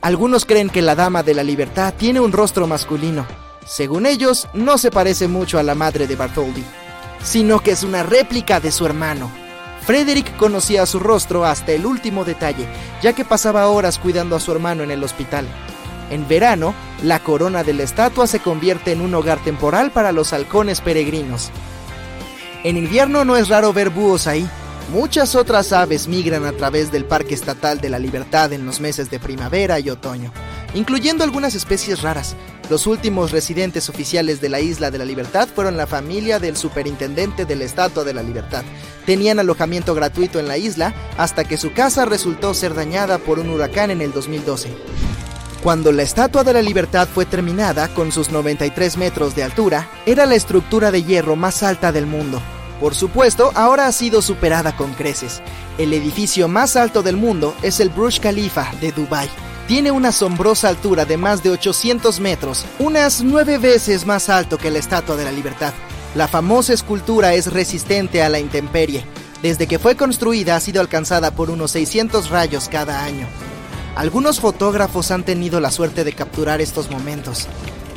Algunos 0.00 0.44
creen 0.44 0.70
que 0.70 0.82
la 0.82 0.94
Dama 0.94 1.22
de 1.22 1.34
la 1.34 1.42
Libertad 1.42 1.94
tiene 1.96 2.20
un 2.20 2.32
rostro 2.32 2.66
masculino, 2.66 3.26
según 3.70 4.04
ellos, 4.04 4.48
no 4.52 4.78
se 4.78 4.90
parece 4.90 5.28
mucho 5.28 5.56
a 5.56 5.62
la 5.62 5.76
madre 5.76 6.08
de 6.08 6.16
Bartholdi, 6.16 6.64
sino 7.22 7.60
que 7.60 7.70
es 7.70 7.84
una 7.84 8.02
réplica 8.02 8.58
de 8.58 8.72
su 8.72 8.84
hermano. 8.84 9.30
Frederick 9.86 10.36
conocía 10.36 10.84
su 10.86 10.98
rostro 10.98 11.44
hasta 11.44 11.70
el 11.70 11.86
último 11.86 12.24
detalle, 12.24 12.66
ya 13.00 13.12
que 13.12 13.24
pasaba 13.24 13.68
horas 13.68 13.98
cuidando 13.98 14.34
a 14.34 14.40
su 14.40 14.50
hermano 14.50 14.82
en 14.82 14.90
el 14.90 15.04
hospital. 15.04 15.46
En 16.10 16.26
verano, 16.26 16.74
la 17.04 17.20
corona 17.20 17.62
de 17.62 17.72
la 17.72 17.84
estatua 17.84 18.26
se 18.26 18.40
convierte 18.40 18.90
en 18.90 19.00
un 19.00 19.14
hogar 19.14 19.38
temporal 19.44 19.92
para 19.92 20.10
los 20.10 20.32
halcones 20.32 20.80
peregrinos. 20.80 21.52
En 22.64 22.76
invierno 22.76 23.24
no 23.24 23.36
es 23.36 23.48
raro 23.48 23.72
ver 23.72 23.90
búhos 23.90 24.26
ahí. 24.26 24.50
Muchas 24.92 25.36
otras 25.36 25.72
aves 25.72 26.08
migran 26.08 26.44
a 26.44 26.52
través 26.52 26.90
del 26.90 27.04
Parque 27.04 27.34
Estatal 27.34 27.80
de 27.80 27.88
la 27.88 28.00
Libertad 28.00 28.52
en 28.52 28.66
los 28.66 28.80
meses 28.80 29.10
de 29.10 29.20
primavera 29.20 29.78
y 29.78 29.90
otoño, 29.90 30.32
incluyendo 30.74 31.22
algunas 31.22 31.54
especies 31.54 32.02
raras, 32.02 32.34
los 32.70 32.86
últimos 32.86 33.32
residentes 33.32 33.88
oficiales 33.88 34.40
de 34.40 34.48
la 34.48 34.60
Isla 34.60 34.92
de 34.92 34.98
la 34.98 35.04
Libertad 35.04 35.48
fueron 35.52 35.76
la 35.76 35.88
familia 35.88 36.38
del 36.38 36.56
superintendente 36.56 37.44
de 37.44 37.56
la 37.56 37.64
Estatua 37.64 38.04
de 38.04 38.14
la 38.14 38.22
Libertad. 38.22 38.62
Tenían 39.04 39.40
alojamiento 39.40 39.92
gratuito 39.92 40.38
en 40.38 40.46
la 40.46 40.56
isla 40.56 40.94
hasta 41.18 41.42
que 41.42 41.56
su 41.56 41.72
casa 41.72 42.04
resultó 42.04 42.54
ser 42.54 42.74
dañada 42.74 43.18
por 43.18 43.40
un 43.40 43.50
huracán 43.50 43.90
en 43.90 44.00
el 44.00 44.12
2012. 44.12 44.68
Cuando 45.64 45.90
la 45.90 46.04
Estatua 46.04 46.44
de 46.44 46.52
la 46.52 46.62
Libertad 46.62 47.08
fue 47.12 47.26
terminada, 47.26 47.88
con 47.88 48.12
sus 48.12 48.30
93 48.30 48.96
metros 48.98 49.34
de 49.34 49.42
altura, 49.42 49.90
era 50.06 50.24
la 50.24 50.36
estructura 50.36 50.92
de 50.92 51.02
hierro 51.02 51.34
más 51.34 51.64
alta 51.64 51.90
del 51.90 52.06
mundo. 52.06 52.40
Por 52.80 52.94
supuesto, 52.94 53.50
ahora 53.56 53.88
ha 53.88 53.92
sido 53.92 54.22
superada 54.22 54.76
con 54.76 54.94
creces. 54.94 55.42
El 55.76 55.92
edificio 55.92 56.46
más 56.46 56.76
alto 56.76 57.02
del 57.02 57.16
mundo 57.16 57.52
es 57.62 57.80
el 57.80 57.90
Burj 57.90 58.20
Khalifa 58.20 58.70
de 58.80 58.92
Dubái 58.92 59.28
tiene 59.70 59.92
una 59.92 60.08
asombrosa 60.08 60.68
altura 60.68 61.04
de 61.04 61.16
más 61.16 61.44
de 61.44 61.50
800 61.50 62.18
metros, 62.18 62.66
unas 62.80 63.22
nueve 63.22 63.56
veces 63.56 64.04
más 64.04 64.28
alto 64.28 64.58
que 64.58 64.68
la 64.68 64.80
Estatua 64.80 65.14
de 65.14 65.22
la 65.24 65.30
Libertad. 65.30 65.72
La 66.16 66.26
famosa 66.26 66.72
escultura 66.72 67.34
es 67.34 67.52
resistente 67.52 68.20
a 68.20 68.28
la 68.28 68.40
intemperie. 68.40 69.04
Desde 69.44 69.68
que 69.68 69.78
fue 69.78 69.94
construida 69.94 70.56
ha 70.56 70.60
sido 70.60 70.80
alcanzada 70.80 71.30
por 71.30 71.50
unos 71.50 71.70
600 71.70 72.30
rayos 72.30 72.68
cada 72.68 73.04
año. 73.04 73.28
Algunos 73.94 74.40
fotógrafos 74.40 75.12
han 75.12 75.22
tenido 75.22 75.60
la 75.60 75.70
suerte 75.70 76.02
de 76.02 76.14
capturar 76.14 76.60
estos 76.60 76.90
momentos. 76.90 77.46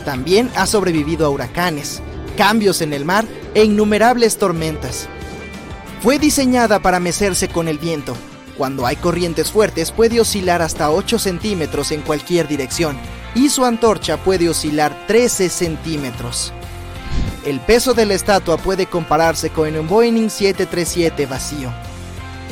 También 0.05 0.51
ha 0.55 0.67
sobrevivido 0.67 1.25
a 1.25 1.29
huracanes, 1.29 2.03
cambios 2.37 2.81
en 2.81 2.93
el 2.93 3.03
mar 3.03 3.25
e 3.55 3.63
innumerables 3.63 4.37
tormentas. 4.37 5.07
Fue 6.03 6.19
diseñada 6.19 6.81
para 6.81 6.99
mecerse 6.99 7.47
con 7.47 7.67
el 7.67 7.79
viento, 7.79 8.15
cuando 8.57 8.85
hay 8.85 8.95
corrientes 8.95 9.51
fuertes 9.51 9.91
puede 9.91 10.19
oscilar 10.19 10.61
hasta 10.61 10.91
8 10.91 11.19
centímetros 11.19 11.91
en 11.91 12.01
cualquier 12.01 12.47
dirección 12.47 12.97
y 13.35 13.49
su 13.49 13.65
antorcha 13.65 14.17
puede 14.17 14.49
oscilar 14.49 15.05
13 15.07 15.49
centímetros. 15.49 16.53
El 17.45 17.59
peso 17.59 17.93
de 17.93 18.05
la 18.05 18.13
estatua 18.13 18.57
puede 18.57 18.85
compararse 18.85 19.49
con 19.49 19.75
un 19.75 19.87
Boeing 19.87 20.29
737 20.29 21.25
vacío. 21.25 21.73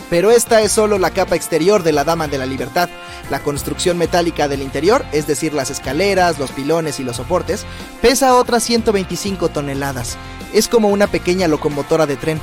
Pero 0.09 0.29
esta 0.29 0.61
es 0.61 0.73
solo 0.73 0.97
la 0.97 1.11
capa 1.11 1.37
exterior 1.37 1.83
de 1.83 1.93
la 1.93 2.03
Dama 2.03 2.27
de 2.27 2.37
la 2.37 2.45
Libertad. 2.45 2.89
La 3.29 3.41
construcción 3.41 3.97
metálica 3.97 4.49
del 4.49 4.61
interior, 4.61 5.05
es 5.13 5.25
decir, 5.25 5.53
las 5.53 5.69
escaleras, 5.69 6.37
los 6.37 6.51
pilones 6.51 6.99
y 6.99 7.03
los 7.03 7.15
soportes, 7.15 7.65
pesa 8.01 8.35
otras 8.35 8.63
125 8.63 9.47
toneladas. 9.47 10.17
Es 10.53 10.67
como 10.67 10.89
una 10.89 11.07
pequeña 11.07 11.47
locomotora 11.47 12.07
de 12.07 12.17
tren 12.17 12.41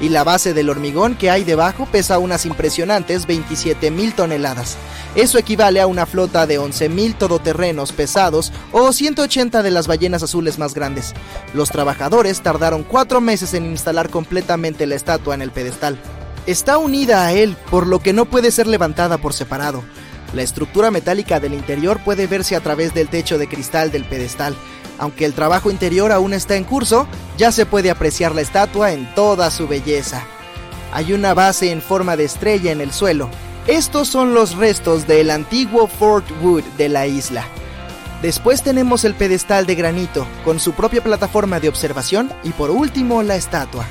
y 0.00 0.08
la 0.08 0.24
base 0.24 0.54
del 0.54 0.68
hormigón 0.70 1.14
que 1.14 1.30
hay 1.30 1.44
debajo 1.44 1.86
pesa 1.86 2.18
unas 2.18 2.46
impresionantes 2.46 3.26
27.000 3.26 4.14
toneladas. 4.14 4.76
Eso 5.14 5.38
equivale 5.38 5.80
a 5.80 5.86
una 5.86 6.04
flota 6.04 6.46
de 6.46 6.60
11.000 6.60 7.16
todoterrenos 7.16 7.92
pesados 7.92 8.52
o 8.72 8.92
180 8.92 9.62
de 9.62 9.70
las 9.70 9.86
ballenas 9.86 10.22
azules 10.22 10.58
más 10.58 10.74
grandes. 10.74 11.14
Los 11.54 11.70
trabajadores 11.70 12.42
tardaron 12.42 12.82
cuatro 12.82 13.20
meses 13.20 13.54
en 13.54 13.66
instalar 13.66 14.10
completamente 14.10 14.86
la 14.86 14.94
estatua 14.94 15.34
en 15.34 15.42
el 15.42 15.50
pedestal. 15.50 15.98
Está 16.46 16.78
unida 16.78 17.26
a 17.26 17.32
él, 17.32 17.56
por 17.70 17.86
lo 17.86 17.98
que 18.00 18.12
no 18.12 18.26
puede 18.26 18.50
ser 18.50 18.66
levantada 18.66 19.18
por 19.18 19.32
separado. 19.32 19.82
La 20.32 20.42
estructura 20.42 20.90
metálica 20.90 21.40
del 21.40 21.54
interior 21.54 21.98
puede 22.04 22.26
verse 22.26 22.56
a 22.56 22.60
través 22.60 22.92
del 22.94 23.08
techo 23.08 23.38
de 23.38 23.48
cristal 23.48 23.90
del 23.90 24.04
pedestal, 24.04 24.54
aunque 24.98 25.24
el 25.24 25.34
trabajo 25.34 25.70
interior 25.70 26.12
aún 26.12 26.32
está 26.32 26.56
en 26.56 26.64
curso, 26.64 27.06
ya 27.36 27.52
se 27.52 27.66
puede 27.66 27.90
apreciar 27.90 28.34
la 28.34 28.40
estatua 28.40 28.92
en 28.92 29.12
toda 29.14 29.50
su 29.50 29.68
belleza. 29.68 30.24
Hay 30.92 31.12
una 31.12 31.34
base 31.34 31.70
en 31.70 31.82
forma 31.82 32.16
de 32.16 32.24
estrella 32.24 32.72
en 32.72 32.80
el 32.80 32.92
suelo. 32.92 33.28
Estos 33.66 34.08
son 34.08 34.34
los 34.34 34.56
restos 34.56 35.06
del 35.06 35.30
antiguo 35.30 35.86
Fort 35.86 36.26
Wood 36.42 36.64
de 36.78 36.88
la 36.88 37.06
isla. 37.06 37.44
Después 38.22 38.62
tenemos 38.62 39.04
el 39.04 39.14
pedestal 39.14 39.66
de 39.66 39.74
granito, 39.74 40.26
con 40.44 40.58
su 40.58 40.72
propia 40.72 41.02
plataforma 41.02 41.60
de 41.60 41.68
observación 41.68 42.32
y 42.42 42.50
por 42.50 42.70
último 42.70 43.22
la 43.22 43.36
estatua. 43.36 43.86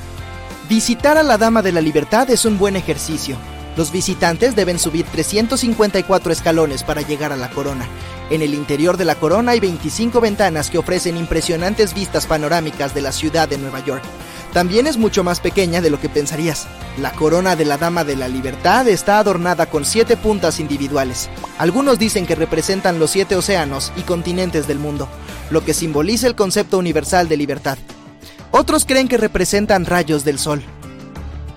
Visitar 0.67 1.17
a 1.17 1.23
la 1.23 1.37
Dama 1.37 1.61
de 1.61 1.71
la 1.71 1.81
Libertad 1.81 2.29
es 2.31 2.43
un 2.45 2.57
buen 2.57 2.75
ejercicio. 2.75 3.37
Los 3.77 3.91
visitantes 3.91 4.55
deben 4.55 4.79
subir 4.79 5.05
354 5.05 6.31
escalones 6.31 6.83
para 6.83 7.01
llegar 7.01 7.31
a 7.31 7.35
la 7.37 7.49
corona, 7.49 7.87
en 8.31 8.41
el 8.41 8.55
interior 8.55 8.97
de 8.97 9.05
la 9.05 9.13
corona 9.13 9.51
hay 9.51 9.59
25 9.59 10.19
ventanas 10.19 10.71
que 10.71 10.79
ofrecen 10.79 11.15
impresionantes 11.15 11.93
vistas 11.93 12.25
panorámicas 12.25 12.95
de 12.95 13.01
la 13.01 13.11
ciudad 13.11 13.47
de 13.47 13.59
Nueva 13.59 13.85
York. 13.85 14.01
También 14.51 14.87
es 14.87 14.97
mucho 14.97 15.23
más 15.23 15.39
pequeña 15.39 15.79
de 15.79 15.91
lo 15.91 15.99
que 15.99 16.09
pensarías. 16.09 16.65
La 16.97 17.11
corona 17.11 17.55
de 17.55 17.65
la 17.65 17.77
Dama 17.77 18.03
de 18.03 18.15
la 18.15 18.27
Libertad 18.27 18.87
está 18.87 19.19
adornada 19.19 19.67
con 19.67 19.85
siete 19.85 20.17
puntas 20.17 20.59
individuales. 20.59 21.29
Algunos 21.59 21.99
dicen 21.99 22.25
que 22.25 22.33
representan 22.33 22.97
los 22.97 23.11
siete 23.11 23.35
océanos 23.35 23.91
y 23.95 24.01
continentes 24.01 24.65
del 24.65 24.79
mundo, 24.79 25.07
lo 25.51 25.63
que 25.63 25.75
simboliza 25.75 26.25
el 26.25 26.35
concepto 26.35 26.79
universal 26.79 27.27
de 27.27 27.37
libertad. 27.37 27.77
Otros 28.49 28.85
creen 28.85 29.07
que 29.07 29.17
representan 29.17 29.85
rayos 29.85 30.25
del 30.25 30.39
sol. 30.39 30.63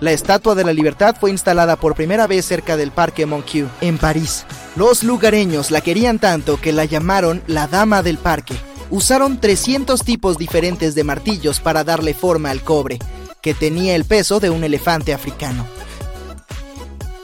La 0.01 0.11
Estatua 0.13 0.55
de 0.55 0.63
la 0.63 0.71
Libertad 0.71 1.17
fue 1.19 1.29
instalada 1.29 1.75
por 1.75 1.93
primera 1.93 2.25
vez 2.25 2.45
cerca 2.45 2.77
del 2.77 2.91
Parque 2.91 3.25
Monceau, 3.25 3.67
en 3.81 3.97
París. 3.97 4.45
Los 4.77 5.03
lugareños 5.03 5.71
la 5.71 5.81
querían 5.81 6.19
tanto 6.19 6.59
que 6.59 6.71
la 6.71 6.85
llamaron 6.85 7.43
la 7.47 7.67
Dama 7.67 8.01
del 8.01 8.17
Parque. 8.17 8.55
Usaron 8.89 9.41
300 9.41 10.01
tipos 10.03 10.37
diferentes 10.37 10.95
de 10.95 11.03
martillos 11.03 11.59
para 11.59 11.83
darle 11.83 12.13
forma 12.13 12.49
al 12.49 12.61
cobre, 12.61 12.97
que 13.41 13.53
tenía 13.53 13.93
el 13.95 14.05
peso 14.05 14.39
de 14.39 14.49
un 14.49 14.63
elefante 14.63 15.13
africano. 15.13 15.67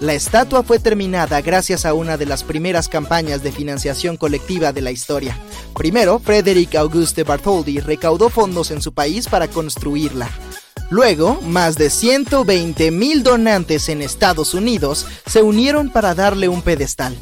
La 0.01 0.13
estatua 0.13 0.61
fue 0.61 0.77
terminada 0.77 1.39
gracias 1.39 1.85
a 1.85 1.93
una 1.93 2.17
de 2.17 2.25
las 2.25 2.43
primeras 2.43 2.89
campañas 2.89 3.41
de 3.41 3.53
financiación 3.53 4.17
colectiva 4.17 4.73
de 4.73 4.81
la 4.81 4.91
historia. 4.91 5.37
Primero, 5.73 6.19
Frederick 6.19 6.75
Auguste 6.75 7.23
Bartholdi 7.23 7.79
recaudó 7.79 8.29
fondos 8.29 8.69
en 8.71 8.81
su 8.81 8.93
país 8.93 9.29
para 9.29 9.47
construirla. 9.47 10.29
Luego, 10.89 11.41
más 11.41 11.75
de 11.75 11.89
120 11.89 12.91
mil 12.91 13.23
donantes 13.23 13.89
en 13.89 14.01
Estados 14.01 14.53
Unidos 14.53 15.07
se 15.25 15.41
unieron 15.41 15.89
para 15.89 16.13
darle 16.13 16.47
un 16.47 16.61
pedestal. 16.61 17.17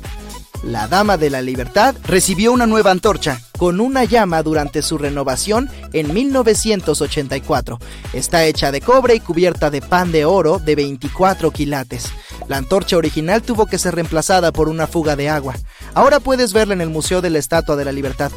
La 0.64 0.88
Dama 0.88 1.18
de 1.18 1.30
la 1.30 1.41
Libertad 1.41 1.95
recibió 2.05 2.53
una 2.53 2.66
nueva 2.66 2.91
antorcha 2.91 3.41
con 3.57 3.82
una 3.82 4.05
llama 4.05 4.43
durante 4.43 4.82
su 4.82 4.97
renovación 4.97 5.70
en 5.91 6.14
1984. 6.14 7.80
Está 8.14 8.45
hecha 8.45 8.72
de 8.72 8.80
cobre 8.80 9.16
y 9.16 9.20
cubierta 9.20 9.70
de 9.70 9.82
pan 9.82 10.11
de 10.11 10.24
oro 10.24 10.59
de 10.59 10.76
24 10.76 11.51
quilates. 11.51 12.11
La 12.47 12.57
antorcha 12.57 12.97
original 12.97 13.41
tuvo 13.41 13.66
que 13.66 13.78
ser 13.78 13.95
reemplazada 13.95 14.51
por 14.53 14.70
una 14.70 14.88
fuga 14.88 15.16
de 15.18 15.30
agua. 15.30 15.55
Ahora 15.93 16.22
puedes 16.22 16.53
verla 16.53 16.74
en 16.74 16.82
el 16.82 16.89
Museo 16.89 17.22
de 17.22 17.30
la 17.30 17.39
Estatua 17.39 17.76
de 17.76 17.86
la 17.86 17.91
Libertad. 17.91 18.32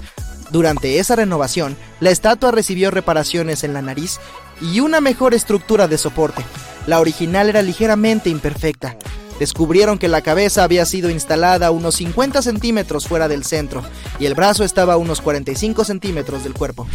Durante 0.51 0.99
esa 0.99 1.17
renovación, 1.17 1.77
la 1.99 2.11
estatua 2.11 2.53
recibió 2.53 2.91
reparaciones 2.91 3.65
en 3.65 3.73
la 3.73 3.83
nariz 3.83 4.21
y 4.61 4.81
una 4.81 5.01
mejor 5.01 5.35
estructura 5.35 5.89
de 5.89 5.99
soporte. 5.99 6.45
La 6.87 7.01
original 7.01 7.49
era 7.49 7.63
ligeramente 7.63 8.31
imperfecta. 8.31 8.97
Descubrieron 9.39 9.99
que 9.99 10.09
la 10.09 10.23
cabeza 10.23 10.65
había 10.65 10.87
sido 10.87 11.11
instalada 11.11 11.71
unos 11.71 11.97
50 11.97 12.41
centímetros 12.41 13.07
fuera 13.07 13.29
del 13.29 13.45
centro 13.45 13.85
y 14.19 14.25
el 14.25 14.35
brazo 14.35 14.65
estaba 14.65 14.95
a 14.95 14.97
unos 14.97 15.21
45 15.21 15.85
centímetros 15.85 16.43
del 16.43 16.55
cuerpo. 16.55 16.87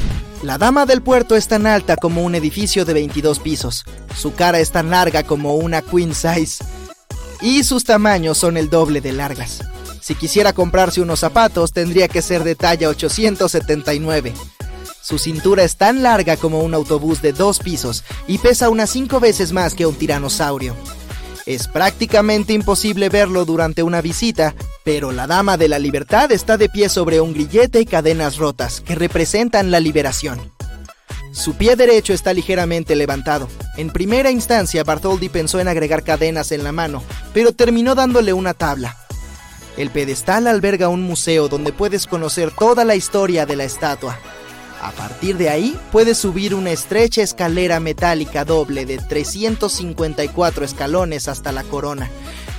La 0.42 0.58
Dama 0.58 0.88
del 0.88 1.04
Puerto 1.04 1.36
es 1.36 1.48
tan 1.48 1.68
alta 1.68 1.98
como 1.98 2.24
un 2.24 2.34
edificio 2.34 2.84
de 2.84 2.94
22 2.94 3.40
pisos. 3.40 3.86
Su 4.18 4.34
cara 4.34 4.60
es 4.60 4.72
tan 4.72 4.90
larga 4.90 5.22
como 5.24 5.56
una 5.56 5.84
queen 5.84 6.16
size. 6.16 6.64
Y 7.42 7.64
sus 7.64 7.84
tamaños 7.84 8.40
son 8.40 8.58
el 8.58 8.70
doble 8.70 9.02
de 9.02 9.14
largas. 9.14 9.60
Si 10.00 10.16
quisiera 10.16 10.54
comprarse 10.54 11.00
unos 11.00 11.20
zapatos, 11.20 11.74
tendría 11.74 12.08
que 12.08 12.24
ser 12.24 12.44
de 12.44 12.56
talla 12.56 12.90
879. 12.90 14.34
Su 15.02 15.18
cintura 15.18 15.64
es 15.64 15.78
tan 15.78 16.04
larga 16.04 16.38
como 16.38 16.62
un 16.62 16.74
autobús 16.74 17.22
de 17.22 17.34
dos 17.34 17.60
pisos 17.60 18.04
y 18.28 18.38
pesa 18.38 18.70
unas 18.70 18.90
cinco 18.92 19.20
veces 19.20 19.52
más 19.52 19.74
que 19.74 19.86
un 19.86 19.96
tiranosaurio. 19.96 20.76
Es 21.46 21.68
prácticamente 21.68 22.54
imposible 22.54 23.10
verlo 23.10 23.46
durante 23.46 23.82
una 23.82 24.02
visita, 24.02 24.54
pero 24.84 25.12
la 25.12 25.26
Dama 25.26 25.58
de 25.58 25.68
la 25.68 25.80
Libertad 25.80 26.32
está 26.32 26.56
de 26.56 26.70
pie 26.70 26.88
sobre 26.88 27.20
un 27.20 27.34
grillete 27.34 27.82
y 27.82 27.86
cadenas 27.86 28.38
rotas 28.38 28.82
que 28.82 28.94
representan 28.94 29.72
la 29.72 29.80
liberación. 29.80 30.52
Su 31.32 31.56
pie 31.56 31.76
derecho 31.76 32.14
está 32.14 32.34
ligeramente 32.34 32.96
levantado. 32.96 33.48
En 33.78 33.90
primera 33.90 34.30
instancia, 34.30 34.84
Bartholdi 34.84 35.30
pensó 35.30 35.60
en 35.60 35.68
agregar 35.68 36.04
cadenas 36.04 36.52
en 36.52 36.64
la 36.64 36.72
mano, 36.72 37.04
pero 37.34 37.54
terminó 37.54 37.96
dándole 37.96 38.34
una 38.34 38.54
tabla. 38.54 38.98
El 39.78 39.90
pedestal 39.90 40.46
alberga 40.48 40.90
un 40.90 41.02
museo 41.02 41.48
donde 41.48 41.72
puedes 41.72 42.06
conocer 42.06 42.52
toda 42.52 42.84
la 42.84 42.96
historia 42.96 43.46
de 43.46 43.56
la 43.56 43.64
estatua. 43.64 44.20
A 44.82 44.92
partir 44.94 45.38
de 45.38 45.50
ahí, 45.50 45.78
puedes 45.92 46.18
subir 46.18 46.56
una 46.56 46.72
estrecha 46.72 47.22
escalera 47.22 47.80
metálica 47.80 48.46
doble 48.46 48.88
de 48.88 48.98
354 48.98 50.66
escalones 50.66 51.28
hasta 51.28 51.52
la 51.52 51.64
corona. 51.64 52.10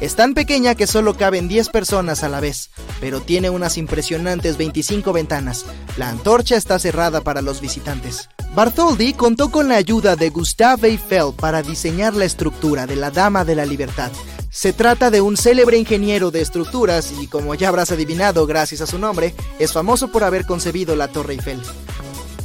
Es 0.01 0.15
tan 0.15 0.33
pequeña 0.33 0.77
que 0.77 0.87
solo 0.87 1.17
caben 1.17 1.49
10 1.49 1.71
personas 1.71 2.23
a 2.23 2.29
la 2.29 2.39
vez, 2.39 2.71
pero 3.01 3.21
tiene 3.23 3.51
unas 3.51 3.77
impresionantes 3.77 4.57
25 4.57 5.13
ventanas. 5.13 5.65
La 5.97 6.11
antorcha 6.11 6.57
está 6.57 6.79
cerrada 6.79 7.23
para 7.23 7.43
los 7.43 7.61
visitantes. 7.61 8.29
Bartholdi 8.55 9.15
contó 9.15 9.51
con 9.51 9.69
la 9.69 9.77
ayuda 9.77 10.15
de 10.15 10.31
Gustave 10.31 10.91
Eiffel 10.91 11.33
para 11.37 11.63
diseñar 11.63 12.15
la 12.15 12.25
estructura 12.25 12.87
de 12.87 12.95
la 12.95 13.11
Dama 13.11 13.45
de 13.45 13.57
la 13.57 13.67
Libertad. 13.67 14.13
Se 14.49 14.73
trata 14.73 15.11
de 15.11 15.21
un 15.23 15.37
célebre 15.37 15.77
ingeniero 15.77 16.31
de 16.31 16.43
estructuras 16.43 17.13
y, 17.21 17.27
como 17.27 17.55
ya 17.55 17.69
habrás 17.69 17.91
adivinado 17.91 18.47
gracias 18.47 18.81
a 18.81 18.87
su 18.87 18.99
nombre, 18.99 19.35
es 19.59 19.73
famoso 19.73 20.13
por 20.13 20.23
haber 20.23 20.47
concebido 20.47 20.95
la 20.95 21.09
Torre 21.09 21.33
Eiffel. 21.33 21.61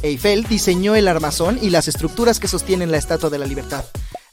Eiffel 0.02 0.44
diseñó 0.44 0.96
el 0.96 1.08
armazón 1.08 1.58
y 1.60 1.70
las 1.70 1.88
estructuras 1.88 2.40
que 2.40 2.48
sostienen 2.48 2.90
la 2.90 2.98
Estatua 2.98 3.30
de 3.30 3.38
la 3.38 3.46
Libertad. 3.46 3.84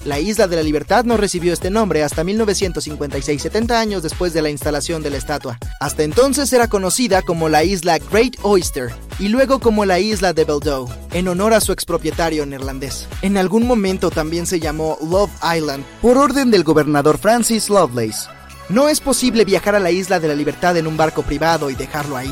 La 0.05 0.19
Isla 0.19 0.47
de 0.47 0.55
la 0.55 0.61
Libertad 0.61 1.03
no 1.03 1.17
recibió 1.17 1.51
este 1.51 1.71
nombre 1.71 2.03
hasta 2.03 2.23
1956, 2.23 3.41
70 3.41 3.79
años 3.79 4.03
después 4.03 4.33
de 4.33 4.43
la 4.43 4.51
instalación 4.51 5.01
de 5.01 5.09
la 5.09 5.17
estatua. 5.17 5.57
Hasta 5.79 6.03
entonces 6.03 6.53
era 6.53 6.67
conocida 6.67 7.23
como 7.23 7.49
la 7.49 7.63
isla 7.63 7.97
Great 7.97 8.35
Oyster 8.43 8.93
y 9.17 9.29
luego 9.29 9.59
como 9.59 9.83
la 9.83 9.99
isla 9.99 10.31
de 10.31 10.45
Beldow, 10.45 10.87
en 11.11 11.27
honor 11.27 11.55
a 11.55 11.59
su 11.59 11.71
expropietario 11.71 12.45
neerlandés. 12.45 13.07
En 13.23 13.35
algún 13.35 13.65
momento 13.65 14.11
también 14.11 14.45
se 14.45 14.59
llamó 14.59 14.99
Love 15.01 15.31
Island 15.57 15.83
por 16.03 16.19
orden 16.19 16.51
del 16.51 16.63
gobernador 16.63 17.17
Francis 17.17 17.67
Lovelace. 17.69 18.29
No 18.69 18.89
es 18.89 18.99
posible 18.99 19.43
viajar 19.43 19.73
a 19.73 19.79
la 19.79 19.89
Isla 19.89 20.19
de 20.19 20.27
la 20.27 20.35
Libertad 20.35 20.77
en 20.77 20.85
un 20.85 20.97
barco 20.97 21.23
privado 21.23 21.71
y 21.71 21.75
dejarlo 21.75 22.15
ahí. 22.15 22.31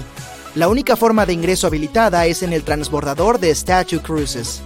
La 0.56 0.68
única 0.68 0.96
forma 0.96 1.26
de 1.26 1.34
ingreso 1.34 1.66
habilitada 1.66 2.28
es 2.28 2.44
en 2.44 2.54
el 2.54 2.64
transbordador 2.64 3.40
de 3.40 3.50
Statue 3.56 4.02
Cruises. 4.02 4.62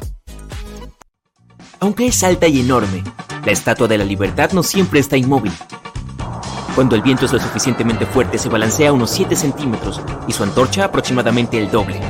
Aunque 1.80 2.08
es 2.08 2.24
alta 2.24 2.46
y 2.46 2.60
enorme, 2.60 3.06
la 3.46 3.54
Estatua 3.54 3.88
de 3.88 3.98
la 3.98 4.04
Libertad 4.04 4.52
no 4.52 4.64
siempre 4.64 5.00
está 5.00 5.16
inmóvil. 5.16 5.54
Cuando 6.76 6.98
el 6.98 7.02
viento 7.02 7.26
es 7.26 7.32
lo 7.32 7.40
suficientemente 7.40 8.06
fuerte 8.06 8.38
se 8.38 8.50
balancea 8.50 8.92
unos 8.92 9.12
7 9.12 9.34
centímetros 9.38 10.02
y 10.28 10.34
su 10.34 10.44
antorcha 10.44 10.84
aproximadamente 10.84 11.58
el 11.58 11.72
doble. 11.72 12.02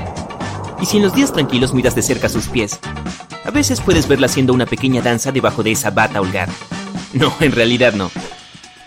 Y 0.81 0.87
si 0.87 0.97
en 0.97 1.03
los 1.03 1.13
días 1.13 1.31
tranquilos 1.31 1.75
miras 1.75 1.93
de 1.93 2.01
cerca 2.01 2.29
sus 2.29 2.47
pies, 2.47 2.79
a 3.45 3.51
veces 3.51 3.79
puedes 3.79 4.07
verla 4.07 4.25
haciendo 4.25 4.53
una 4.53 4.65
pequeña 4.65 5.03
danza 5.03 5.31
debajo 5.31 5.61
de 5.61 5.73
esa 5.73 5.91
bata 5.91 6.19
holgada. 6.19 6.53
No, 7.13 7.31
en 7.39 7.51
realidad 7.51 7.93
no. 7.93 8.09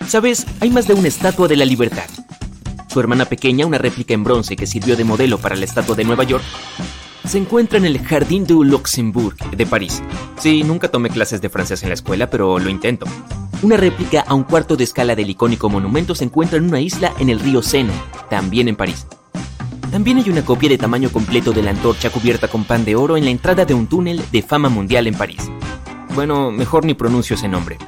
Sabes, 0.08 0.46
hay 0.60 0.70
más 0.70 0.88
de 0.88 0.94
una 0.94 1.08
Estatua 1.08 1.46
de 1.46 1.56
la 1.56 1.64
Libertad. 1.64 2.08
Su 2.90 2.98
hermana 2.98 3.24
pequeña, 3.24 3.66
una 3.66 3.78
réplica 3.78 4.14
en 4.14 4.24
bronce 4.24 4.56
que 4.56 4.66
sirvió 4.66 4.96
de 4.96 5.04
modelo 5.04 5.38
para 5.38 5.54
la 5.54 5.64
Estatua 5.64 5.94
de 5.94 6.02
Nueva 6.02 6.24
York, 6.24 6.42
se 7.24 7.38
encuentra 7.38 7.78
en 7.78 7.84
el 7.84 8.00
Jardin 8.00 8.44
du 8.44 8.64
Luxembourg 8.64 9.36
de 9.52 9.64
París. 9.64 10.02
Sí, 10.40 10.64
nunca 10.64 10.88
tomé 10.88 11.08
clases 11.08 11.40
de 11.40 11.48
francés 11.48 11.84
en 11.84 11.90
la 11.90 11.94
escuela, 11.94 12.28
pero 12.28 12.58
lo 12.58 12.68
intento. 12.68 13.06
Una 13.62 13.76
réplica 13.76 14.22
a 14.26 14.34
un 14.34 14.42
cuarto 14.42 14.76
de 14.76 14.82
escala 14.82 15.14
del 15.14 15.30
icónico 15.30 15.68
monumento 15.68 16.16
se 16.16 16.24
encuentra 16.24 16.58
en 16.58 16.64
una 16.64 16.80
isla 16.80 17.12
en 17.20 17.30
el 17.30 17.38
río 17.38 17.62
Sena, 17.62 17.92
también 18.28 18.66
en 18.66 18.74
París. 18.74 19.06
También 19.92 20.18
hay 20.18 20.28
una 20.28 20.44
copia 20.44 20.68
de 20.68 20.78
tamaño 20.78 21.10
completo 21.10 21.52
de 21.52 21.62
la 21.62 21.70
antorcha 21.70 22.10
cubierta 22.10 22.48
con 22.48 22.64
pan 22.64 22.84
de 22.84 22.96
oro 22.96 23.16
en 23.16 23.24
la 23.24 23.30
entrada 23.30 23.64
de 23.64 23.74
un 23.74 23.86
túnel 23.86 24.20
de 24.32 24.42
fama 24.42 24.68
mundial 24.68 25.06
en 25.06 25.14
París. 25.14 25.48
Bueno, 26.16 26.50
mejor 26.50 26.84
ni 26.84 26.94
pronuncio 26.94 27.36
ese 27.36 27.46
nombre. 27.46 27.78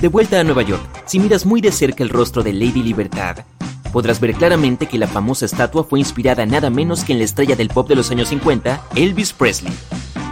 De 0.00 0.08
vuelta 0.08 0.40
a 0.40 0.44
Nueva 0.44 0.62
York, 0.62 0.82
si 1.06 1.20
miras 1.20 1.46
muy 1.46 1.60
de 1.60 1.70
cerca 1.70 2.02
el 2.02 2.08
rostro 2.08 2.42
de 2.42 2.52
Lady 2.52 2.82
Libertad, 2.82 3.44
podrás 3.92 4.20
ver 4.20 4.34
claramente 4.34 4.86
que 4.86 4.98
la 4.98 5.06
famosa 5.06 5.46
estatua 5.46 5.84
fue 5.84 5.98
inspirada 5.98 6.46
nada 6.46 6.70
menos 6.70 7.04
que 7.04 7.12
en 7.12 7.18
la 7.18 7.24
estrella 7.24 7.56
del 7.56 7.68
pop 7.68 7.88
de 7.88 7.96
los 7.96 8.10
años 8.10 8.28
50, 8.28 8.82
Elvis 8.94 9.32
Presley. 9.32 9.72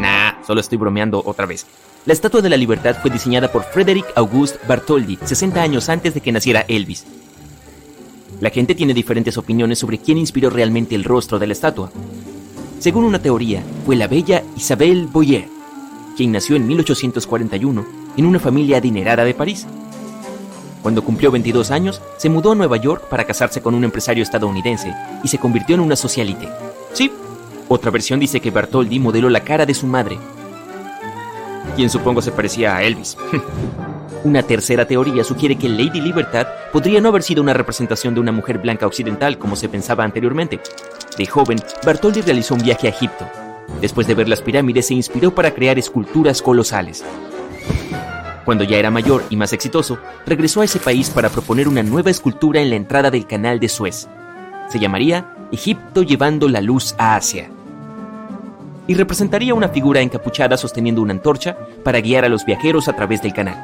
Nah, 0.01 0.45
solo 0.47 0.61
estoy 0.61 0.79
bromeando 0.79 1.23
otra 1.25 1.47
vez. 1.47 1.67
La 2.07 2.13
Estatua 2.15 2.41
de 2.41 2.49
la 2.49 2.57
Libertad 2.57 2.97
fue 3.03 3.11
diseñada 3.11 3.53
por 3.53 3.65
Frederick 3.65 4.07
Auguste 4.15 4.59
Bartholdi 4.67 5.19
60 5.23 5.61
años 5.61 5.89
antes 5.89 6.15
de 6.15 6.21
que 6.21 6.33
naciera 6.33 6.65
Elvis. 6.67 7.05
La 8.41 8.51
gente 8.51 8.75
tiene 8.75 8.95
diferentes 8.95 9.37
opiniones 9.37 9.81
sobre 9.81 9.99
quién 9.99 10.17
inspiró 10.17 10.49
realmente 10.49 10.95
el 10.95 11.05
rostro 11.05 11.39
de 11.39 11.49
la 11.49 11.53
estatua. 11.53 11.91
Según 12.79 13.05
una 13.05 13.19
teoría, 13.19 13.63
fue 13.85 13.97
la 13.97 14.07
bella 14.07 14.45
Isabelle 14.57 15.07
Boyer, 15.07 15.49
quien 16.17 16.33
nació 16.33 16.57
en 16.57 16.67
1841 16.67 17.87
en 18.17 18.27
una 18.27 18.39
familia 18.39 18.79
adinerada 18.79 19.25
de 19.25 19.35
París. 19.35 19.67
Cuando 20.83 21.03
cumplió 21.03 21.31
22 21.31 21.70
años, 21.70 22.01
se 22.16 22.29
mudó 22.29 22.53
a 22.53 22.55
Nueva 22.55 22.76
York 22.76 23.09
para 23.09 23.24
casarse 23.24 23.61
con 23.61 23.74
un 23.74 23.85
empresario 23.85 24.22
estadounidense 24.22 24.95
y 25.22 25.29
se 25.29 25.39
convirtió 25.39 25.74
en 25.74 25.81
una 25.81 25.97
socialite. 25.97 26.49
Sí, 26.93 27.12
otra 27.68 27.91
versión 27.91 28.20
dice 28.20 28.41
que 28.41 28.51
Bartholdi 28.51 28.99
modeló 28.99 29.29
la 29.29 29.45
cara 29.45 29.66
de 29.66 29.74
su 29.74 29.87
madre, 29.87 30.18
quien 31.76 31.91
supongo 31.91 32.22
se 32.22 32.33
parecía 32.33 32.76
a 32.76 32.83
Elvis. 32.83 33.16
Una 34.24 34.43
tercera 34.43 34.85
teoría 34.85 35.22
sugiere 35.22 35.57
que 35.57 35.68
Lady 35.68 36.01
Libertad 36.01 36.49
podría 36.72 37.01
no 37.01 37.09
haber 37.09 37.22
sido 37.22 37.41
una 37.41 37.55
representación 37.55 38.14
de 38.14 38.20
una 38.20 38.33
mujer 38.33 38.59
blanca 38.59 38.85
occidental 38.85 39.39
como 39.39 39.55
se 39.55 39.68
pensaba 39.68 40.03
anteriormente. 40.03 40.61
De 41.16 41.24
joven, 41.24 41.59
Bartholdi 41.85 42.22
realizó 42.22 42.55
un 42.55 42.62
viaje 42.62 42.89
a 42.89 42.91
Egipto. 42.91 43.29
Después 43.81 44.09
de 44.09 44.14
ver 44.14 44.29
las 44.29 44.43
pirámides, 44.43 44.89
se 44.89 44.95
inspiró 44.95 45.33
para 45.33 45.55
crear 45.55 45.79
esculturas 45.79 46.43
colosales. 46.43 47.05
Cuando 48.49 48.64
ya 48.64 48.78
era 48.78 48.90
mayor 48.90 49.24
y 49.28 49.36
más 49.36 49.53
exitoso, 49.53 49.99
regresó 50.24 50.62
a 50.62 50.64
ese 50.64 50.78
país 50.78 51.11
para 51.11 51.28
proponer 51.28 51.68
una 51.68 51.82
nueva 51.82 52.09
escultura 52.09 52.62
en 52.62 52.70
la 52.70 52.76
entrada 52.76 53.11
del 53.11 53.26
canal 53.26 53.61
de 53.61 53.68
Suez. 53.68 54.09
Se 54.70 54.78
llamaría 54.78 55.34
Egipto 55.53 56.03
llevando 56.03 56.49
la 56.49 56.62
luz 56.62 56.94
a 56.96 57.14
Asia. 57.14 57.51
Y 58.86 58.94
representaría 58.94 59.53
una 59.53 59.68
figura 59.68 60.01
encapuchada 60.01 60.57
sosteniendo 60.57 61.03
una 61.03 61.12
antorcha 61.12 61.59
para 61.84 62.01
guiar 62.01 62.24
a 62.24 62.30
los 62.30 62.46
viajeros 62.46 62.88
a 62.88 62.96
través 62.96 63.20
del 63.20 63.34
canal. 63.34 63.62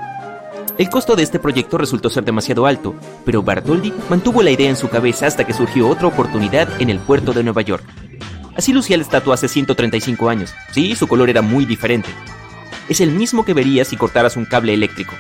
El 0.77 0.91
costo 0.91 1.17
de 1.17 1.23
este 1.23 1.39
proyecto 1.39 1.79
resultó 1.79 2.11
ser 2.11 2.27
demasiado 2.27 2.67
alto, 2.67 2.95
pero 3.25 3.43
Bartholdi 3.43 3.91
mantuvo 4.11 4.43
la 4.43 4.51
idea 4.51 4.69
en 4.69 4.77
su 4.77 4.91
cabeza 4.91 5.27
hasta 5.27 5.47
que 5.47 5.55
surgió 5.55 5.89
otra 5.89 6.09
oportunidad 6.09 6.69
en 6.79 6.91
el 6.91 6.99
puerto 6.99 7.33
de 7.33 7.43
Nueva 7.43 7.63
York. 7.63 7.85
Así 8.55 8.75
lucía 8.75 8.99
la 8.99 9.05
estatua 9.05 9.33
hace 9.33 9.49
135 9.49 10.29
años. 10.29 10.53
Sí, 10.73 10.95
su 10.95 11.09
color 11.09 11.31
era 11.31 11.41
muy 11.41 11.65
diferente, 11.65 12.11
es 12.89 13.01
el 13.01 13.11
mismo 13.11 13.45
que 13.45 13.55
verías 13.55 13.89
si 13.89 13.97
cortaras 13.97 14.37
un 14.37 14.45
cable 14.45 14.75
eléctrico. 14.75 15.15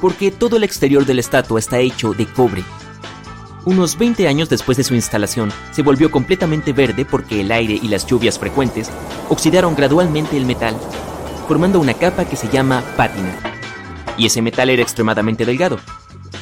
Porque 0.00 0.30
todo 0.30 0.56
el 0.56 0.64
exterior 0.64 1.04
de 1.06 1.14
la 1.14 1.20
estatua 1.20 1.58
está 1.58 1.78
hecho 1.78 2.12
de 2.12 2.26
cobre. 2.26 2.64
Unos 3.64 3.98
20 3.98 4.26
años 4.26 4.48
después 4.48 4.78
de 4.78 4.84
su 4.84 4.94
instalación, 4.94 5.52
se 5.72 5.82
volvió 5.82 6.10
completamente 6.10 6.72
verde 6.72 7.04
porque 7.04 7.42
el 7.42 7.52
aire 7.52 7.78
y 7.80 7.88
las 7.88 8.06
lluvias 8.06 8.38
frecuentes 8.38 8.90
oxidaron 9.28 9.74
gradualmente 9.74 10.36
el 10.36 10.46
metal. 10.46 10.76
formando 11.46 11.80
una 11.80 11.94
capa 11.94 12.26
que 12.26 12.36
se 12.36 12.48
llama 12.48 12.80
pátina. 12.96 13.36
Y 14.16 14.26
ese 14.26 14.40
metal 14.40 14.70
era 14.70 14.82
extremadamente 14.82 15.44
delgado. 15.44 15.80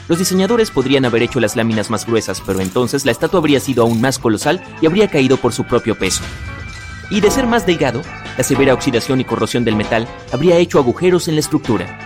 Los 0.06 0.18
diseñadores 0.18 0.70
podrían 0.70 1.06
haber 1.06 1.22
hecho 1.22 1.40
las 1.40 1.56
láminas 1.56 1.88
más 1.88 2.06
gruesas, 2.06 2.42
pero 2.44 2.60
entonces 2.60 3.06
la 3.06 3.12
estatua 3.12 3.40
habría 3.40 3.58
sido 3.58 3.82
aún 3.82 4.02
más 4.02 4.18
colosal 4.18 4.62
y 4.82 4.86
habría 4.86 5.08
caído 5.08 5.38
por 5.38 5.54
su 5.54 5.64
propio 5.64 5.94
peso. 5.94 6.22
Y 7.10 7.20
de 7.20 7.30
ser 7.30 7.46
más 7.46 7.64
delgado, 7.64 8.02
la 8.36 8.44
severa 8.44 8.74
oxidación 8.74 9.20
y 9.20 9.24
corrosión 9.24 9.64
del 9.64 9.76
metal 9.76 10.06
habría 10.32 10.56
hecho 10.56 10.78
agujeros 10.78 11.28
en 11.28 11.34
la 11.34 11.40
estructura. 11.40 11.98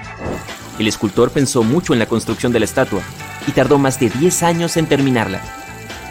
El 0.78 0.86
escultor 0.86 1.30
pensó 1.30 1.62
mucho 1.62 1.92
en 1.92 1.98
la 1.98 2.07
construcción 2.07 2.53
de 2.53 2.61
la 2.61 2.64
estatua 2.64 3.03
y 3.46 3.53
tardó 3.53 3.78
más 3.78 3.98
de 3.98 4.11
10 4.11 4.42
años 4.44 4.76
en 4.76 4.86
terminarla. 4.86 5.40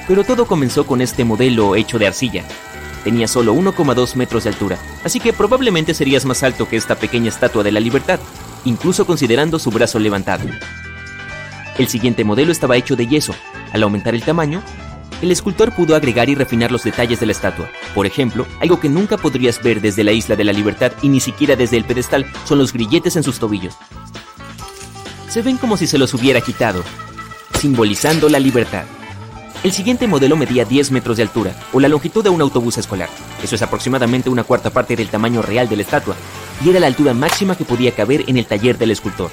Pero 0.07 0.23
todo 0.23 0.45
comenzó 0.45 0.85
con 0.85 1.01
este 1.01 1.23
modelo 1.23 1.75
hecho 1.75 1.99
de 1.99 2.07
arcilla. 2.07 2.43
Tenía 3.03 3.27
solo 3.27 3.55
1,2 3.55 4.15
metros 4.15 4.43
de 4.43 4.49
altura, 4.49 4.77
así 5.03 5.19
que 5.19 5.33
probablemente 5.33 5.93
serías 5.93 6.25
más 6.25 6.43
alto 6.43 6.67
que 6.67 6.75
esta 6.75 6.95
pequeña 6.95 7.29
estatua 7.29 7.63
de 7.63 7.71
la 7.71 7.79
libertad, 7.79 8.19
incluso 8.65 9.05
considerando 9.05 9.57
su 9.57 9.71
brazo 9.71 9.97
levantado. 9.99 10.43
El 11.77 11.87
siguiente 11.87 12.23
modelo 12.23 12.51
estaba 12.51 12.77
hecho 12.77 12.95
de 12.95 13.07
yeso. 13.07 13.33
Al 13.73 13.83
aumentar 13.83 14.13
el 14.13 14.23
tamaño, 14.23 14.61
el 15.21 15.31
escultor 15.31 15.73
pudo 15.73 15.95
agregar 15.95 16.29
y 16.29 16.35
refinar 16.35 16.71
los 16.71 16.83
detalles 16.83 17.19
de 17.19 17.27
la 17.27 17.31
estatua. 17.31 17.69
Por 17.93 18.05
ejemplo, 18.05 18.47
algo 18.59 18.79
que 18.79 18.89
nunca 18.89 19.17
podrías 19.17 19.61
ver 19.61 19.81
desde 19.81 20.03
la 20.03 20.11
Isla 20.11 20.35
de 20.35 20.43
la 20.43 20.53
Libertad 20.53 20.91
y 21.01 21.09
ni 21.09 21.19
siquiera 21.19 21.55
desde 21.55 21.77
el 21.77 21.85
pedestal 21.85 22.25
son 22.45 22.57
los 22.57 22.73
grilletes 22.73 23.15
en 23.15 23.23
sus 23.23 23.39
tobillos. 23.39 23.75
Se 25.29 25.41
ven 25.41 25.57
como 25.57 25.77
si 25.77 25.87
se 25.87 25.97
los 25.97 26.13
hubiera 26.13 26.41
quitado, 26.41 26.83
simbolizando 27.59 28.29
la 28.29 28.39
libertad. 28.39 28.83
El 29.63 29.71
siguiente 29.71 30.07
modelo 30.07 30.35
medía 30.35 30.65
10 30.65 30.91
metros 30.91 31.17
de 31.17 31.23
altura, 31.23 31.55
o 31.71 31.79
la 31.79 31.87
longitud 31.87 32.23
de 32.23 32.29
un 32.29 32.41
autobús 32.41 32.79
escolar. 32.79 33.09
Eso 33.43 33.53
es 33.53 33.61
aproximadamente 33.61 34.31
una 34.31 34.43
cuarta 34.43 34.71
parte 34.71 34.95
del 34.95 35.09
tamaño 35.09 35.43
real 35.43 35.69
de 35.69 35.75
la 35.75 35.83
estatua, 35.83 36.15
y 36.65 36.69
era 36.69 36.79
la 36.79 36.87
altura 36.87 37.13
máxima 37.13 37.55
que 37.55 37.63
podía 37.63 37.93
caber 37.93 38.23
en 38.27 38.37
el 38.37 38.47
taller 38.47 38.79
del 38.79 38.89
escultor. 38.89 39.29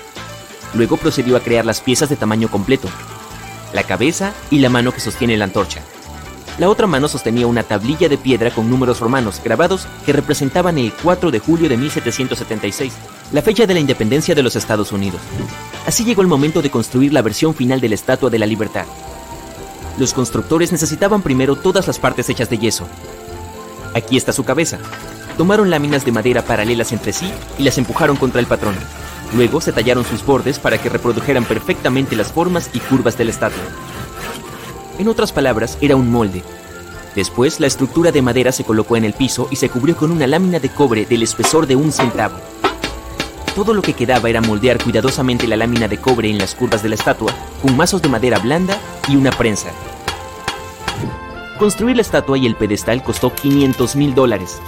Luego 0.75 0.99
procedió 0.99 1.35
a 1.37 1.41
crear 1.41 1.65
las 1.65 1.81
piezas 1.81 2.11
de 2.11 2.17
tamaño 2.17 2.51
completo, 2.51 2.89
la 3.73 3.83
cabeza 3.83 4.33
y 4.51 4.59
la 4.59 4.69
mano 4.69 4.93
que 4.93 5.01
sostiene 5.01 5.37
la 5.37 5.45
antorcha. 5.45 5.83
La 6.59 6.69
otra 6.69 6.89
mano 6.89 7.07
sostenía 7.07 7.47
una 7.47 7.63
tablilla 7.63 8.09
de 8.09 8.19
piedra 8.19 8.51
con 8.51 8.69
números 8.69 8.99
romanos 8.99 9.41
grabados 9.45 9.87
que 10.05 10.13
representaban 10.13 10.77
el 10.77 10.93
4 10.93 11.31
de 11.31 11.39
julio 11.39 11.69
de 11.69 11.77
1776, 11.77 12.93
la 13.31 13.43
fecha 13.43 13.65
de 13.65 13.75
la 13.75 13.81
independencia 13.81 14.35
de 14.35 14.43
los 14.43 14.57
Estados 14.57 14.91
Unidos. 14.91 15.21
Así 15.87 16.05
llegó 16.05 16.23
el 16.23 16.29
momento 16.29 16.61
de 16.61 16.71
construir 16.71 17.13
la 17.13 17.23
versión 17.23 17.55
final 17.55 17.81
de 17.81 17.91
la 17.91 17.95
Estatua 17.95 18.29
de 18.29 18.41
la 18.41 18.47
Libertad. 18.47 18.87
Los 19.99 20.13
constructores 20.13 20.73
necesitaban 20.73 21.23
primero 21.23 21.55
todas 21.55 21.87
las 21.87 22.01
partes 22.01 22.29
hechas 22.29 22.51
de 22.51 22.59
yeso. 22.59 22.89
Aquí 23.95 24.17
está 24.17 24.33
su 24.33 24.45
cabeza. 24.45 24.79
Tomaron 25.37 25.71
láminas 25.71 26.05
de 26.05 26.11
madera 26.11 26.45
paralelas 26.45 26.91
entre 26.91 27.13
sí 27.13 27.33
y 27.57 27.63
las 27.63 27.79
empujaron 27.79 28.17
contra 28.17 28.41
el 28.41 28.47
patrón. 28.47 28.75
Luego 29.35 29.61
se 29.61 29.73
tallaron 29.73 30.05
sus 30.05 30.25
bordes 30.25 30.59
para 30.59 30.79
que 30.79 30.89
reprodujeran 30.89 31.45
perfectamente 31.45 32.17
las 32.17 32.33
formas 32.33 32.71
y 32.73 32.81
curvas 32.81 33.19
de 33.19 33.25
la 33.25 33.31
estatua. 33.31 33.63
En 34.99 35.09
otras 35.09 35.33
palabras, 35.33 35.79
era 35.81 35.97
un 35.97 36.11
molde. 36.11 36.43
Después, 37.15 37.61
la 37.61 37.67
estructura 37.67 38.13
de 38.13 38.23
madera 38.23 38.53
se 38.53 38.65
colocó 38.65 38.97
en 38.97 39.05
el 39.05 39.13
piso 39.13 39.49
y 39.51 39.57
se 39.57 39.69
cubrió 39.69 39.97
con 39.97 40.11
una 40.11 40.27
lámina 40.27 40.61
de 40.61 40.69
cobre 40.69 41.05
del 41.05 41.23
espesor 41.23 41.67
de 41.67 41.77
un 41.77 41.93
centavo. 41.93 42.37
Todo 43.55 43.75
lo 43.75 43.83
que 43.83 43.95
quedaba 43.95 44.31
era 44.31 44.41
moldear 44.41 44.83
cuidadosamente 44.83 45.49
la 45.49 45.57
lámina 45.57 45.89
de 45.89 45.99
cobre 45.99 46.31
en 46.31 46.39
las 46.39 46.55
curvas 46.55 46.83
de 46.83 46.91
la 46.91 46.95
estatua 46.95 47.35
con 47.61 47.77
mazos 47.77 48.01
de 48.01 48.09
madera 48.09 48.39
blanda 48.39 48.79
y 49.09 49.17
una 49.17 49.31
prensa. 49.31 49.71
Construir 51.59 51.97
la 51.97 52.03
estatua 52.03 52.39
y 52.39 52.47
el 52.47 52.55
pedestal 52.55 53.03
costó 53.03 53.35
500 53.35 53.97
mil 53.97 54.15
dólares. 54.15 54.61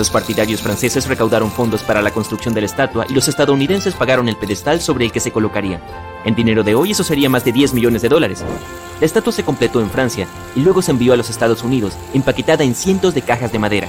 Los 0.00 0.08
partidarios 0.08 0.62
franceses 0.62 1.06
recaudaron 1.08 1.50
fondos 1.50 1.82
para 1.82 2.00
la 2.00 2.10
construcción 2.10 2.54
de 2.54 2.62
la 2.62 2.66
estatua 2.68 3.04
y 3.10 3.12
los 3.12 3.28
estadounidenses 3.28 3.92
pagaron 3.92 4.30
el 4.30 4.36
pedestal 4.38 4.80
sobre 4.80 5.04
el 5.04 5.12
que 5.12 5.20
se 5.20 5.30
colocaría. 5.30 5.78
En 6.24 6.34
dinero 6.34 6.62
de 6.62 6.74
hoy 6.74 6.92
eso 6.92 7.04
sería 7.04 7.28
más 7.28 7.44
de 7.44 7.52
10 7.52 7.74
millones 7.74 8.00
de 8.00 8.08
dólares. 8.08 8.42
La 8.98 9.04
estatua 9.04 9.30
se 9.30 9.44
completó 9.44 9.78
en 9.78 9.90
Francia 9.90 10.26
y 10.56 10.60
luego 10.60 10.80
se 10.80 10.92
envió 10.92 11.12
a 11.12 11.18
los 11.18 11.28
Estados 11.28 11.62
Unidos, 11.62 11.98
empaquetada 12.14 12.64
en 12.64 12.74
cientos 12.74 13.12
de 13.12 13.20
cajas 13.20 13.52
de 13.52 13.58
madera. 13.58 13.88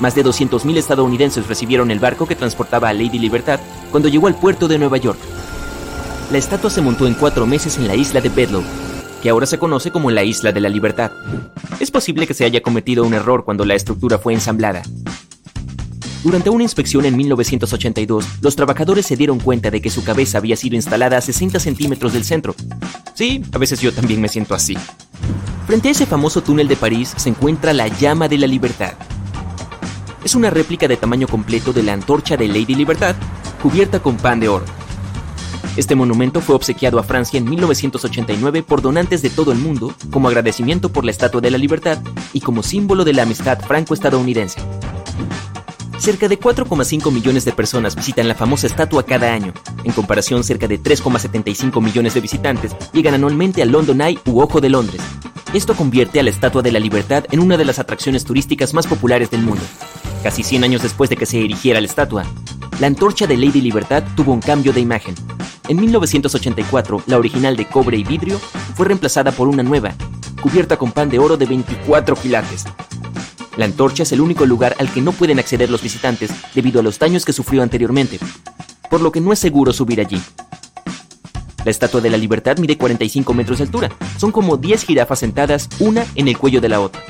Más 0.00 0.16
de 0.16 0.24
200.000 0.24 0.78
estadounidenses 0.78 1.46
recibieron 1.46 1.92
el 1.92 2.00
barco 2.00 2.26
que 2.26 2.34
transportaba 2.34 2.88
a 2.88 2.92
Lady 2.92 3.20
Libertad 3.20 3.60
cuando 3.92 4.08
llegó 4.08 4.26
al 4.26 4.34
puerto 4.34 4.66
de 4.66 4.78
Nueva 4.80 4.96
York. 4.96 5.20
La 6.32 6.38
estatua 6.38 6.70
se 6.70 6.82
montó 6.82 7.06
en 7.06 7.14
cuatro 7.14 7.46
meses 7.46 7.78
en 7.78 7.86
la 7.86 7.94
isla 7.94 8.20
de 8.20 8.30
Bedloe, 8.30 8.64
que 9.22 9.30
ahora 9.30 9.46
se 9.46 9.60
conoce 9.60 9.92
como 9.92 10.10
la 10.10 10.24
Isla 10.24 10.50
de 10.50 10.60
la 10.60 10.68
Libertad. 10.68 11.12
Es 11.78 11.92
posible 11.92 12.26
que 12.26 12.34
se 12.34 12.44
haya 12.44 12.62
cometido 12.62 13.04
un 13.04 13.14
error 13.14 13.44
cuando 13.44 13.64
la 13.64 13.76
estructura 13.76 14.18
fue 14.18 14.34
ensamblada. 14.34 14.82
Durante 16.26 16.50
una 16.50 16.64
inspección 16.64 17.04
en 17.04 17.16
1982, 17.16 18.26
los 18.40 18.56
trabajadores 18.56 19.06
se 19.06 19.14
dieron 19.14 19.38
cuenta 19.38 19.70
de 19.70 19.80
que 19.80 19.90
su 19.90 20.02
cabeza 20.02 20.38
había 20.38 20.56
sido 20.56 20.74
instalada 20.74 21.18
a 21.18 21.20
60 21.20 21.60
centímetros 21.60 22.14
del 22.14 22.24
centro. 22.24 22.56
Sí, 23.14 23.44
a 23.52 23.58
veces 23.58 23.80
yo 23.80 23.92
también 23.92 24.20
me 24.20 24.26
siento 24.26 24.52
así. 24.52 24.76
Frente 25.68 25.86
a 25.86 25.92
ese 25.92 26.04
famoso 26.04 26.42
túnel 26.42 26.66
de 26.66 26.74
París 26.74 27.14
se 27.16 27.28
encuentra 27.28 27.72
la 27.72 27.86
Llama 27.86 28.26
de 28.26 28.38
la 28.38 28.48
Libertad. 28.48 28.94
Es 30.24 30.34
una 30.34 30.50
réplica 30.50 30.88
de 30.88 30.96
tamaño 30.96 31.28
completo 31.28 31.72
de 31.72 31.84
la 31.84 31.92
antorcha 31.92 32.36
de 32.36 32.48
Lady 32.48 32.74
Libertad, 32.74 33.14
cubierta 33.62 34.00
con 34.00 34.16
pan 34.16 34.40
de 34.40 34.48
oro. 34.48 34.64
Este 35.76 35.94
monumento 35.94 36.40
fue 36.40 36.56
obsequiado 36.56 36.98
a 36.98 37.04
Francia 37.04 37.38
en 37.38 37.48
1989 37.48 38.64
por 38.64 38.82
donantes 38.82 39.22
de 39.22 39.30
todo 39.30 39.52
el 39.52 39.58
mundo 39.58 39.94
como 40.10 40.26
agradecimiento 40.26 40.88
por 40.88 41.04
la 41.04 41.12
Estatua 41.12 41.40
de 41.40 41.52
la 41.52 41.58
Libertad 41.58 41.98
y 42.32 42.40
como 42.40 42.64
símbolo 42.64 43.04
de 43.04 43.12
la 43.12 43.22
amistad 43.22 43.60
franco-estadounidense. 43.60 44.60
Cerca 45.98 46.28
de 46.28 46.38
4,5 46.38 47.10
millones 47.10 47.44
de 47.44 47.52
personas 47.52 47.96
visitan 47.96 48.28
la 48.28 48.34
famosa 48.34 48.66
estatua 48.66 49.04
cada 49.04 49.32
año. 49.32 49.52
En 49.82 49.92
comparación, 49.92 50.44
cerca 50.44 50.68
de 50.68 50.80
3,75 50.80 51.82
millones 51.82 52.14
de 52.14 52.20
visitantes 52.20 52.76
llegan 52.92 53.14
anualmente 53.14 53.62
al 53.62 53.70
London 53.70 54.00
Eye 54.00 54.18
u 54.26 54.40
Ojo 54.40 54.60
de 54.60 54.68
Londres. 54.68 55.00
Esto 55.52 55.74
convierte 55.74 56.20
a 56.20 56.22
la 56.22 56.30
Estatua 56.30 56.62
de 56.62 56.70
la 56.70 56.78
Libertad 56.78 57.24
en 57.30 57.40
una 57.40 57.56
de 57.56 57.64
las 57.64 57.78
atracciones 57.78 58.24
turísticas 58.24 58.74
más 58.74 58.86
populares 58.86 59.30
del 59.30 59.42
mundo. 59.42 59.62
Casi 60.22 60.42
100 60.42 60.64
años 60.64 60.82
después 60.82 61.08
de 61.08 61.16
que 61.16 61.26
se 61.26 61.42
erigiera 61.42 61.80
la 61.80 61.86
estatua, 61.86 62.24
la 62.78 62.88
antorcha 62.88 63.26
de 63.26 63.36
Lady 63.36 63.60
Libertad 63.60 64.04
tuvo 64.16 64.32
un 64.32 64.40
cambio 64.40 64.72
de 64.72 64.80
imagen. 64.80 65.14
En 65.68 65.80
1984, 65.80 67.04
la 67.06 67.18
original 67.18 67.56
de 67.56 67.64
cobre 67.64 67.96
y 67.96 68.04
vidrio 68.04 68.38
fue 68.74 68.86
reemplazada 68.86 69.32
por 69.32 69.48
una 69.48 69.62
nueva, 69.62 69.94
cubierta 70.40 70.76
con 70.76 70.92
pan 70.92 71.08
de 71.08 71.18
oro 71.18 71.36
de 71.36 71.46
24 71.46 72.16
quilates. 72.16 72.66
La 73.56 73.64
antorcha 73.64 74.02
es 74.02 74.12
el 74.12 74.20
único 74.20 74.44
lugar 74.44 74.76
al 74.78 74.92
que 74.92 75.00
no 75.00 75.12
pueden 75.12 75.38
acceder 75.38 75.70
los 75.70 75.82
visitantes 75.82 76.30
debido 76.54 76.80
a 76.80 76.82
los 76.82 76.98
daños 76.98 77.24
que 77.24 77.32
sufrió 77.32 77.62
anteriormente, 77.62 78.18
por 78.90 79.00
lo 79.00 79.10
que 79.10 79.20
no 79.20 79.32
es 79.32 79.38
seguro 79.38 79.72
subir 79.72 80.00
allí. 80.00 80.20
La 81.64 81.70
Estatua 81.70 82.00
de 82.00 82.10
la 82.10 82.16
Libertad 82.16 82.58
mide 82.58 82.76
45 82.76 83.34
metros 83.34 83.58
de 83.58 83.64
altura. 83.64 83.90
Son 84.18 84.30
como 84.30 84.56
10 84.56 84.84
jirafas 84.84 85.18
sentadas, 85.18 85.68
una 85.80 86.06
en 86.14 86.28
el 86.28 86.38
cuello 86.38 86.60
de 86.60 86.68
la 86.68 86.80
otra. 86.80 87.02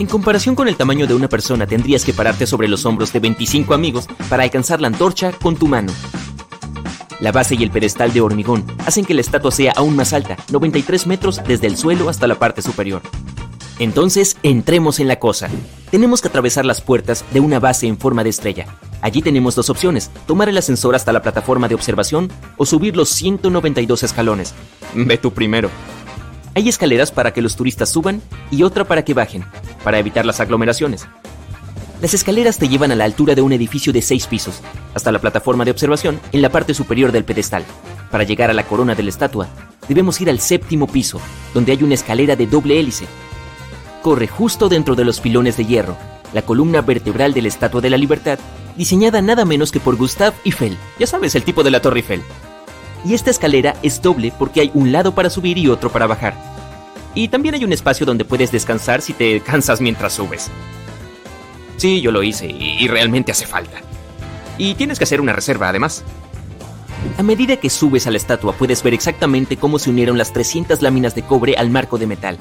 En 0.00 0.06
comparación 0.06 0.54
con 0.54 0.66
el 0.66 0.76
tamaño 0.76 1.06
de 1.06 1.14
una 1.14 1.28
persona, 1.28 1.66
tendrías 1.66 2.04
que 2.04 2.14
pararte 2.14 2.46
sobre 2.46 2.66
los 2.66 2.86
hombros 2.86 3.12
de 3.12 3.20
25 3.20 3.74
amigos 3.74 4.08
para 4.28 4.42
alcanzar 4.42 4.80
la 4.80 4.88
antorcha 4.88 5.30
con 5.30 5.56
tu 5.56 5.68
mano. 5.68 5.92
La 7.20 7.32
base 7.32 7.54
y 7.54 7.62
el 7.62 7.70
pedestal 7.70 8.12
de 8.12 8.22
hormigón 8.22 8.64
hacen 8.86 9.04
que 9.04 9.12
la 9.12 9.20
estatua 9.20 9.52
sea 9.52 9.74
aún 9.76 9.94
más 9.94 10.14
alta, 10.14 10.38
93 10.50 11.06
metros 11.06 11.40
desde 11.46 11.66
el 11.66 11.76
suelo 11.76 12.08
hasta 12.08 12.26
la 12.26 12.36
parte 12.36 12.62
superior. 12.62 13.02
Entonces, 13.80 14.36
entremos 14.42 15.00
en 15.00 15.08
la 15.08 15.18
cosa. 15.18 15.48
Tenemos 15.90 16.20
que 16.20 16.28
atravesar 16.28 16.66
las 16.66 16.82
puertas 16.82 17.24
de 17.32 17.40
una 17.40 17.58
base 17.58 17.86
en 17.86 17.96
forma 17.96 18.22
de 18.22 18.28
estrella. 18.28 18.66
Allí 19.00 19.22
tenemos 19.22 19.54
dos 19.54 19.70
opciones, 19.70 20.10
tomar 20.26 20.50
el 20.50 20.58
ascensor 20.58 20.94
hasta 20.94 21.14
la 21.14 21.22
plataforma 21.22 21.66
de 21.66 21.76
observación 21.76 22.30
o 22.58 22.66
subir 22.66 22.94
los 22.94 23.08
192 23.08 24.02
escalones. 24.02 24.54
Ve 24.94 25.16
tú 25.16 25.32
primero. 25.32 25.70
Hay 26.54 26.68
escaleras 26.68 27.10
para 27.10 27.32
que 27.32 27.40
los 27.40 27.56
turistas 27.56 27.88
suban 27.88 28.20
y 28.50 28.64
otra 28.64 28.84
para 28.84 29.02
que 29.02 29.14
bajen, 29.14 29.46
para 29.82 29.98
evitar 29.98 30.26
las 30.26 30.40
aglomeraciones. 30.40 31.06
Las 32.02 32.12
escaleras 32.12 32.58
te 32.58 32.68
llevan 32.68 32.92
a 32.92 32.96
la 32.96 33.04
altura 33.04 33.34
de 33.34 33.40
un 33.40 33.54
edificio 33.54 33.94
de 33.94 34.02
seis 34.02 34.26
pisos, 34.26 34.60
hasta 34.92 35.10
la 35.10 35.20
plataforma 35.20 35.64
de 35.64 35.70
observación 35.70 36.20
en 36.32 36.42
la 36.42 36.50
parte 36.50 36.74
superior 36.74 37.12
del 37.12 37.24
pedestal. 37.24 37.64
Para 38.10 38.24
llegar 38.24 38.50
a 38.50 38.54
la 38.54 38.66
corona 38.66 38.94
de 38.94 39.04
la 39.04 39.10
estatua, 39.10 39.48
debemos 39.88 40.20
ir 40.20 40.28
al 40.28 40.40
séptimo 40.40 40.86
piso, 40.86 41.18
donde 41.54 41.72
hay 41.72 41.82
una 41.82 41.94
escalera 41.94 42.36
de 42.36 42.46
doble 42.46 42.78
hélice 42.78 43.06
corre 44.00 44.26
justo 44.26 44.68
dentro 44.68 44.94
de 44.94 45.04
los 45.04 45.20
pilones 45.20 45.56
de 45.56 45.66
hierro, 45.66 45.96
la 46.32 46.42
columna 46.42 46.80
vertebral 46.80 47.32
de 47.32 47.42
la 47.42 47.48
Estatua 47.48 47.80
de 47.80 47.90
la 47.90 47.96
Libertad, 47.96 48.38
diseñada 48.76 49.22
nada 49.22 49.44
menos 49.44 49.72
que 49.72 49.80
por 49.80 49.96
Gustave 49.96 50.36
Eiffel, 50.44 50.76
ya 50.98 51.06
sabes, 51.06 51.34
el 51.34 51.44
tipo 51.44 51.62
de 51.62 51.70
la 51.70 51.80
Torre 51.80 52.00
Eiffel. 52.00 52.22
Y 53.04 53.14
esta 53.14 53.30
escalera 53.30 53.76
es 53.82 54.02
doble 54.02 54.32
porque 54.38 54.60
hay 54.60 54.70
un 54.74 54.92
lado 54.92 55.14
para 55.14 55.30
subir 55.30 55.58
y 55.58 55.68
otro 55.68 55.90
para 55.90 56.06
bajar. 56.06 56.34
Y 57.14 57.28
también 57.28 57.54
hay 57.54 57.64
un 57.64 57.72
espacio 57.72 58.06
donde 58.06 58.24
puedes 58.24 58.52
descansar 58.52 59.02
si 59.02 59.12
te 59.12 59.40
cansas 59.44 59.80
mientras 59.80 60.12
subes. 60.12 60.50
Sí, 61.76 62.00
yo 62.00 62.12
lo 62.12 62.22
hice 62.22 62.46
y 62.46 62.86
realmente 62.88 63.32
hace 63.32 63.46
falta. 63.46 63.78
Y 64.58 64.74
tienes 64.74 64.98
que 64.98 65.04
hacer 65.04 65.22
una 65.22 65.32
reserva 65.32 65.70
además. 65.70 66.04
A 67.16 67.22
medida 67.22 67.56
que 67.56 67.70
subes 67.70 68.06
a 68.06 68.10
la 68.10 68.16
estatua 68.16 68.52
puedes 68.52 68.82
ver 68.82 68.94
exactamente 68.94 69.56
cómo 69.56 69.78
se 69.78 69.90
unieron 69.90 70.18
las 70.18 70.32
300 70.32 70.82
láminas 70.82 71.14
de 71.14 71.22
cobre 71.22 71.54
al 71.56 71.70
marco 71.70 71.98
de 71.98 72.06
metal, 72.06 72.38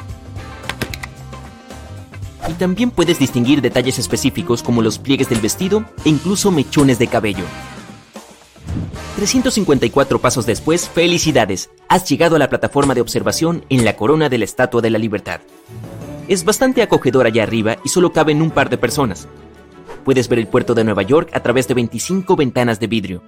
Y 2.50 2.54
también 2.54 2.90
puedes 2.90 3.20
distinguir 3.20 3.62
detalles 3.62 4.00
específicos 4.00 4.64
como 4.64 4.82
los 4.82 4.98
pliegues 4.98 5.30
del 5.30 5.40
vestido 5.40 5.86
e 6.04 6.10
incluso 6.10 6.50
mechones 6.50 6.98
de 6.98 7.06
cabello. 7.06 7.44
354 9.18 10.20
pasos 10.20 10.48
después, 10.48 10.90
felicidades, 10.90 11.70
has 11.88 12.10
llegado 12.10 12.36
a 12.38 12.40
la 12.40 12.50
plataforma 12.50 12.96
de 12.96 13.02
observación 13.02 13.66
en 13.70 13.86
la 13.86 13.96
corona 13.96 14.30
de 14.30 14.40
la 14.40 14.46
Estatua 14.46 14.82
de 14.82 14.90
la 14.90 14.98
Libertad. 14.98 15.42
Es 16.28 16.44
bastante 16.44 16.82
acogedor 16.82 17.28
allá 17.28 17.44
arriba 17.44 17.78
y 17.86 17.90
solo 17.90 18.14
caben 18.14 18.42
un 18.42 18.50
par 18.50 18.72
de 18.72 18.80
personas. 18.80 19.28
Puedes 20.04 20.28
ver 20.28 20.40
el 20.40 20.48
puerto 20.48 20.74
de 20.74 20.84
Nueva 20.84 21.04
York 21.04 21.30
a 21.34 21.42
través 21.42 21.68
de 21.68 21.76
25 21.76 22.36
ventanas 22.36 22.80
de 22.80 22.88
vidrio. 22.88 23.22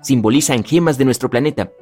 Simbolizan 0.00 0.62
gemas 0.62 0.96
de 0.96 1.06
nuestro 1.06 1.28
planeta 1.28 1.72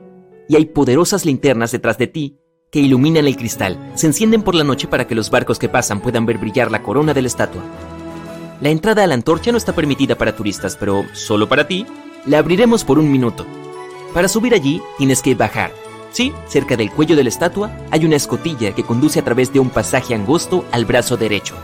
y 0.48 0.56
hay 0.56 0.64
poderosas 0.64 1.26
linternas 1.26 1.70
detrás 1.72 1.98
de 1.98 2.06
ti 2.06 2.38
que 2.70 2.80
iluminan 2.80 3.26
el 3.26 3.36
cristal. 3.36 3.92
Se 3.94 4.06
encienden 4.06 4.42
por 4.42 4.54
la 4.54 4.64
noche 4.64 4.88
para 4.88 5.06
que 5.06 5.14
los 5.14 5.30
barcos 5.30 5.58
que 5.58 5.68
pasan 5.68 6.00
puedan 6.00 6.26
ver 6.26 6.38
brillar 6.38 6.70
la 6.70 6.82
corona 6.82 7.14
de 7.14 7.22
la 7.22 7.28
estatua. 7.28 7.62
La 8.60 8.70
entrada 8.70 9.04
a 9.04 9.06
la 9.06 9.14
antorcha 9.14 9.52
no 9.52 9.58
está 9.58 9.74
permitida 9.74 10.16
para 10.16 10.34
turistas, 10.34 10.76
pero 10.76 11.04
solo 11.12 11.48
para 11.48 11.66
ti 11.66 11.86
la 12.24 12.38
abriremos 12.38 12.84
por 12.84 12.98
un 12.98 13.10
minuto. 13.10 13.46
Para 14.12 14.28
subir 14.28 14.54
allí 14.54 14.80
tienes 14.98 15.22
que 15.22 15.34
bajar. 15.34 15.72
Sí, 16.10 16.32
cerca 16.48 16.76
del 16.76 16.90
cuello 16.90 17.16
de 17.16 17.24
la 17.24 17.28
estatua 17.28 17.70
hay 17.90 18.04
una 18.06 18.16
escotilla 18.16 18.72
que 18.72 18.82
conduce 18.82 19.20
a 19.20 19.24
través 19.24 19.52
de 19.52 19.60
un 19.60 19.70
pasaje 19.70 20.14
angosto 20.14 20.64
al 20.72 20.86
brazo 20.86 21.16
derecho. 21.16 21.54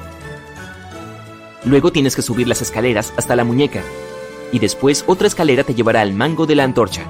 Luego 1.65 1.93
tienes 1.93 2.15
que 2.15 2.23
subir 2.23 2.49
las 2.49 2.61
escaleras 2.61 3.13
hasta 3.17 3.37
la 3.37 3.45
muñeca. 3.45 3.83
Y 4.53 4.59
después 4.59 5.05
otra 5.07 5.29
escalera 5.29 5.65
te 5.65 5.75
llevará 5.75 6.03
al 6.03 6.13
mango 6.13 6.45
de 6.45 6.57
la 6.57 6.65
antorcha. 6.65 7.07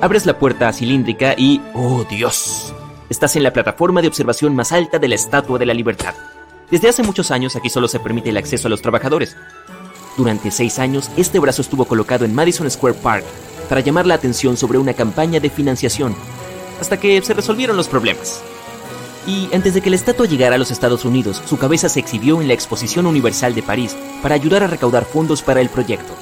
Abres 0.00 0.26
la 0.26 0.38
puerta 0.38 0.72
cilíndrica 0.72 1.34
y... 1.36 1.60
¡Oh 1.74 2.04
Dios! 2.04 2.74
Estás 3.08 3.36
en 3.36 3.42
la 3.42 3.52
plataforma 3.52 4.02
de 4.02 4.08
observación 4.08 4.54
más 4.54 4.72
alta 4.72 4.98
de 4.98 5.08
la 5.08 5.14
Estatua 5.14 5.58
de 5.58 5.66
la 5.66 5.74
Libertad. 5.74 6.14
Desde 6.70 6.88
hace 6.88 7.02
muchos 7.02 7.30
años 7.30 7.56
aquí 7.56 7.68
solo 7.68 7.88
se 7.88 8.00
permite 8.00 8.30
el 8.30 8.36
acceso 8.36 8.68
a 8.68 8.70
los 8.70 8.82
trabajadores, 8.82 9.36
durante 10.16 10.52
seis 10.52 10.78
años, 10.78 11.10
este 11.16 11.40
brazo 11.40 11.62
estuvo 11.62 11.86
colocado 11.86 12.24
en 12.24 12.34
Madison 12.34 12.70
Square 12.70 12.98
Park 13.02 13.24
para 13.68 13.80
llamar 13.80 14.06
la 14.06 14.14
atención 14.14 14.56
sobre 14.56 14.78
una 14.78 14.94
campaña 14.94 15.40
de 15.40 15.50
financiación, 15.50 16.14
hasta 16.80 17.00
que 17.00 17.20
se 17.22 17.34
resolvieron 17.34 17.76
los 17.76 17.88
problemas. 17.88 18.40
Y 19.26 19.48
antes 19.52 19.74
de 19.74 19.80
que 19.80 19.90
la 19.90 19.96
estatua 19.96 20.26
llegara 20.26 20.54
a 20.54 20.58
los 20.58 20.70
Estados 20.70 21.04
Unidos, 21.04 21.42
su 21.46 21.58
cabeza 21.58 21.88
se 21.88 21.98
exhibió 21.98 22.40
en 22.40 22.46
la 22.46 22.54
Exposición 22.54 23.06
Universal 23.06 23.54
de 23.54 23.62
París 23.62 23.96
para 24.22 24.36
ayudar 24.36 24.62
a 24.62 24.68
recaudar 24.68 25.04
fondos 25.04 25.42
para 25.42 25.60
el 25.60 25.68
proyecto. 25.68 26.12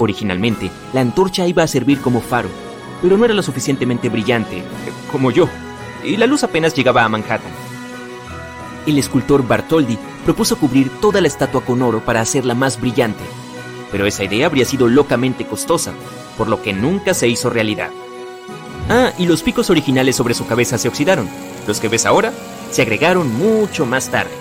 Originalmente, 0.00 0.70
la 0.92 1.02
antorcha 1.02 1.46
iba 1.46 1.62
a 1.62 1.68
servir 1.68 2.00
como 2.00 2.20
faro, 2.20 2.48
pero 3.02 3.16
no 3.16 3.24
era 3.24 3.34
lo 3.34 3.42
suficientemente 3.42 4.08
brillante, 4.08 4.62
como 5.10 5.30
yo, 5.30 5.48
y 6.04 6.16
la 6.16 6.26
luz 6.26 6.44
apenas 6.44 6.74
llegaba 6.74 7.04
a 7.04 7.08
Manhattan. 7.08 7.52
El 8.86 8.98
escultor 8.98 9.46
Bartoldi 9.46 9.98
propuso 10.24 10.56
cubrir 10.56 10.90
toda 11.00 11.20
la 11.20 11.28
estatua 11.28 11.62
con 11.62 11.82
oro 11.82 12.00
para 12.00 12.20
hacerla 12.20 12.54
más 12.54 12.80
brillante, 12.80 13.24
pero 13.90 14.06
esa 14.06 14.24
idea 14.24 14.46
habría 14.46 14.64
sido 14.64 14.88
locamente 14.88 15.46
costosa, 15.46 15.92
por 16.36 16.48
lo 16.48 16.62
que 16.62 16.72
nunca 16.72 17.14
se 17.14 17.28
hizo 17.28 17.50
realidad. 17.50 17.90
Ah, 18.88 19.12
y 19.18 19.26
los 19.26 19.42
picos 19.42 19.70
originales 19.70 20.16
sobre 20.16 20.34
su 20.34 20.46
cabeza 20.46 20.78
se 20.78 20.88
oxidaron. 20.88 21.28
Los 21.66 21.80
que 21.80 21.88
ves 21.88 22.06
ahora 22.06 22.32
se 22.70 22.82
agregaron 22.82 23.32
mucho 23.32 23.86
más 23.86 24.10
tarde. 24.10 24.32